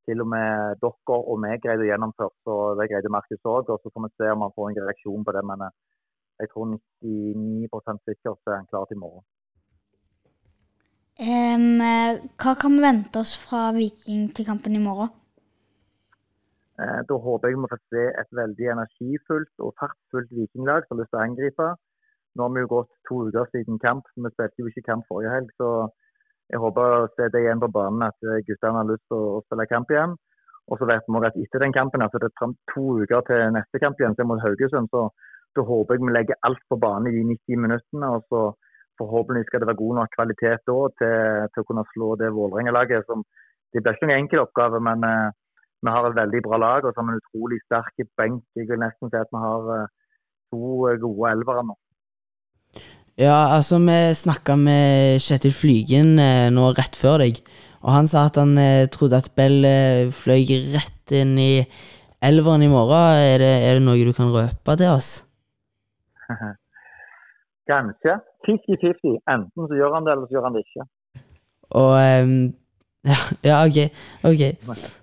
til 0.09 0.21
og 0.23 0.29
med 0.29 0.81
dere 0.83 1.19
og 1.33 1.39
meg 1.43 1.63
greid 1.63 1.83
å 1.83 1.87
gjennomføre. 1.89 2.35
Så 2.45 2.57
det 2.79 2.89
greide 2.91 3.13
Markus 3.13 3.43
òg. 3.47 3.71
Og 3.71 3.79
så 3.81 3.93
får 3.93 4.07
vi 4.07 4.11
se 4.19 4.33
om 4.35 4.45
han 4.45 4.55
får 4.57 4.69
en 4.71 4.81
reaksjon 4.83 5.25
på 5.27 5.35
det. 5.37 5.45
Men 5.49 5.65
eh, 5.69 5.75
jeg 6.43 6.51
tror 6.53 6.73
99 6.75 8.03
sikkert 8.09 8.43
så 8.43 8.53
er 8.53 8.61
han 8.61 8.69
klar 8.71 8.89
til 8.91 8.99
i 8.99 9.03
morgen. 9.05 9.25
Eh, 11.23 12.21
hva 12.43 12.55
kan 12.59 12.77
vi 12.77 12.85
vente 12.85 13.23
oss 13.23 13.35
fra 13.39 13.71
Viking 13.77 14.31
til 14.35 14.49
kampen 14.49 14.77
i 14.77 14.83
morgen? 14.83 15.13
Eh, 16.81 17.01
Da 17.09 17.15
håper 17.27 17.49
jeg 17.49 17.59
vi 17.59 17.71
får 17.73 17.81
se 17.93 18.05
et 18.21 18.31
veldig 18.41 18.69
energifullt 18.75 19.65
og 19.65 19.75
fartsfullt 19.81 20.31
vikinglag 20.39 20.87
som 20.87 20.97
har 20.97 21.03
lyst 21.03 21.13
til 21.13 21.21
å 21.21 21.25
angripe. 21.27 21.69
Nå 22.37 22.47
har 22.47 22.53
vi 22.55 22.63
jo 22.65 22.73
gått 22.77 22.93
to 23.09 23.17
uker 23.29 23.51
siden 23.53 23.79
kamp, 23.79 24.05
vi 24.17 24.31
spilte 24.33 24.63
jo 24.63 24.71
ikke 24.71 24.89
kamp 24.89 25.05
forrige 25.09 25.35
helg. 25.35 25.51
Så 25.61 25.69
jeg 26.49 26.61
håper 26.65 26.97
å 26.97 27.11
se 27.17 27.29
det 27.29 27.43
igjen 27.45 27.61
på 27.61 27.73
banen 27.77 28.09
at 28.09 28.17
eh, 28.25 28.41
guttene 28.49 28.79
har 28.81 28.89
lyst 28.89 29.05
til 29.09 29.21
å 29.21 29.43
spille 29.47 29.69
kamp 29.69 29.93
igjen. 29.93 30.17
Og 30.71 30.79
så 30.79 30.89
vet 30.89 31.05
vi 31.09 31.27
at 31.27 31.37
etter 31.45 31.65
den 31.65 31.77
kampen, 31.77 32.03
altså 32.05 32.19
det 32.23 32.31
er 32.31 32.57
to 32.73 32.85
uker 33.03 33.25
til 33.29 33.41
neste 33.53 33.81
kamp 33.83 34.01
igjen, 34.01 34.15
er 34.17 34.29
mot 34.31 34.41
Haugesund, 34.41 34.89
så 34.95 35.09
da 35.57 35.65
håper 35.69 35.99
jeg 35.99 36.05
vi 36.07 36.15
legger 36.15 36.39
alt 36.49 36.63
på 36.71 36.79
banen 36.81 37.11
i 37.11 37.17
de 37.17 37.25
90 37.35 37.65
minuttene. 37.67 38.13
og 38.17 38.23
så 38.31 38.53
Forhåpentligvis 39.01 39.49
skal 39.49 39.63
det 39.63 39.67
være 39.71 39.81
god 39.83 39.95
nok 39.99 40.11
kvalitet 40.17 40.61
da 40.69 40.75
til, 41.01 41.15
til 41.53 41.63
å 41.63 41.67
kunne 41.69 41.85
slå 41.93 42.09
det 42.21 42.29
Vålerenga-laget. 42.37 43.09
Det 43.73 43.81
blir 43.81 43.97
ikke 43.97 44.09
noen 44.09 44.21
enkel 44.21 44.43
oppgave, 44.45 44.81
men 44.85 45.07
eh, 45.09 45.33
vi 45.83 45.91
har 45.91 46.07
et 46.07 46.19
veldig 46.19 46.41
bra 46.47 46.59
lag 46.63 46.85
og 46.87 46.93
så 46.93 47.01
har 47.01 47.09
vi 47.09 47.15
en 47.15 47.23
utrolig 47.23 47.59
sterk 47.67 48.05
benk. 48.19 48.45
Jeg 48.59 48.69
vil 48.71 48.81
nesten 48.83 49.11
si 49.11 49.19
at 49.19 49.33
vi 49.35 49.41
har 49.43 49.73
eh, 49.77 49.89
to 50.53 50.61
eh, 50.89 51.01
gode 51.03 51.33
elvere 51.35 51.65
nå. 51.67 51.77
Ja, 53.21 53.53
altså, 53.57 53.81
vi 53.83 53.99
snakka 54.17 54.57
med 54.57 55.21
Kjetil 55.21 55.53
Flygen 55.53 56.15
eh, 56.23 56.49
nå 56.55 56.71
rett 56.79 56.97
før 56.97 57.19
deg, 57.25 57.43
og 57.83 57.91
han 57.97 58.09
sa 58.09 58.29
at 58.31 58.39
han 58.39 58.55
trodde 58.95 59.19
at 59.19 59.33
Bell 59.37 59.67
fløy 60.15 60.47
rett 60.71 61.15
inn 61.19 61.35
i 61.35 61.67
elveren 62.23 62.63
i 62.63 62.71
morgen. 62.71 63.19
Er 63.19 63.43
det, 63.43 63.53
er 63.67 63.79
det 63.79 63.85
noe 63.85 64.07
du 64.07 64.15
kan 64.15 64.31
røpe 64.31 64.79
til 64.79 64.95
oss? 64.95 65.11
Kanskje 67.71 68.17
50-50. 68.47 69.19
Enten 69.35 69.67
så 69.67 69.79
gjør 69.79 69.99
han 69.99 70.07
det, 70.07 70.15
eller 70.15 70.31
så 70.31 70.39
gjør 70.39 70.47
han 70.47 70.57
det 70.57 70.63
ikke. 70.63 70.89
Og 71.83 71.93
ja, 73.03 73.19
ja, 73.51 73.63
ok. 73.67 73.79
Ok. 74.31 75.02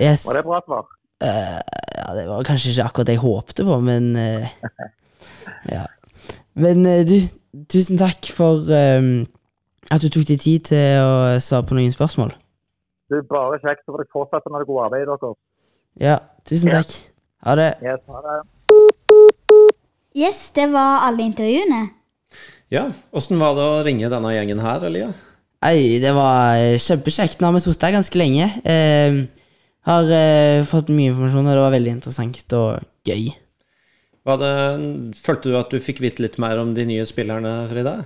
Yes. 0.00 0.24
Var 0.26 0.40
det 0.40 0.44
bra 0.46 0.60
svar? 0.66 0.86
Uh, 1.22 1.60
ja, 1.98 2.14
det 2.16 2.24
var 2.28 2.46
kanskje 2.46 2.72
ikke 2.72 2.86
akkurat 2.88 3.06
det 3.06 3.14
jeg 3.16 3.22
håpte 3.22 3.66
på, 3.66 3.80
men 3.80 4.10
uh, 4.16 4.48
Ja. 5.70 5.84
Men 6.54 6.86
uh, 6.86 7.02
du, 7.06 7.16
tusen 7.70 7.98
takk 7.98 8.26
for 8.34 8.66
ehm, 8.74 9.24
at 9.92 10.02
du 10.02 10.08
tok 10.10 10.26
deg 10.28 10.40
tid 10.42 10.66
til 10.70 11.00
å 11.02 11.38
svare 11.42 11.66
på 11.68 11.76
noen 11.78 11.94
spørsmål. 11.94 12.32
Det 13.10 13.20
er 13.20 13.26
bare 13.30 13.58
kjekt. 13.62 13.84
Så 13.84 13.92
får 13.92 14.02
dere 14.02 14.12
fortsette 14.14 14.50
med 14.52 14.62
det 14.64 14.68
gode 14.70 14.86
arbeidet 14.88 15.10
deres. 15.12 15.38
Ja, 16.00 16.16
tusen 16.48 16.72
Ja. 16.72 16.80
takk. 16.82 16.94
Ha 17.44 17.54
det. 17.60 17.68
Yes, 17.84 18.00
ha 18.08 18.22
det. 18.24 18.38
Yes, 20.14 20.40
det 20.56 20.66
var 20.72 21.04
alle 21.08 21.26
intervjuene. 21.28 21.82
Ja, 22.72 22.88
åssen 23.12 23.38
var 23.38 23.54
det 23.58 23.62
å 23.66 23.82
ringe 23.86 24.08
denne 24.10 24.32
gjengen 24.34 24.62
her, 24.64 24.86
Elia? 24.88 25.12
Nei, 25.64 25.98
det 26.02 26.12
var 26.16 26.58
kjempekjekt. 26.80 27.40
Nå 27.40 27.50
har 27.50 27.56
vi 27.56 27.62
sittet 27.64 27.86
her 27.88 27.96
ganske 27.98 28.18
lenge. 28.18 28.48
Eh, 28.64 29.20
har 29.84 30.10
eh, 30.16 30.64
fått 30.66 30.92
mye 30.92 31.12
informasjon, 31.12 31.46
og 31.46 31.56
det 31.56 31.64
var 31.64 31.74
veldig 31.74 31.94
interessant 31.98 32.56
og 32.56 32.84
gøy. 33.08 33.32
Det, 34.24 34.52
følte 35.20 35.50
du 35.50 35.56
at 35.58 35.72
du 35.72 35.82
fikk 35.84 36.00
vite 36.00 36.24
litt 36.24 36.38
mer 36.40 36.60
om 36.62 36.72
de 36.76 36.86
nye 36.88 37.04
spillerne, 37.08 37.52
Frida? 37.68 37.98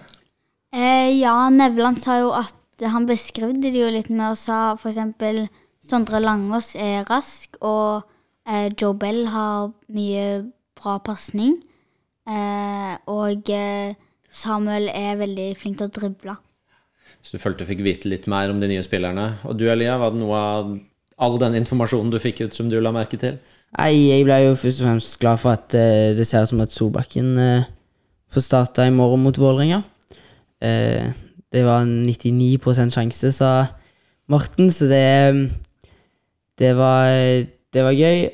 Eh, 0.74 1.14
ja, 1.20 1.36
Nevland 1.54 2.00
sa 2.02 2.18
jo 2.18 2.32
at 2.34 2.54
han 2.82 3.06
beskrev 3.06 3.54
det 3.62 3.72
jo 3.74 3.90
litt 3.90 4.10
med 4.10 4.34
og 4.34 4.38
sa 4.38 4.60
eksempel 4.74 5.46
Sondre 5.88 6.20
Langås 6.20 6.74
er 6.76 7.06
rask, 7.08 7.54
og 7.64 8.04
eh, 8.44 8.68
Joe 8.74 8.92
Bell 8.98 9.24
har 9.32 9.70
mye 9.94 10.26
bra 10.76 10.98
pasning. 11.00 11.56
Eh, 12.28 12.92
og 13.08 13.48
eh, 13.54 13.94
Samuel 14.28 14.90
er 14.92 15.16
veldig 15.22 15.48
flink 15.56 15.78
til 15.78 15.88
å 15.88 15.94
drible. 15.94 16.36
Så 17.24 17.38
du 17.38 17.42
følte 17.42 17.64
du 17.64 17.70
fikk 17.70 17.80
vite 17.86 18.10
litt 18.10 18.28
mer 18.30 18.52
om 18.52 18.60
de 18.60 18.68
nye 18.68 18.84
spillerne. 18.84 19.38
Og 19.48 19.56
du, 19.58 19.64
Elia, 19.70 19.96
var 20.00 20.12
det 20.12 20.20
noe 20.20 20.38
av 20.38 20.74
all 21.18 21.38
den 21.40 21.56
informasjonen 21.58 22.12
du 22.14 22.18
fikk 22.22 22.44
ut 22.46 22.56
som 22.56 22.70
du 22.70 22.78
la 22.80 22.92
merke 22.94 23.18
til? 23.20 23.38
Nei, 23.76 23.92
jeg 24.08 24.24
ble 24.24 24.38
jo 24.46 24.56
først 24.56 24.80
og 24.80 24.86
fremst 24.86 25.18
glad 25.20 25.40
for 25.42 25.52
at 25.58 25.74
uh, 25.76 26.16
det 26.16 26.24
ser 26.26 26.46
ut 26.46 26.52
som 26.52 26.62
at 26.64 26.72
Solbakken 26.72 27.34
uh, 27.36 27.66
får 28.32 28.46
starta 28.46 28.86
i 28.88 28.94
morgen 28.94 29.26
mot 29.26 29.36
Vålerenga. 29.36 29.82
Uh, 30.62 31.10
det 31.52 31.64
var 31.66 31.84
en 31.84 32.06
99% 32.06 32.94
sjanse, 32.94 33.32
sa 33.36 33.50
Morten, 34.28 34.70
så 34.72 34.88
det 34.88 35.50
Det 36.58 36.72
var, 36.74 37.06
det 37.72 37.82
var 37.86 37.94
gøy. 37.94 38.24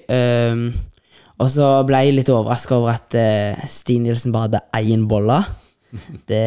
Og 1.38 1.50
så 1.50 1.66
ble 1.84 1.98
jeg 2.06 2.14
litt 2.16 2.30
overraska 2.32 2.78
over 2.78 2.94
at 2.94 3.14
uh, 3.18 3.66
Stine 3.68 4.08
Nielsen 4.08 4.32
bare 4.32 4.48
hadde 4.48 4.62
én 4.80 5.04
bolle. 5.06 5.42
Det 6.26 6.40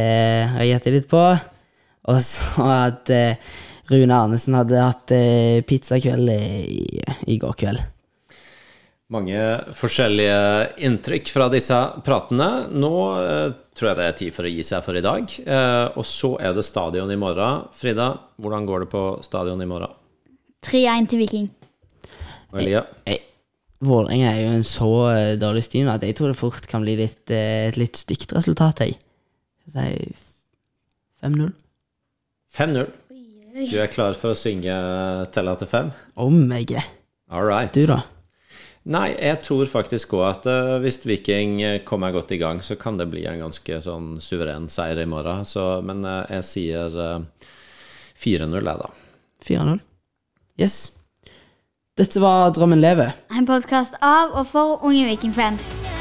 reagerte 0.55 0.89
jeg 0.89 0.95
litt 0.95 1.11
på. 1.11 1.21
Og 2.07 2.19
så 2.23 2.65
at 2.87 3.11
Rune 3.87 4.15
Arnesen 4.15 4.57
hadde 4.57 4.81
hatt 4.83 5.13
eh, 5.15 5.61
pizzakveld 5.67 6.33
i, 6.33 7.03
i 7.31 7.37
går 7.39 7.55
kveld. 7.59 7.85
Mange 9.13 9.39
forskjellige 9.77 10.39
inntrykk 10.83 11.29
fra 11.31 11.45
disse 11.51 11.77
pratene. 12.03 12.49
Nå 12.75 12.91
eh, 13.21 13.53
tror 13.77 13.91
jeg 13.91 13.99
det 13.99 14.07
er 14.07 14.17
tid 14.19 14.35
for 14.35 14.47
å 14.49 14.51
gi 14.51 14.65
seg 14.67 14.83
for 14.83 14.99
i 14.99 15.05
dag. 15.05 15.37
Eh, 15.39 15.85
og 15.95 16.03
så 16.07 16.33
er 16.43 16.57
det 16.57 16.65
stadion 16.67 17.13
i 17.13 17.19
morgen. 17.19 17.69
Frida, 17.77 18.09
hvordan 18.35 18.67
går 18.67 18.83
det 18.83 18.91
på 18.91 19.05
stadion 19.23 19.63
i 19.63 19.69
morgen? 19.69 19.95
3-1 20.67 21.07
til 21.13 21.23
Viking. 21.23 21.47
Og 22.51 22.59
Elia? 22.59 22.83
Vålerenga 23.87 24.31
er 24.31 24.39
jo 24.41 24.53
en 24.57 24.65
så 24.65 24.91
eh, 25.11 25.35
dårlig 25.37 25.67
team 25.69 25.89
at 25.93 26.03
jeg 26.03 26.17
tror 26.17 26.33
det 26.33 26.39
fort 26.39 26.65
kan 26.69 26.83
bli 26.83 26.95
litt, 26.97 27.29
eh, 27.29 27.67
et 27.69 27.77
litt 27.77 27.99
stygt 27.99 28.33
resultat. 28.33 28.81
Jeg 28.81 28.97
sier 29.71 30.23
5-0. 31.21 31.51
5-0. 32.57 32.89
Du 33.57 33.79
er 33.81 33.89
klar 33.89 34.13
for 34.13 34.35
å 34.35 34.37
synge 34.37 34.73
tella 35.33 35.55
til 35.57 35.69
fem? 35.69 35.89
Om 36.19 36.43
jeg 36.59 36.77
er. 36.77 36.85
All 37.33 37.47
right. 37.47 37.73
Du, 37.73 37.87
da? 37.89 38.03
Nei, 38.87 39.09
jeg 39.17 39.41
tror 39.43 39.67
faktisk 39.67 40.13
òg 40.15 40.27
at 40.29 40.45
eh, 40.47 40.75
hvis 40.83 41.01
Viking 41.03 41.57
eh, 41.65 41.79
kommer 41.87 42.13
godt 42.15 42.31
i 42.31 42.39
gang, 42.39 42.61
så 42.63 42.77
kan 42.79 42.99
det 43.01 43.09
bli 43.11 43.25
en 43.27 43.41
ganske 43.41 43.81
sånn 43.83 44.13
suveren 44.23 44.69
seier 44.71 45.01
i 45.01 45.09
morgen. 45.09 45.43
Så, 45.43 45.65
men 45.83 46.05
eh, 46.05 46.37
jeg 46.37 46.47
sier 46.51 46.95
eh, 47.03 47.49
4-0, 48.21 48.55
jeg, 48.61 48.63
da. 48.85 48.93
4-0. 49.49 49.83
Yes. 50.61 50.79
Dette 51.97 52.21
var 52.21 52.53
Drømmen 52.55 52.79
lever. 52.79 53.17
En 53.33 53.49
podkast 53.49 53.97
av 54.05 54.37
og 54.37 54.47
for 54.53 54.85
unge 54.85 55.09
Viking-fans. 55.09 55.96